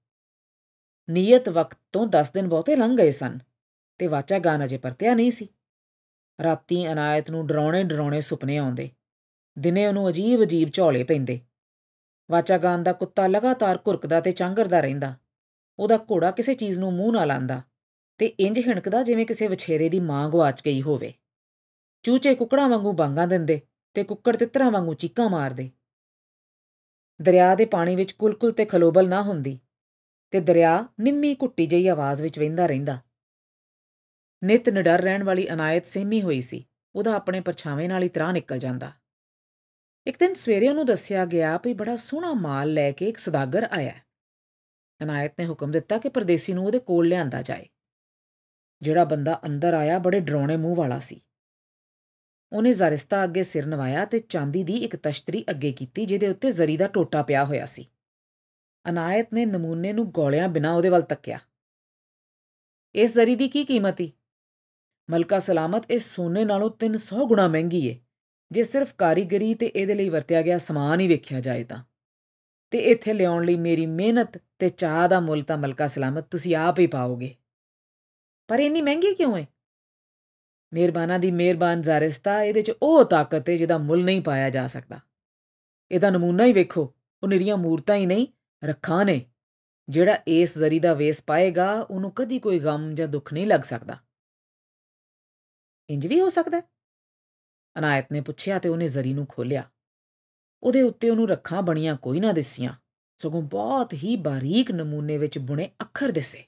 ਨੀਅਤ 1.10 1.50
ਵਕਤ 1.50 1.78
ਤੋਂ 1.92 2.08
10 2.08 2.34
ਦਿਨ 2.34 2.48
ਬਹੁਤੇ 2.48 2.76
ਲੰਘ 2.76 2.98
ਗਏ 2.98 3.12
ਸਨ 3.12 3.40
ਤੇ 3.98 4.08
ਵਾਚਾ 4.08 4.40
ਗਾਨ 4.40 4.64
ਅਜੇ 4.64 4.78
ਪਰਤਿਆ 4.78 5.14
ਨਹੀਂ 5.14 5.32
ਸੀ। 5.32 5.48
ਰਾਤੀ 6.44 6.92
ਅਨਾਇਤ 6.92 7.32
ਨੂੰ 7.32 7.48
ਡਰਾਉਣੇ 7.48 7.84
ਡਰਾਉਣੇ 7.84 8.22
ਸੁਪਨੇ 8.22 8.58
ਆਉਂਦੇ। 8.58 8.90
ਦਿਨੇ 9.60 9.88
ਉਹਨੂੰ 9.88 10.10
ਅਜੀਬ 10.10 10.42
ਅਜੀਬ 10.42 10.70
ਝੋਲੇ 10.74 11.04
ਪੈਂਦੇ। 11.04 11.40
ਵਾਚਾ 12.32 12.58
ਗਾਨ 12.58 12.84
ਦਾ 12.84 12.94
ਕੁੱਤਾ 12.94 13.28
ਲਗਾਤਾਰ 13.28 13.80
ਘੁਰਕਦਾ 13.88 14.20
ਤੇ 14.20 14.32
ਚਾਂਗਰਦਾ 14.32 14.80
ਰਹਿੰਦਾ। 14.80 15.16
ਉਹਦਾ 15.80 15.98
ਘੋੜਾ 15.98 16.32
ਕਿਸੇ 16.32 16.54
ਚੀਜ਼ 16.54 16.80
ਨੂੰ 16.80 16.94
ਮੂੰਹ 16.94 17.14
ਨਾਲ 17.14 17.32
ਆਂਦਾ 17.32 17.62
ਤੇ 18.18 18.26
ਇੰਜ 18.26 18.60
ਹਿਣਕਦਾ 18.60 19.04
ਜਿਵੇਂ 19.04 19.26
ਕਿਸੇ 19.26 19.48
ਵਿਛੇਰੇ 19.48 19.90
ਦੀ 19.90 20.00
ਮਾਂ 20.00 20.30
ਗਵਾਚ 20.30 20.62
ਗਈ 20.66 20.82
ਹੋਵੇ। 20.82 21.14
ਚੂਚੇ 22.04 22.36
ਕੁੱਕੜਾਂ 22.36 22.70
ਵਾਂਗੂ 22.70 22.92
ਬਾਂਗਾਂ 22.92 23.28
ਦਿੰਦੇ 23.28 23.62
ਤੇ 23.94 24.04
ਕੁੱਕੜ 24.04 24.38
ਤਿੱਤਰਾਂ 24.38 24.72
ਵਾਂਗੂ 24.72 24.94
ਚੀਕਾਂ 24.94 25.30
ਮਾਰਦੇ। 25.30 25.72
ਦਰਿਆ 27.22 27.56
ਦੇ 27.56 27.66
ਪਾਣੀ 27.66 27.96
ਵਿੱਚ 27.96 28.12
ਕੁਲਕੁਲ 28.12 28.52
ਤੇ 28.52 28.66
ਖਲੋਬਲ 28.66 29.10
ਨਾ 29.10 29.22
ਹੁੰਦੀ 29.22 29.60
ਤੇ 30.32 30.40
ਦਰਿਆ 30.40 30.88
ਨਿੰਮੀ 31.00 31.36
ਘੁੱਟੀ 31.36 31.66
ਜਿਹੀ 31.66 31.88
ਆਵਾਜ਼ 31.88 32.22
ਵਿੱਚ 32.22 32.40
ਵਹਿੰਦਾ 32.40 32.66
ਰਹਿੰਦਾ। 32.66 33.00
ਨਿਤ 34.44 34.70
ਨਿਡਰ 34.70 35.02
ਰਹਿਣ 35.02 35.24
ਵਾਲੀ 35.24 35.50
ਅਨਾਇਤ 35.50 35.88
ਸਹਿਮੀ 35.88 36.22
ਹੋਈ 36.22 36.42
ਸੀ। 36.42 36.66
ਉਹਦਾ 36.96 37.16
ਆਪਣੇ 37.16 37.42
ਪਰਛਾਵੇਂ 37.42 37.90
ਨਾਲ 37.90 38.04
ਹੀ 38.04 38.10
ਤਰਾ 38.10 38.32
ਨਿਕਲ 38.32 38.60
ਜਾਂਦਾ। 38.60 38.92
ਇੱਕ 40.10 40.20
ਦਿਨ 40.20 40.34
ਸਵੇਰੇ 40.34 40.70
ਉਹਨੂੰ 40.70 40.86
ਦੱਸਿਆ 40.86 41.26
ਗਿਆ 41.26 41.58
ਵੀ 41.58 41.74
ਬੜਾ 41.74 41.96
ਸੋਹਣਾ 41.96 42.34
ਮਾਲ 42.34 42.74
ਲੈ 42.74 42.92
ਕੇ 42.92 43.10
ਇੱਕ 43.10 43.18
ਸਦਾਗਰ 43.18 43.68
ਆਇਆ 43.72 43.94
ਅਨਾਇਤ 45.04 45.34
ਨੇ 45.40 45.48
ਹੁਕਮ 45.48 45.72
ਦਿੱਤਾ 45.72 45.98
ਕਿ 45.98 46.10
ਪਰਦੇਸੀ 46.10 46.54
ਨੂੰ 46.54 46.66
ਉਹਦੇ 46.66 46.80
ਕੋਲ 46.80 47.08
ਲਿਆਂਦਾ 47.08 47.42
ਜਾਏ। 47.42 47.66
ਜਿਹੜਾ 48.82 49.04
ਬੰਦਾ 49.04 49.40
ਅੰਦਰ 49.46 49.74
ਆਇਆ 49.74 50.00
ਬੜੇ 50.00 50.20
ਡਰਾਉਣੇ 50.20 50.58
ਮੂੰਹ 50.58 50.76
ਵਾਲਾ 50.76 51.00
ਸੀ। 51.00 51.22
ਉਹਨੇ 52.52 52.72
ਜ਼ਰਿਸਤਾ 52.72 53.24
ਅੱਗੇ 53.24 53.44
ਸਿਰ 53.44 53.66
ਨਵਾਇਆ 53.66 54.06
ਤੇ 54.06 54.20
ਚਾਂਦੀ 54.20 54.64
ਦੀ 54.64 54.78
ਇੱਕ 54.78 54.96
ਤਸ਼ਤਰੀ 54.96 55.46
ਅੱਗੇ 55.50 55.72
ਕੀਤੀ 55.72 56.06
ਜਿਹਦੇ 56.06 56.28
ਉੱਤੇ 56.28 56.52
ਜ਼ਰੀ 56.52 56.78
ਦਾ 56.78 56.88
ਟੋਟਾ 56.88 57.24
ਪਿਆ 57.24 57.46
ਹੋਇਆ 57.46 57.66
ਸੀ। 57.66 57.88
ਅਨਾਇਤ 58.90 59.34
ਨੇ 59.34 59.46
ਨਮੂਨੇ 59.46 59.94
ਨੂੰ 59.94 60.12
ਗੋਲਿਆਂ 60.12 60.50
ਬਿਨਾ 60.50 60.74
ਉਹਦੇ 60.74 60.90
ਵੱਲ 60.90 61.02
ਤੱਕਿਆ। 61.02 61.40
ਇਸ 62.96 63.14
ਜ਼ਰੀ 63.14 63.36
ਦੀ 63.36 63.48
ਕੀ 63.48 63.66
ਕੀਮਤ 63.66 64.02
ਹੈ 64.02 64.08
ਮਲਕਾ 65.10 65.40
ਸਲਾਮਤ 65.40 65.92
ਇਹ 65.92 66.00
ਸੋਨੇ 66.00 66.46
ਨਾਲੋਂ 66.46 66.72
300 66.72 67.26
ਗੁਣਾ 67.26 67.48
ਮਹਿੰਗੀ 67.48 67.88
ਏ। 67.88 68.00
ਜੇ 68.52 68.64
ਸਿਰਫ 68.64 68.96
ਕਾਰੀਗਰੀ 68.96 69.54
ਤੇ 69.54 69.66
ਇਹਦੇ 69.66 69.94
ਲਈ 69.94 70.10
ਵਰਤਿਆ 70.10 70.42
ਗਿਆ 70.42 70.58
ਸਮਾਨ 70.58 71.00
ਹੀ 71.00 71.08
ਵੇਖਿਆ 71.08 71.40
ਜਾਏ 71.40 71.64
ਤਾਂ। 71.64 71.84
ਤੇ 72.72 72.78
ਇੱਥੇ 72.78 73.14
ਲਿਆਉਣ 73.14 73.46
ਲਈ 73.46 73.56
ਮੇਰੀ 73.56 73.86
ਮਿਹਨਤ 73.86 74.42
ਤੇ 74.60 74.70
ਚਾਹ 74.70 75.08
ਦਾ 75.08 75.20
ਮੁੱਲ 75.20 75.44
ਤਾਂ 75.44 75.58
ਮਲਕਾ 75.58 75.88
ਸਲਾਮਤ 75.88 76.28
ਤੁਸੀਂ 76.32 76.56
ਆਪ 76.56 76.80
ਹੀ 76.80 76.88
ਪਾਓਗੇ। 76.88 77.36
ਪਰ 78.48 78.60
ਇੰਨੀ 78.60 78.82
ਮਹਿੰਗੀ 78.82 79.14
ਕਿਉਂ 79.14 79.38
ਹੈ 79.38 79.48
ਮਿਹਰਬਾਨਾ 80.74 81.18
ਦੀ 81.18 81.32
ਮਿਹਰਬਾਨ 81.32 81.82
ਜ਼ਾਰਿਸਤਾ, 81.82 82.44
ਇਹਦੇ 82.44 82.62
'ਚ 82.62 82.72
ਉਹ 82.82 83.06
ਤਾਕਤ 83.06 83.50
ਹੈ 83.50 83.56
ਜਿਹਦਾ 83.56 83.78
ਮੁੱਲ 83.78 84.04
ਨਹੀਂ 84.04 84.22
ਪਾਇਆ 84.22 84.50
ਜਾ 84.50 84.68
ਸਕਦਾ। 84.68 85.00
ਇਹਦਾ 85.92 86.10
ਨਮੂਨਾ 86.10 86.46
ਹੀ 86.46 86.54
ਵੇਖੋ, 86.54 86.94
ਉਹ 87.24 87.28
ਨਿਰੀਆਂ 87.28 87.58
ਮੂਰਤਾਂ 87.58 87.96
ਹੀ 87.96 88.06
ਨਹੀਂ, 88.06 88.28
ਰੱਖਾਂ 88.64 89.06
ਨੇ। 89.06 89.26
ਜਿਹੜਾ 89.90 90.18
ਇਸ 90.28 90.58
ਜ਼ਰੀ 90.58 90.80
ਦਾ 90.80 90.94
ਵੇਸ 90.94 91.24
ਪਾਏਗਾ, 91.24 91.82
ਉਹਨੂੰ 91.82 92.12
ਕਦੀ 92.12 92.40
ਕੋਈ 92.40 92.60
ਗਮ 92.60 92.96
ਜਾਂ 92.96 93.08
ਦੁੱਖ 93.08 93.34
ਨਹੀਂ 93.34 93.48
ਲੱਗ 93.48 93.62
ਸਕਦਾ। 93.62 93.98
ਇੰਜ 95.90 96.08
ਵੀ 96.08 96.22
ਹੋ 96.22 96.30
ਸਕਦਾ 96.30 96.62
ਅਨਾਇਤ 97.80 98.06
ਨੇ 98.12 98.22
ਪੁੱਛਿਆ 98.22 98.60
ਤੇ 98.60 98.70
ਉਹਨੇ 98.70 98.88
ਜ਼ਰੀ 98.88 99.14
ਨੂੰ 99.14 99.26
ਖੋਲਿਆ 99.30 99.70
ਉਹਦੇ 100.64 100.82
ਉੱਤੇ 100.82 101.10
ਉਹਨੂੰ 101.10 101.30
ਰੱਖਾਂ 101.30 101.62
ਬਣੀਆਂ 101.62 101.96
ਕੋਈ 101.96 102.20
ਨਾ 102.20 102.32
ਦਿਸੀਆਂ, 102.32 102.74
ਸਗੋਂ 103.18 103.42
ਬਹੁਤ 103.42 103.94
ਹੀ 103.94 104.16
ਬਾਰੀਕ 104.16 104.72
ਨਮੂਨੇ 104.72 105.18
ਵਿੱਚ 105.18 105.38
ਬੁਣੇ 105.38 105.72
ਅੱਖਰ 105.82 106.12
ਦਿਸੇ। 106.12 106.46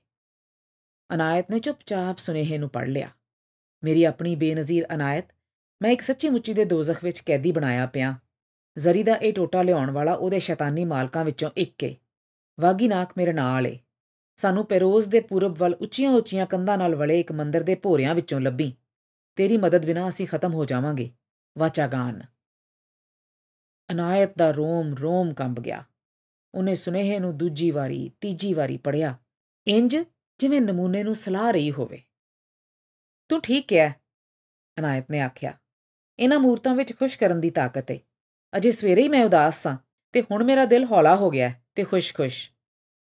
ਅਨਾਇਤ 1.13 1.51
ਨੇ 1.51 1.59
ਚੁੱਪਚਾਪ 1.59 2.17
ਸੁਨੇਹੇ 2.17 2.57
ਨੂੰ 2.57 2.69
ਪੜ੍ਹ 2.69 2.91
ਲਿਆ। 2.91 3.09
ਮੇਰੀ 3.83 4.03
ਆਪਣੀ 4.03 4.35
ਬੇਨਜ਼ੀਰ 4.35 4.85
ਅਨਾਇਤ, 4.93 5.25
ਮੈਂ 5.81 5.91
ਇੱਕ 5.91 6.01
ਸੱਚੀ 6.01 6.29
ਮੁੱਚੀ 6.29 6.53
ਦੇ 6.53 6.65
ਦੋਜ਼ਖ 6.65 7.03
ਵਿੱਚ 7.03 7.19
ਕੈਦੀ 7.19 7.51
ਬਣਾਇਆ 7.51 7.85
ਪਿਆ। 7.85 8.15
ਜ਼ਰੀ 8.77 9.03
ਦਾ 9.03 9.15
ਇਹ 9.15 9.33
ਟੋਟਾ 9.33 9.61
ਲਿਆਉਣ 9.61 9.91
ਵਾਲਾ 9.91 10.13
ਉਹਦੇ 10.13 10.39
ਸ਼ੈਤਾਨੀ 10.39 10.85
ਮਾਲਕਾਂ 10.85 11.25
ਵਿੱਚੋਂ 11.25 11.49
ਇੱਕ 11.57 11.83
ਏ। 11.83 11.95
ਵਾਗੀਨਾਕ 12.59 13.11
ਮੇਰੇ 13.17 13.33
ਨਾਲ 13.33 13.67
ਏ। 13.67 13.79
ਸਾਨੂੰ 14.35 14.65
ਪੈਰੋਜ਼ 14.65 15.09
ਦੇ 15.09 15.19
ਪੂਰਬ 15.19 15.57
ਵੱਲ 15.57 15.73
ਉੱਚੀਆਂ-ਉੱਚੀਆਂ 15.73 16.45
ਕੰਧਾਂ 16.45 16.77
ਨਾਲ 16.77 16.95
ਵਲੇ 16.95 17.19
ਇੱਕ 17.19 17.31
ਮੰਦਰ 17.31 17.61
ਦੇ 17.61 17.75
ਭੋਰਿਆਂ 17.75 18.15
ਵਿੱਚੋਂ 18.15 18.41
ਲੱਭੀ। 18.41 18.73
ਤੇਰੀ 19.35 19.57
ਮਦਦ 19.57 19.85
ਬਿਨਾ 19.85 20.09
ਅਸੀਂ 20.09 20.27
ਖਤਮ 20.27 20.53
ਹੋ 20.53 20.65
ਜਾਵਾਂਗੇ। 20.65 21.11
ਵਾਚਾਗਾਨ 21.57 22.21
ਅਨਾਇਤ 23.91 24.37
ਦਾ 24.37 24.51
ਰੋਮ 24.51 24.95
ਰੋਮ 25.01 25.33
ਕੰਬ 25.33 25.59
ਗਿਆ। 25.59 25.83
ਉਹਨੇ 26.55 26.75
ਸੁਨੇਹੇ 26.75 27.19
ਨੂੰ 27.19 27.37
ਦੂਜੀ 27.37 27.71
ਵਾਰੀ, 27.71 28.11
ਤੀਜੀ 28.21 28.53
ਵਾਰੀ 28.53 28.77
ਪੜਿਆ 28.77 29.17
ਇੰਜ 29.67 29.97
ਜਿਵੇਂ 30.39 30.61
ਨਮੂਨੇ 30.61 31.03
ਨੂੰ 31.03 31.15
ਸਲਾਹ 31.15 31.51
ਰਹੀ 31.51 31.71
ਹੋਵੇ। 31.71 32.03
ਤੂੰ 33.29 33.41
ਠੀਕ 33.41 33.73
ਹੈ? 33.73 34.01
ਅਨਾਇਤ 34.79 35.05
ਨੇ 35.11 35.21
ਆਖਿਆ। 35.21 35.57
ਇਹਨਾਂ 36.19 36.39
ਮੂਰਤਾਂ 36.39 36.75
ਵਿੱਚ 36.75 36.93
ਖੁਸ਼ 36.93 37.19
ਕਰਨ 37.19 37.41
ਦੀ 37.41 37.49
ਤਾਕਤ 37.49 37.91
ਹੈ 37.91 37.99
ਅਜੇ 38.57 38.71
ਸਵੇਰੇ 38.71 39.03
ਹੀ 39.03 39.09
ਮੈਂ 39.09 39.25
ਉਦਾਸ 39.25 39.63
ਸਾਂ 39.63 39.77
ਤੇ 40.11 40.21
ਹੁਣ 40.21 40.43
ਮੇਰਾ 40.43 40.65
ਦਿਲ 40.65 40.83
ਹੌਲਾ 40.83 41.15
ਹੋ 41.15 41.29
ਗਿਆ 41.29 41.53
ਤੇ 41.75 41.83
ਖੁਸ਼-ਖੁਸ਼। 41.83 42.51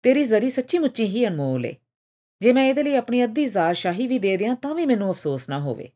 ਤੇਰੀ 0.03 0.25
ਜ਼ਰੀ 0.25 0.51
ਸੱਚੀ 0.51 0.79
ਮੁੱਚੀ 0.79 1.05
ਹੀ 1.05 1.27
ਅਨਮੋਲ 1.27 1.67
ਏ। 1.67 1.77
ਜੇ 2.41 2.53
ਮੈਂ 2.53 2.65
ਇਹਦੇ 2.65 2.83
ਲਈ 2.83 2.97
ਆਪਣੀ 2.97 3.25
ਅੱਧੀ 3.25 3.47
ਜ਼ਾਰ 3.47 3.75
ਸ਼ਾਹੀ 3.75 4.07
ਵੀ 4.07 4.19
ਦੇ 4.19 4.37
ਦਿਆਂ 4.37 4.57
ਤਾਂ 4.57 4.75
ਵੀ 4.75 4.87
ਮੈਨੂੰ 4.87 5.11
ਅਫਸੋਸ 5.11 5.49
ਨਾ 5.49 5.61
ਹੋਵੇ। 5.61 5.91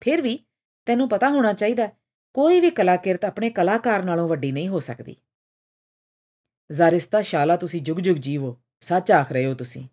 ਫਿਰ 0.00 0.22
ਵੀ 0.22 0.38
ਤੈਨੂੰ 0.86 1.08
ਪਤਾ 1.08 1.30
ਹੋਣਾ 1.30 1.52
ਚਾਹੀਦਾ 1.52 1.86
ਕੋਈ 2.34 2.60
ਵੀ 2.60 2.70
ਕਲਾਕਿਰਤ 2.70 3.24
ਆਪਣੇ 3.24 3.50
ਕਲਾਕਾਰ 3.50 4.02
ਨਾਲੋਂ 4.02 4.28
ਵੱਡੀ 4.28 4.52
ਨਹੀਂ 4.52 4.68
ਹੋ 4.68 4.78
ਸਕਦੀ। 4.78 5.16
ਜ਼ਾਰਿਸਤਾ 6.72 7.22
ਸ਼ਾਲਾ, 7.22 7.56
ਤੁਸੀਂ 7.56 7.82
ਜੁਗ 7.82 7.96
ਜੁਗ 7.96 8.16
ਜੀਵੋ, 8.16 8.60
ਸੱਚ 8.80 9.12
ਆਖ 9.12 9.32
ਰਹੇ 9.32 9.46
ਹੋ 9.46 9.54
ਤੁਸੀਂ। 9.54 9.88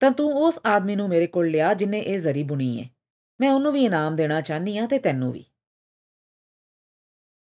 ਤਾਂ 0.00 0.10
ਤੂੰ 0.10 0.32
ਉਸ 0.32 0.60
ਆਦਮੀ 0.66 0.96
ਨੂੰ 0.96 1.08
ਮੇਰੇ 1.08 1.26
ਕੋਲ 1.26 1.50
ਲਿਆ 1.50 1.74
ਜਿਨੇ 1.74 2.00
ਇਹ 2.00 2.18
ਜ਼ਰੀ 2.18 2.42
ਬੁਣੀ 2.42 2.82
ਹੈ 2.82 2.90
ਮੈਂ 3.40 3.50
ਉਹਨੂੰ 3.50 3.72
ਵੀ 3.72 3.84
ਇਨਾਮ 3.84 4.16
ਦੇਣਾ 4.16 4.40
ਚਾਹਨੀ 4.40 4.78
ਆ 4.78 4.86
ਤੇ 4.86 4.98
ਤੈਨੂੰ 4.98 5.32
ਵੀ। 5.32 5.44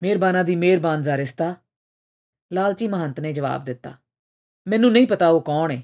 ਮਿਹਰਬਾਨਾ 0.02 0.44
ਦੀ 0.44 0.56
ਮਿਹਰਬਾਨ 0.56 1.02
ਜ਼ਾਰਿਸਤਾ। 1.02 1.56
ਲਾਲਚੀ 2.54 2.88
ਮਹੰਤ 2.88 3.20
ਨੇ 3.20 3.34
ਜਵਾਬ 3.34 3.66
ਦਿੱਤਾ। 3.66 3.98
ਮੈਨੂੰ 4.68 4.92
ਨਹੀਂ 4.92 5.08
ਪਤਾ 5.08 5.30
ਉਹ 5.30 5.42
ਕੌਣ 5.42 5.72
ਹੈ 5.72 5.84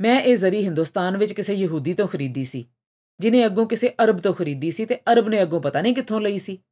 ਮੈਂ 0.00 0.20
ਇਹ 0.20 0.36
ਜ਼ਰੀ 0.36 0.64
ਹਿੰਦੁਸਤਾਨ 0.64 1.16
ਵਿੱਚ 1.16 1.32
ਕਿਸੇ 1.32 1.54
ਯਹੂਦੀ 1.54 1.94
ਤੋਂ 1.94 2.08
ਖਰੀਦੀ 2.08 2.44
ਸੀ। 2.44 2.70
ਜਿਨੇ 3.20 3.46
ਅੱਗੋਂ 3.46 3.66
ਕਿਸੇ 3.66 3.94
ਅਰਬ 4.04 4.18
ਤੋਂ 4.18 4.34
ਖਰੀਦੀ 4.34 4.70
ਸੀ 4.70 4.86
ਤੇ 4.86 5.00
ਅਰਬ 5.12 5.28
ਨੇ 5.28 5.42
ਅੱਗੋਂ 5.42 5.62
ਪਤਾ 5.62 5.82
ਨਹੀਂ 5.82 5.94
ਕਿੱਥੋਂ 5.94 6.20
ਲਈ 6.20 6.38
ਸੀ। 6.38 6.62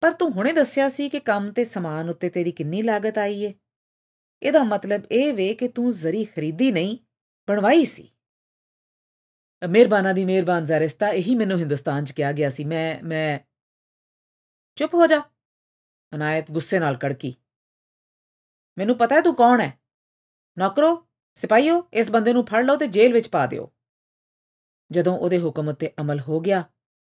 ਪਰ 0.00 0.12
ਤੂੰ 0.12 0.32
ਹੁਣੇ 0.32 0.52
ਦੱਸਿਆ 0.52 0.88
ਸੀ 0.88 1.08
ਕਿ 1.08 1.20
ਕੰਮ 1.20 1.52
ਤੇ 1.52 1.64
ਸਮਾਨ 1.64 2.10
ਉੱਤੇ 2.10 2.28
ਤੇਰੀ 2.28 2.52
ਕਿੰਨੀ 2.52 2.82
ਲਾਗਤ 2.82 3.18
ਆਈ 3.18 3.42
ਏ। 3.42 3.54
ਇਹਦਾ 4.42 4.64
ਮਤਲਬ 4.64 5.02
ਇਹ 5.12 5.34
ਵੇ 5.34 5.54
ਕਿ 5.54 5.68
ਤੂੰ 5.68 5.90
ਜ਼ਰੀ 5.90 6.24
ਖਰੀਦੀ 6.24 6.72
ਨਹੀਂ, 6.72 6.98
ਬਣਵਾਈ 7.48 7.84
ਸੀ। 7.84 8.10
ਮਿਹਰਬਾਨਾ 9.68 10.12
ਦੀ 10.12 10.24
ਮਿਹਰਬਾਨ 10.24 10.64
ਜ਼ਾਰਿਸਤਾ 10.64 11.08
ਇਹੀ 11.08 11.34
ਮੈਨੂੰ 11.34 11.58
ਹਿੰਦੁਸਤਾਨ 11.58 12.04
'ਚ 12.04 12.12
ਕਿਹਾ 12.12 12.32
ਗਿਆ 12.32 12.50
ਸੀ। 12.50 12.64
ਮੈਂ 12.64 13.04
ਮੈਂ 13.04 13.38
ਚੁੱਪ 14.76 14.94
ਹੋ 14.94 15.06
ਜਾ। 15.06 15.22
ਅਨਾਇਤ 16.14 16.50
ਗੁੱਸੇ 16.50 16.78
ਨਾਲ 16.78 16.96
ਕੜਕੀ। 16.96 17.34
ਮੈਨੂੰ 18.78 18.98
ਪਤਾ 18.98 19.14
ਹੈ 19.14 19.20
ਤੂੰ 19.20 19.34
ਕੌਣ 19.34 19.60
ਹੈ 19.60 19.78
ਨੌਕਰੋ, 20.58 21.08
ਸਿਪਾਹੀਓ, 21.34 21.88
ਇਸ 21.92 22.10
ਬੰਦੇ 22.10 22.32
ਨੂੰ 22.32 22.44
ਫੜ 22.46 22.64
ਲਓ 22.64 22.76
ਤੇ 22.76 22.86
ਜੇਲ੍ਹ 22.86 23.14
ਵਿੱਚ 23.14 23.28
ਪਾ 23.28 23.46
ਦਿਓ। 23.46 23.72
ਜਦੋਂ 24.90 25.18
ਉਹਦੇ 25.18 25.38
ਹੁਕਮ 25.38 25.68
ਉੱਤੇ 25.68 25.92
ਅਮਲ 26.00 26.20
ਹੋ 26.20 26.40
ਗਿਆ, 26.40 26.64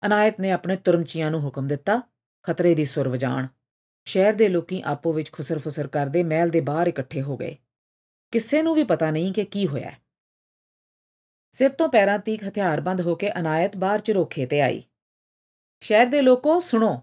ਅਨਾਇਤ 0.06 0.40
ਨੇ 0.40 0.50
ਆਪਣੇ 0.50 0.76
ਤੁਰਮਚੀਆਂ 0.76 1.30
ਨੂੰ 1.30 1.40
ਹੁਕਮ 1.40 1.66
ਦਿੱਤਾ, 1.66 2.00
ਖਤਰੇ 2.42 2.74
ਦੀ 2.74 2.84
ਸੁਰ 2.84 3.08
ਵਜਾਣ 3.08 3.46
ਸ਼ਹਿਰ 4.04 4.32
ਦੇ 4.32 4.48
ਲੋਕੀ 4.48 4.82
ਆਪੋ 4.84 5.12
ਵਿੱਚ 5.12 5.32
ਖੁਸਰ-ਫੁਸਰ 5.32 5.88
ਕਰਦੇ 5.88 6.22
ਮਹਿਲ 6.22 6.50
ਦੇ 6.50 6.60
ਬਾਹਰ 6.60 6.86
ਇਕੱਠੇ 6.86 7.22
ਹੋ 7.22 7.36
ਗਏ। 7.36 7.56
ਕਿਸੇ 8.30 8.62
ਨੂੰ 8.62 8.74
ਵੀ 8.74 8.84
ਪਤਾ 8.84 9.10
ਨਹੀਂ 9.10 9.32
ਕਿ 9.32 9.44
ਕੀ 9.44 9.66
ਹੋਇਆ। 9.66 9.92
ਸਿਰ 11.52 11.70
ਤੋਂ 11.70 11.88
ਪੈਰਾਂ 11.88 12.18
ਤੀਕ 12.18 12.48
ਹਥਿਆਰਬੰਦ 12.48 13.00
ਹੋ 13.00 13.14
ਕੇ 13.14 13.40
ਅਨਾਇਤ 13.40 13.76
ਬਾਹਰ 13.76 14.00
ਝਰੋਖੇ 14.00 14.46
ਤੇ 14.46 14.60
ਆਈ। 14.60 14.82
ਸ਼ਹਿਰ 15.80 16.06
ਦੇ 16.06 16.22
ਲੋਕੋ, 16.22 16.60
ਸੁਣੋ, 16.60 17.02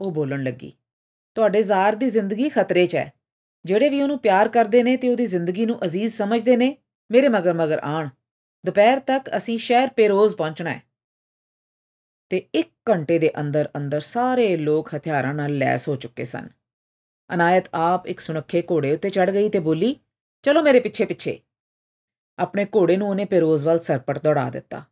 ਉਹ 0.00 0.12
ਬੋਲਣ 0.12 0.42
ਲੱਗੀ, 0.42 0.72
ਤੁਹਾਡੇ 1.34 1.62
ਜ਼ਾਰ 1.62 1.94
ਦੀ 1.94 2.10
ਜ਼ਿੰਦਗੀ 2.10 2.48
ਖਤਰੇ 2.48 2.86
'ਚ 2.86 2.96
ਹੈ। 2.96 3.12
ਜਿਹੜੇ 3.64 3.88
ਵੀ 3.88 4.02
ਉਹਨੂੰ 4.02 4.18
ਪਿਆਰ 4.18 4.48
ਕਰਦੇ 4.48 4.82
ਨੇ 4.82 4.96
ਤੇ 4.96 5.08
ਉਹਦੀ 5.08 5.26
ਜ਼ਿੰਦਗੀ 5.26 5.66
ਨੂੰ 5.66 5.84
ਅਜ਼ੀਜ਼ 5.84 6.14
ਸਮਝਦੇ 6.14 6.56
ਨੇ, 6.56 6.76
ਮੇਰੇ 7.10 7.28
ਮਗਰ 7.28 7.54
ਮਗਰ 7.54 7.78
ਆਣ। 7.78 8.08
ਦੁਪਹਿਰ 8.66 8.98
ਤੱਕ 8.98 9.36
ਅਸੀਂ 9.36 9.58
ਸ਼ਹਿਰ 9.58 9.88
ਪੇਰੋਜ਼ 9.88 10.36
ਪਹੁੰਚਣਾ 10.36 10.70
ਹੈ। 10.70 10.82
ਤੇ 12.28 12.48
1 12.54 12.70
ਘੰਟੇ 12.90 13.18
ਦੇ 13.18 13.32
ਅੰਦਰ 13.40 13.68
ਅੰਦਰ 13.76 14.00
ਸਾਰੇ 14.00 14.56
ਲੋਕ 14.56 14.94
ਹਥਿਆਰਾਂ 14.96 15.34
ਨਾਲ 15.34 15.58
ਲੈਸ 15.58 15.88
ਹੋ 15.88 15.96
ਚੁੱਕੇ 15.96 16.24
ਸਨ। 16.24 16.48
ਅਨਾਇਤ 17.34 17.64
ਆਪ 17.74 18.06
ਇੱਕ 18.06 18.20
ਸੁਨੱਖੇ 18.20 18.62
ਘੋੜੇ 18.62 18.92
ਉੱਤੇ 18.92 19.10
ਚੜ 19.10 19.30
ਗਈ 19.30 19.48
ਤੇ 19.48 19.58
ਬੋਲੀ, 19.58 19.96
ਚਲੋ 20.42 20.62
ਮੇਰੇ 20.62 20.80
ਪਿੱਛੇ 20.80 21.04
ਪਿੱਛੇ। 21.04 21.40
ਆਪਣੇ 22.38 22.64
ਘੋੜੇ 22.64 22.96
ਨੂੰ 22.96 23.08
ਉਹਨੇ 23.08 23.24
ਪੇਰੋਜ਼ 23.24 23.66
ਵੱਲ 23.66 23.78
ਸਰਪਟ 23.78 24.18
ਦੌੜਾ 24.18 24.50
ਦਿੱਤਾ। 24.50 24.84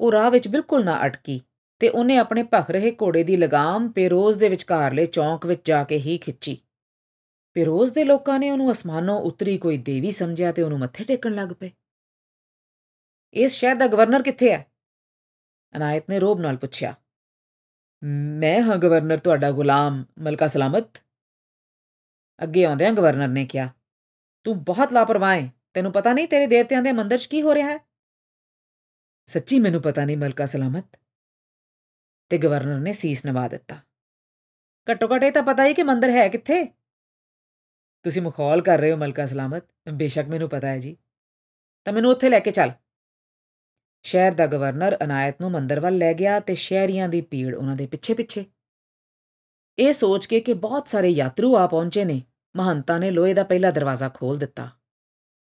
ਉਹ 0.00 0.12
ਰਾਹ 0.12 0.30
ਵਿੱਚ 0.30 0.48
ਬਿਲਕੁਲ 0.48 0.84
ਨਾ 0.84 1.06
ਅਟਕੀ 1.06 1.40
ਤੇ 1.78 1.88
ਉਹਨੇ 1.88 2.16
ਆਪਣੇ 2.16 2.42
ਭਖ 2.42 2.70
ਰਹੇ 2.70 2.90
ਘੋੜੇ 3.02 3.22
ਦੀ 3.22 3.36
ਲਗਾਮ 3.36 3.92
ਪੇਰੋਜ਼ 3.92 4.38
ਦੇ 4.38 4.48
ਵਿਚਕਾਰਲੇ 4.48 5.06
ਚੌਂਕ 5.06 5.46
ਵਿੱਚ 5.46 5.68
ਜਾ 5.68 5.84
ਕੇ 5.84 5.98
ਹੀ 5.98 6.18
ਖਿੱਚੀ। 6.18 6.58
ਪੇਰੋਜ਼ 7.54 7.92
ਦੇ 7.92 8.04
ਲੋਕਾਂ 8.04 8.38
ਨੇ 8.38 8.50
ਉਹਨੂੰ 8.50 8.72
ਅਸਮਾਨੋਂ 8.72 9.20
ਉਤਰੀ 9.20 9.58
ਕੋਈ 9.58 9.78
ਦੇਵੀ 9.78 10.10
ਸਮਝਿਆ 10.10 10.52
ਤੇ 10.52 10.62
ਉਹਨੂੰ 10.62 10.78
ਮੱਥੇ 10.78 11.04
ਟੇਕਣ 11.04 11.34
ਲੱਗ 11.34 11.48
ਪਏ। 11.48 11.70
ਇਸ 13.32 13.52
ਸ਼ਹਿਰ 13.52 13.76
ਦਾ 13.76 13.86
ਗਵਰਨਰ 13.86 14.22
ਕਿੱਥੇ 14.22 14.52
ਹੈ? 14.52 14.66
ਅਨਾਇਤ 15.76 16.10
ਨੇ 16.10 16.18
ਰੋਬ 16.18 16.40
ਨਾਲ 16.40 16.56
ਪੁੱਛਿਆ। 16.56 16.94
ਮੈਂ 18.38 18.62
ਹਾਂ 18.62 18.76
ਗਵਰਨਰ 18.76 19.18
ਤੁਹਾਡਾ 19.18 19.50
ਗੁਲਾਮ 19.50 20.04
ਮਲਕਾ 20.18 20.46
ਸਲਾਮਤ। 20.46 21.04
ਅੱਗੇ 22.42 22.64
ਆਉਂਦਿਆਂ 22.64 22.92
ਗਵਰਨਰ 22.92 23.28
ਨੇ 23.28 23.46
ਕਿਹਾ, 23.46 23.68
ਤੂੰ 24.44 24.64
ਬਹੁਤ 24.64 24.92
ਲਾਪਰਵਾਹ 24.92 25.40
ਹੈ। 25.40 25.52
ਤੈਨੂੰ 25.74 25.92
ਪਤਾ 25.92 26.12
ਨਹੀਂ 26.12 26.28
ਤੇਰੇ 26.28 26.46
ਦੇਵਤਿਆਂ 26.46 26.82
ਦੇ 26.82 26.92
ਮੰਦਰ 26.92 27.18
'ਚ 27.18 27.26
ਕੀ 27.26 27.42
ਹੋ 27.42 27.54
ਰਿਹਾ 27.54 27.70
ਹੈ? 27.70 27.78
ਸੱਚੀ 29.26 29.58
ਮੈਨੂੰ 29.58 29.82
ਪਤਾ 29.82 30.04
ਨਹੀਂ 30.04 30.16
ਮਲਕਾ 30.16 30.46
ਸਲਾਮਤ। 30.46 30.98
ਤੇ 32.28 32.38
ਗਵਰਨਰ 32.38 32.78
ਨੇ 32.78 32.92
ਸੀਸ 32.92 33.26
ਨਵਾ 33.26 33.48
ਦਿੱਤਾ। 33.48 33.76
ਘੱਟੋ 34.90 35.08
ਘੱਟ 35.14 35.22
ਇਹ 35.22 35.32
ਤਾਂ 35.32 35.42
ਪਤਾ 35.42 35.64
ਹੀ 35.64 35.74
ਕਿ 35.74 35.82
ਮੰਦਰ 35.82 36.10
ਹੈ 36.10 36.28
ਕਿੱਥੇ? 36.28 36.64
ਤੁਸੀਂ 38.02 38.22
ਮਖੌਲ 38.22 38.62
ਕਰ 38.62 38.78
ਰਹੇ 38.78 38.92
ਹੋ 38.92 38.96
ਮਲਕਾ 38.96 39.26
ਸਲਾਮਤ। 39.26 39.62
ਬੇਸ਼ੱਕ 39.92 40.28
ਮੈਨੂੰ 40.28 40.48
ਪਤਾ 40.48 40.68
ਹੈ 40.68 40.78
ਜੀ। 40.78 40.96
ਤਾਂ 41.84 41.92
ਮੈਨੂੰ 41.92 42.10
ਉੱਥੇ 42.10 42.28
ਲੈ 42.28 42.38
ਕੇ 42.40 42.50
ਚੱਲ। 42.50 42.70
ਸ਼ਹਿਰ 44.06 44.32
ਦਾ 44.32 44.46
ਗਵਰਨਰ 44.46 44.96
ਅਨਾਇਤ 45.04 45.36
ਨੂੰ 45.40 45.50
ਮੰਦਰ 45.50 45.80
ਵੱਲ 45.80 45.96
ਲੈ 45.98 46.12
ਗਿਆ 46.12 46.40
ਤੇ 46.40 46.54
ਸ਼ਹਿਰੀਆਂ 46.54 47.08
ਦੀ 47.08 47.20
ਭੀੜ 47.20 47.54
ਉਹਨਾਂ 47.54 47.76
ਦੇ 47.76 47.86
ਪਿੱਛੇ-ਪਿੱਛੇ। 47.86 48.44
ਇਹ 49.78 49.92
ਸੋਚ 49.92 50.26
ਕੇ 50.26 50.40
ਕਿ 50.40 50.54
ਬਹੁਤ 50.54 50.88
ਸਾਰੇ 50.88 51.08
ਯਾਤਰੂ 51.08 51.56
ਆ 51.56 51.66
ਪਹੁੰਚੇ 51.66 52.04
ਨੇ, 52.04 52.22
ਮਹੰਤਾ 52.56 52.98
ਨੇ 52.98 53.10
ਲੋਹੇ 53.10 53.34
ਦਾ 53.34 53.44
ਪਹਿਲਾ 53.44 53.70
ਦਰਵਾਜ਼ਾ 53.70 54.08
ਖੋਲ 54.08 54.38
ਦਿੱਤਾ। 54.38 54.70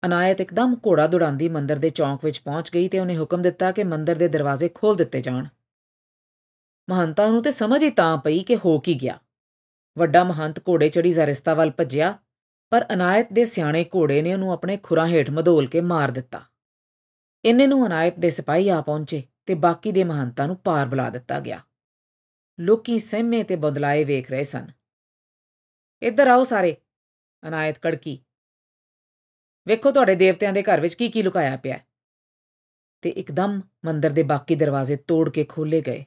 ਅਨਾਇਤ 0.07 0.41
ਇੱਕਦਮ 0.41 0.77
ਘੋੜਾ 0.87 1.07
ਦੁੜਾਂਦੀ 1.07 1.49
ਮੰਦਰ 1.49 1.77
ਦੇ 1.77 1.91
ਚੌਂਕ 1.91 2.25
ਵਿੱਚ 2.25 2.41
ਪਹੁੰਚ 2.41 2.71
ਗਈ 2.75 2.89
ਤੇ 2.89 2.99
ਉਹਨੇ 2.99 3.19
ਹੁਕਮ 3.19 3.43
ਦਿੱਤਾ 3.43 3.73
ਕਿ 3.73 3.85
ਮੰਦਰ 3.85 4.15
ਦੇ 4.15 4.29
ਦਰਵਾਜ਼ੇ 4.29 4.69
ਖੋਲ 4.75 4.97
ਦਿੱਤੇ 4.97 5.21
ਜਾਣ। 5.21 5.47
ਮਹੰਤਾ 6.91 7.27
ਨੂੰ 7.27 7.43
ਤੇ 7.43 7.51
ਸਮਝ 7.51 7.83
ਹੀ 7.83 7.91
ਤਾਂ 7.91 8.19
ਪਈ 8.19 8.43
ਕਿ 8.43 8.57
ਹੋ 8.57 8.79
ਕੀ 8.79 8.95
ਗਿਆ। 8.95 9.19
ਵੱਡਾ 9.99 10.25
ਮਹੰਤ 10.25 10.59
ਘੋੜੇ 10.59 10.89
ਚੜੀ 10.89 11.11
ਜ਼ਰਿਸਤਾ 11.11 11.55
ਵੱਲ 11.55 11.71
ਭੱਜਿਆ, 11.71 12.19
ਪਰ 12.71 12.87
ਅਨਾਇਤ 12.93 13.33
ਦੇ 13.33 13.45
ਸਿਆਣੇ 13.45 13.85
ਘੋੜੇ 13.85 14.23
ਨੇ 14.23 14.33
ਉਹਨੂੰ 14.33 14.53
ਆਪਣੇ 14.53 14.77
ਖੁਰਾਂ 14.77 15.07
ਹੇਠ 15.07 15.31
ਮਧੋਲ 15.31 15.67
ਕੇ 15.67 15.81
ਮਾਰ 15.81 16.11
ਦਿੱਤਾ। 16.11 16.50
ਇੰਨੇ 17.45 17.67
ਨੂੰ 17.67 17.87
ਅਨਾਇਤ 17.87 18.19
ਦੇ 18.19 18.31
ਸਿਪਾਹੀ 18.31 18.69
ਆ 18.69 18.81
ਪਹੁੰਚੇ 18.81 19.23
ਤੇ 19.47 19.55
ਬਾਕੀ 19.55 19.93
ਦੇ 19.93 20.05
ਮਹੰਤਾਂ 20.05 20.47
ਨੂੰ 20.47 20.57
ਪਾਰ 20.57 20.87
ਬੁਲਾ 20.87 21.09
ਦਿੱਤਾ 21.11 21.39
ਗਿਆ। 21.41 21.61
ਲੋਕੀ 22.59 22.99
ਸਹਿਮੇ 22.99 23.43
ਤੇ 23.43 23.57
ਬਦਲਾਏ 23.57 24.05
ਵੇਖ 24.05 24.31
ਰਹੇ 24.31 24.43
ਸਨ। 24.43 24.67
ਇੱਧਰ 26.03 26.27
ਆਓ 26.27 26.45
ਸਾਰੇ 26.45 26.77
ਅਨਾਇਤ 27.43 27.79
ਕੜਕੀ। 27.79 28.19
ਵੇਖੋ 29.67 29.91
ਤੁਹਾਡੇ 29.91 30.15
ਦੇਵਤਿਆਂ 30.15 30.53
ਦੇ 30.53 30.63
ਘਰ 30.63 30.81
ਵਿੱਚ 30.81 30.95
ਕੀ 30.95 31.09
ਕੀ 31.09 31.23
ਲੁਕਾਇਆ 31.23 31.57
ਪਿਆ 31.57 31.79
ਤੇ 33.03 33.11
ਇੱਕਦਮ 33.11 33.61
ਮੰਦਰ 33.85 34.11
ਦੇ 34.11 34.23
ਬਾਕੀ 34.23 34.55
ਦਰਵਾਜ਼ੇ 34.55 34.97
ਤੋੜ 34.97 35.29
ਕੇ 35.31 35.45
ਖੋਲੇ 35.45 35.81
ਗਏ। 35.81 36.05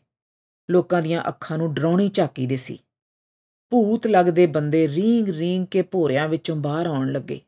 ਲੋਕਾਂ 0.70 1.02
ਦੀਆਂ 1.02 1.24
ਅੱਖਾਂ 1.28 1.58
ਨੂੰ 1.58 1.74
ਡਰਾਉਣੀ 1.74 2.10
ਝਾਕੀ 2.10 2.46
ਦਿਸੀ 2.48 2.78
ਭੂਤ 3.72 4.08
ਲੱਗਦੇ 4.08 4.46
ਬੰਦੇ 4.48 4.88
ਰੀਂਗ 4.88 5.30
ਰੀਂਗ 5.30 5.66
ਕੇ 5.66 5.82
ਭੋਰਿਆਂ 5.82 6.28
ਵਿੱਚੋਂ 6.30 6.56
ਬਾਹਰ 6.56 6.88
ਆਉਣ 6.88 7.12
ਲੱਗੇ। 7.12 7.40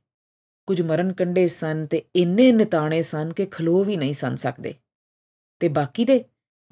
ਕੁਝ 0.67 0.82
ਮਰਨ 0.82 1.13
ਕੰਡੇ 1.13 1.47
ਸਨ 1.47 1.86
ਤੇ 1.86 2.04
ਇੰਨੇ 2.15 2.51
ਨਿਤਾਣੇ 2.51 3.01
ਸਨ 3.01 3.34
ਕਿ 3.34 3.45
ਖਲੋ 3.45 3.84
ਵੀ 3.84 3.97
ਨਹੀਂ 3.97 4.13
ਸਨ 4.13 4.36
ਸਕਦੇ। 4.36 4.75
ਤੇ 5.60 5.67
ਬਾਕੀ 5.67 6.06
ਦੇ 6.06 6.23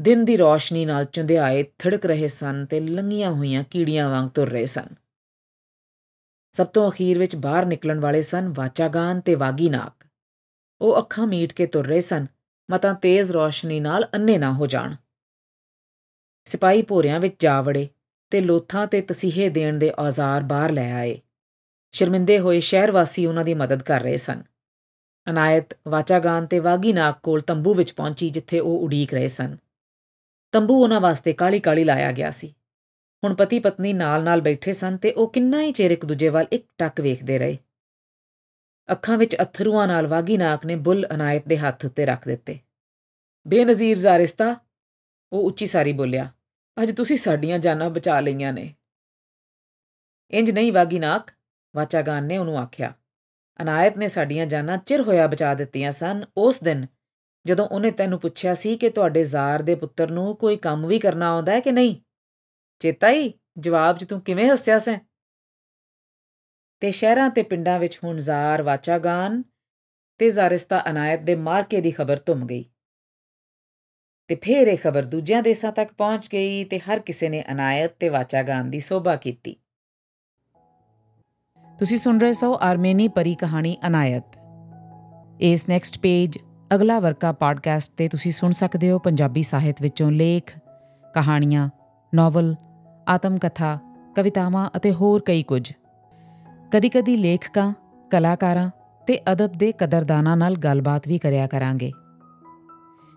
ਦਿਨ 0.01 0.25
ਦੀ 0.25 0.37
ਰੋਸ਼ਨੀ 0.37 0.85
ਨਾਲ 0.85 1.05
ਚੁੰਧਿਆਏ 1.05 1.63
ਥੜਕ 1.63 2.05
ਰਹੇ 2.05 2.27
ਸਨ 2.27 2.65
ਤੇ 2.65 2.79
ਲੰਗੀਆਂ 2.79 3.31
ਹੋਈਆਂ 3.31 3.63
ਕੀੜੀਆਂ 3.63 4.09
ਵਾਂਗ 4.09 4.29
ਤੁਰ 4.29 4.49
ਰਹੇ 4.49 4.65
ਸਨ। 4.65 4.85
ਸਭ 6.51 6.67
ਤੋਂ 6.67 6.91
ਅਖੀਰ 6.91 7.19
ਵਿੱਚ 7.19 7.35
ਬਾਹਰ 7.35 7.65
ਨਿਕਲਣ 7.65 7.99
ਵਾਲੇ 7.99 8.21
ਸਨ 8.21 8.53
ਵਾਚਾਗਾਨ 8.57 9.21
ਤੇ 9.21 9.35
ਵਾਗੀਨਾਕ 9.35 10.05
ਉਹ 10.81 10.99
ਅੱਖਾਂ 10.99 11.27
ਮੀਟ 11.27 11.53
ਕੇ 11.53 11.65
ਤੁਰ 11.65 11.87
ਰਹੇ 11.87 11.99
ਸਨ, 12.01 12.25
ਮਤਾਂ 12.71 12.93
ਤੇਜ਼ 12.93 13.31
ਰੋਸ਼ਨੀ 13.31 13.79
ਨਾਲ 13.79 14.07
ਅੰਨੇ 14.13 14.37
ਨਾ 14.37 14.53
ਹੋ 14.53 14.65
ਜਾਣ। 14.65 14.95
ਸਿਪਾਹੀ 16.45 16.81
ਭੋਰਿਆਂ 16.81 17.19
ਵਿੱਚ 17.19 17.35
ਜਾ 17.39 17.61
ਵੜੇ 17.61 17.87
ਤੇ 18.29 18.41
ਲੋਥਾਂ 18.41 18.87
ਤੇ 18.87 19.01
ਤਸੀਹੇ 19.01 19.49
ਦੇਣ 19.49 19.77
ਦੇ 19.77 19.91
ਔਜ਼ਾਰ 19.99 20.43
ਬਾਹਰ 20.43 20.71
ਲੈ 20.71 20.91
ਆਏ। 20.93 21.21
ਸ਼ਰਮਿੰਦੇ 21.95 22.39
ਹੋਏ 22.39 22.59
ਸ਼ਹਿਰ 22.59 22.91
ਵਾਸੀ 22.91 23.25
ਉਹਨਾਂ 23.25 23.45
ਦੀ 23.45 23.53
ਮਦਦ 23.53 23.83
ਕਰ 23.83 24.01
ਰਹੇ 24.01 24.17
ਸਨ। 24.17 24.43
ਅਨਾਇਤ 25.29 25.77
ਵਾਚਾਗਾਨ 25.87 26.45
ਤੇ 26.45 26.59
ਵਾਗੀਨਾਕ 26.59 27.19
ਕੋਲ 27.23 27.41
ਤੰਬੂ 27.41 27.73
ਵਿੱਚ 27.73 27.91
ਪਹੁੰਚੀ 27.91 28.29
ਜਿੱਥੇ 28.29 28.59
ਉਹ 28.59 28.79
ਉਡੀਕ 28.79 29.13
ਰਹੇ 29.13 29.27
ਸਨ। 29.27 29.57
ਤੰਬੂ 30.51 30.83
ਉਹਨਾਂ 30.83 31.01
ਵਾਸਤੇ 31.01 31.33
ਕਾਲੀ-ਕਾਲੀ 31.33 31.83
ਲਾਇਆ 31.83 32.11
ਗਿਆ 32.11 32.31
ਸੀ। 32.31 32.55
ਹੁਣ 33.23 33.35
ਪਤੀ 33.35 33.59
ਪਤਨੀ 33.59 33.93
ਨਾਲ-ਨਾਲ 33.93 34.41
ਬੈਠੇ 34.41 34.73
ਸਨ 34.73 34.97
ਤੇ 34.97 35.11
ਉਹ 35.11 35.29
ਕਿੰਨਾ 35.33 35.61
ਹੀ 35.61 35.71
ਚਿਰ 35.71 35.91
ਇੱਕ 35.91 36.05
ਦੂਜੇ 36.05 36.29
ਵੱਲ 36.29 36.45
ਇੱਕ 36.51 36.67
ਟੱਕ 36.77 37.01
ਵੇਖਦੇ 37.01 37.39
ਰਹੇ। 37.39 37.57
ਅੱਖਾਂ 38.91 39.17
ਵਿੱਚ 39.17 39.35
ਅਥਰੂਆਂ 39.35 39.87
ਨਾਲ 39.87 40.07
ਵਾਗੀਨਾਕ 40.07 40.65
ਨੇ 40.65 40.75
ਬੁੱਲ 40.75 41.07
ਅਨਾਇਤ 41.13 41.47
ਦੇ 41.47 41.57
ਹੱਥ 41.57 41.85
ਉੱਤੇ 41.85 42.05
ਰੱਖ 42.05 42.27
ਦਿੱਤੇ। 42.27 42.59
ਬੇਨਜ਼ੀਰ 43.47 43.97
ਜ਼ਾਰਿਸਤਾ 43.97 44.55
ਉਹ 45.33 45.43
ਉੱਚੀ 45.43 45.65
ਸਾਰੀ 45.65 45.93
ਬੋਲਿਆ, 45.93 46.31
ਅੱਜ 46.83 46.91
ਤੁਸੀਂ 46.91 47.17
ਸਾਡੀਆਂ 47.17 47.59
ਜਾਨਾਂ 47.59 47.89
ਬਚਾ 47.89 48.19
ਲਈਆਂ 48.19 48.53
ਨੇ। 48.53 48.75
ਇੰਜ 50.31 50.51
ਨਹੀਂ 50.51 50.73
ਵਾਗੀਨਾਕ 50.73 51.31
ਵਾਚਾਗਾਨ 51.75 52.23
ਨੇ 52.23 52.37
ਉਹਨੂੰ 52.37 52.57
ਆਖਿਆ। 52.57 52.93
ਅਨਾਇਤ 53.61 53.97
ਨੇ 53.97 54.07
ਸਾਡੀਆਂ 54.07 54.45
ਜਾਨਾਂ 54.45 54.77
ਚਿਰ 54.77 55.01
ਹੋਇਆ 55.01 55.27
ਬਚਾ 55.27 55.53
ਦਿੱਤੀਆਂ 55.53 55.91
ਸਨ। 55.91 56.25
ਉਸ 56.37 56.59
ਦਿਨ 56.63 56.85
ਜਦੋਂ 57.45 57.67
ਉਹਨੇ 57.67 57.91
ਤੈਨੂੰ 57.91 58.19
ਪੁੱਛਿਆ 58.19 58.53
ਸੀ 58.53 58.77
ਕਿ 58.77 58.89
ਤੁਹਾਡੇ 58.89 59.23
ਜ਼ਾਰ 59.23 59.61
ਦੇ 59.61 59.75
ਪੁੱਤਰ 59.75 60.11
ਨੂੰ 60.11 60.35
ਕੋਈ 60.35 60.57
ਕੰਮ 60.57 60.87
ਵੀ 60.87 60.99
ਕਰਨਾ 60.99 61.29
ਆਉਂਦਾ 61.29 61.51
ਹੈ 61.51 61.59
ਕਿ 61.59 61.71
ਨਹੀਂ? 61.71 61.95
ਚੇਤਾ 62.79 63.09
ਹੀ 63.09 63.33
ਜਵਾਬ 63.59 63.97
'ਚ 63.97 64.05
ਤੂੰ 64.05 64.21
ਕਿਵੇਂ 64.21 64.51
ਹੱਸਿਆ 64.51 64.79
ਸੈਂ 64.79 64.99
ਤੇ 66.79 66.91
ਸ਼ਹਿਰਾਂ 66.91 67.29
ਤੇ 67.29 67.43
ਪਿੰਡਾਂ 67.43 67.79
ਵਿੱਚ 67.79 67.99
ਹੁਣ 68.03 68.17
ਜ਼ਾਰ 68.17 68.61
ਵਾਚਾਗਾਨ 68.61 69.43
ਤੇ 70.17 70.29
ਜ਼ਾਰਿਸਤਾ 70.29 70.83
ਅਨਾਇਤ 70.89 71.19
ਦੇ 71.19 71.35
ਮਾਰਕੇ 71.35 71.81
ਦੀ 71.81 71.91
ਖਬਰ 71.91 72.19
ਧੁੰਮ 72.25 72.47
ਗਈ। 72.47 72.65
ਤੇ 74.27 74.35
ਫੇਰ 74.35 74.67
ਇਹ 74.67 74.77
ਖਬਰ 74.77 75.05
ਦੂਜਿਆਂ 75.05 75.43
ਦੇਸਾਂ 75.43 75.71
ਤੱਕ 75.71 75.93
ਪਹੁੰਚ 75.93 76.29
ਗਈ 76.33 76.63
ਤੇ 76.65 76.79
ਹਰ 76.79 76.99
ਕਿਸੇ 76.99 77.29
ਨੇ 77.29 77.43
ਅਨਾਇਤ 77.51 77.91
ਤੇ 77.91 78.09
ਵਾਚਾਗਾਨ 78.09 78.69
ਦੀ 78.69 78.79
ਸੋਭਾ 78.79 79.15
ਕੀਤੀ। 79.15 79.62
ਤੁਸੀਂ 81.83 81.97
ਸੁਣ 81.97 82.19
ਰਹੇ 82.19 82.33
ਸੋ 82.33 82.57
ਆਰਮੇਨੀ 82.61 83.07
ਪਰੀ 83.07 83.35
ਕਹਾਣੀ 83.35 83.77
ਅਨਾਇਤ। 83.87 84.23
ਇਸ 85.39 85.69
ਨੈਕਸਟ 85.69 85.99
ਪੇਜ 85.99 86.37
ਅਗਲਾ 86.75 86.99
ਵਰਕਾ 86.99 87.31
ਪੋਡਕਾਸਟ 87.31 87.91
ਤੇ 87.97 88.07
ਤੁਸੀਂ 88.07 88.31
ਸੁਣ 88.31 88.51
ਸਕਦੇ 88.51 88.91
ਹੋ 88.91 88.99
ਪੰਜਾਬੀ 88.99 89.43
ਸਾਹਿਤ 89.43 89.81
ਵਿੱਚੋਂ 89.81 90.11
ਲੇਖ, 90.11 90.57
ਕਹਾਣੀਆਂ 91.13 91.69
ਨੋਵਲ 92.15 92.55
ਆਤਮ 93.07 93.37
ਕਥਾ 93.37 93.79
ਕਵਿਤਾਵਾਂ 94.15 94.69
ਅਤੇ 94.77 94.91
ਹੋਰ 94.91 95.21
ਕਈ 95.25 95.43
ਕੁਝ। 95.43 95.73
ਕਦੀ-ਕਦੀ 96.71 97.17
ਲੇਖਕਾਂ, 97.17 97.73
ਕਲਾਕਾਰਾਂ 98.11 98.69
ਤੇ 99.07 99.19
ਅਦਬ 99.31 99.51
ਦੇ 99.51 99.71
ਕਦਰਦਾਨਾਂ 99.71 100.37
ਨਾਲ 100.37 100.55
ਗੱਲਬਾਤ 100.55 101.07
ਵੀ 101.07 101.17
ਕਰਿਆ 101.17 101.47
ਕਰਾਂਗੇ। 101.47 101.91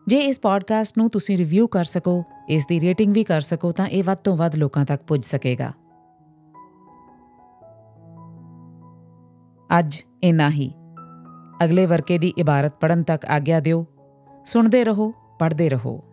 ਜੇ 0.07 0.19
ਇਸ 0.19 0.41
ਪੋਡਕਾਸਟ 0.41 0.99
ਨੂੰ 0.99 1.11
ਤੁਸੀਂ 1.11 1.37
ਰਿਵਿਊ 1.37 1.67
ਕਰ 1.67 1.85
ਸਕੋ, 1.85 2.25
ਇਸ 2.49 2.67
ਦੀ 2.69 2.81
ਰੇਟਿੰਗ 2.81 3.15
ਵੀ 3.15 3.25
ਕਰ 3.25 3.41
ਸਕੋ, 3.41 3.73
ਤਾਂ 3.73 3.87
ਇਹ 3.87 4.05
ਵੱਧ 4.05 4.19
ਤੋਂ 4.19 4.37
ਵੱਧ 4.37 4.55
ਲੋਕਾਂ 4.55 4.85
ਤੱਕ 4.85 5.03
ਪੁੱਜ 5.03 5.25
ਸਕੇਗਾ। 5.25 5.73
ਅੱਜ 9.79 9.97
ਇਨਾ 10.23 10.51
ਹੀ। 10.51 10.73
ਅਗਲੇ 11.65 11.87
ਵਰਕੇ 11.87 12.19
ਦੀ 12.19 12.33
ਇਬਾਰਤ 12.39 12.73
ਪੜਨ 12.81 13.03
ਤੱਕ 13.03 13.27
ਆਗਿਆ 13.27 13.61
ਦਿਓ। 13.61 13.87
ਸੁਣਦੇ 14.45 14.85
ਰਹੋ, 14.85 15.13
ਪੜ੍ਹਦੇ 15.39 15.69
ਰਹੋ। 15.69 16.05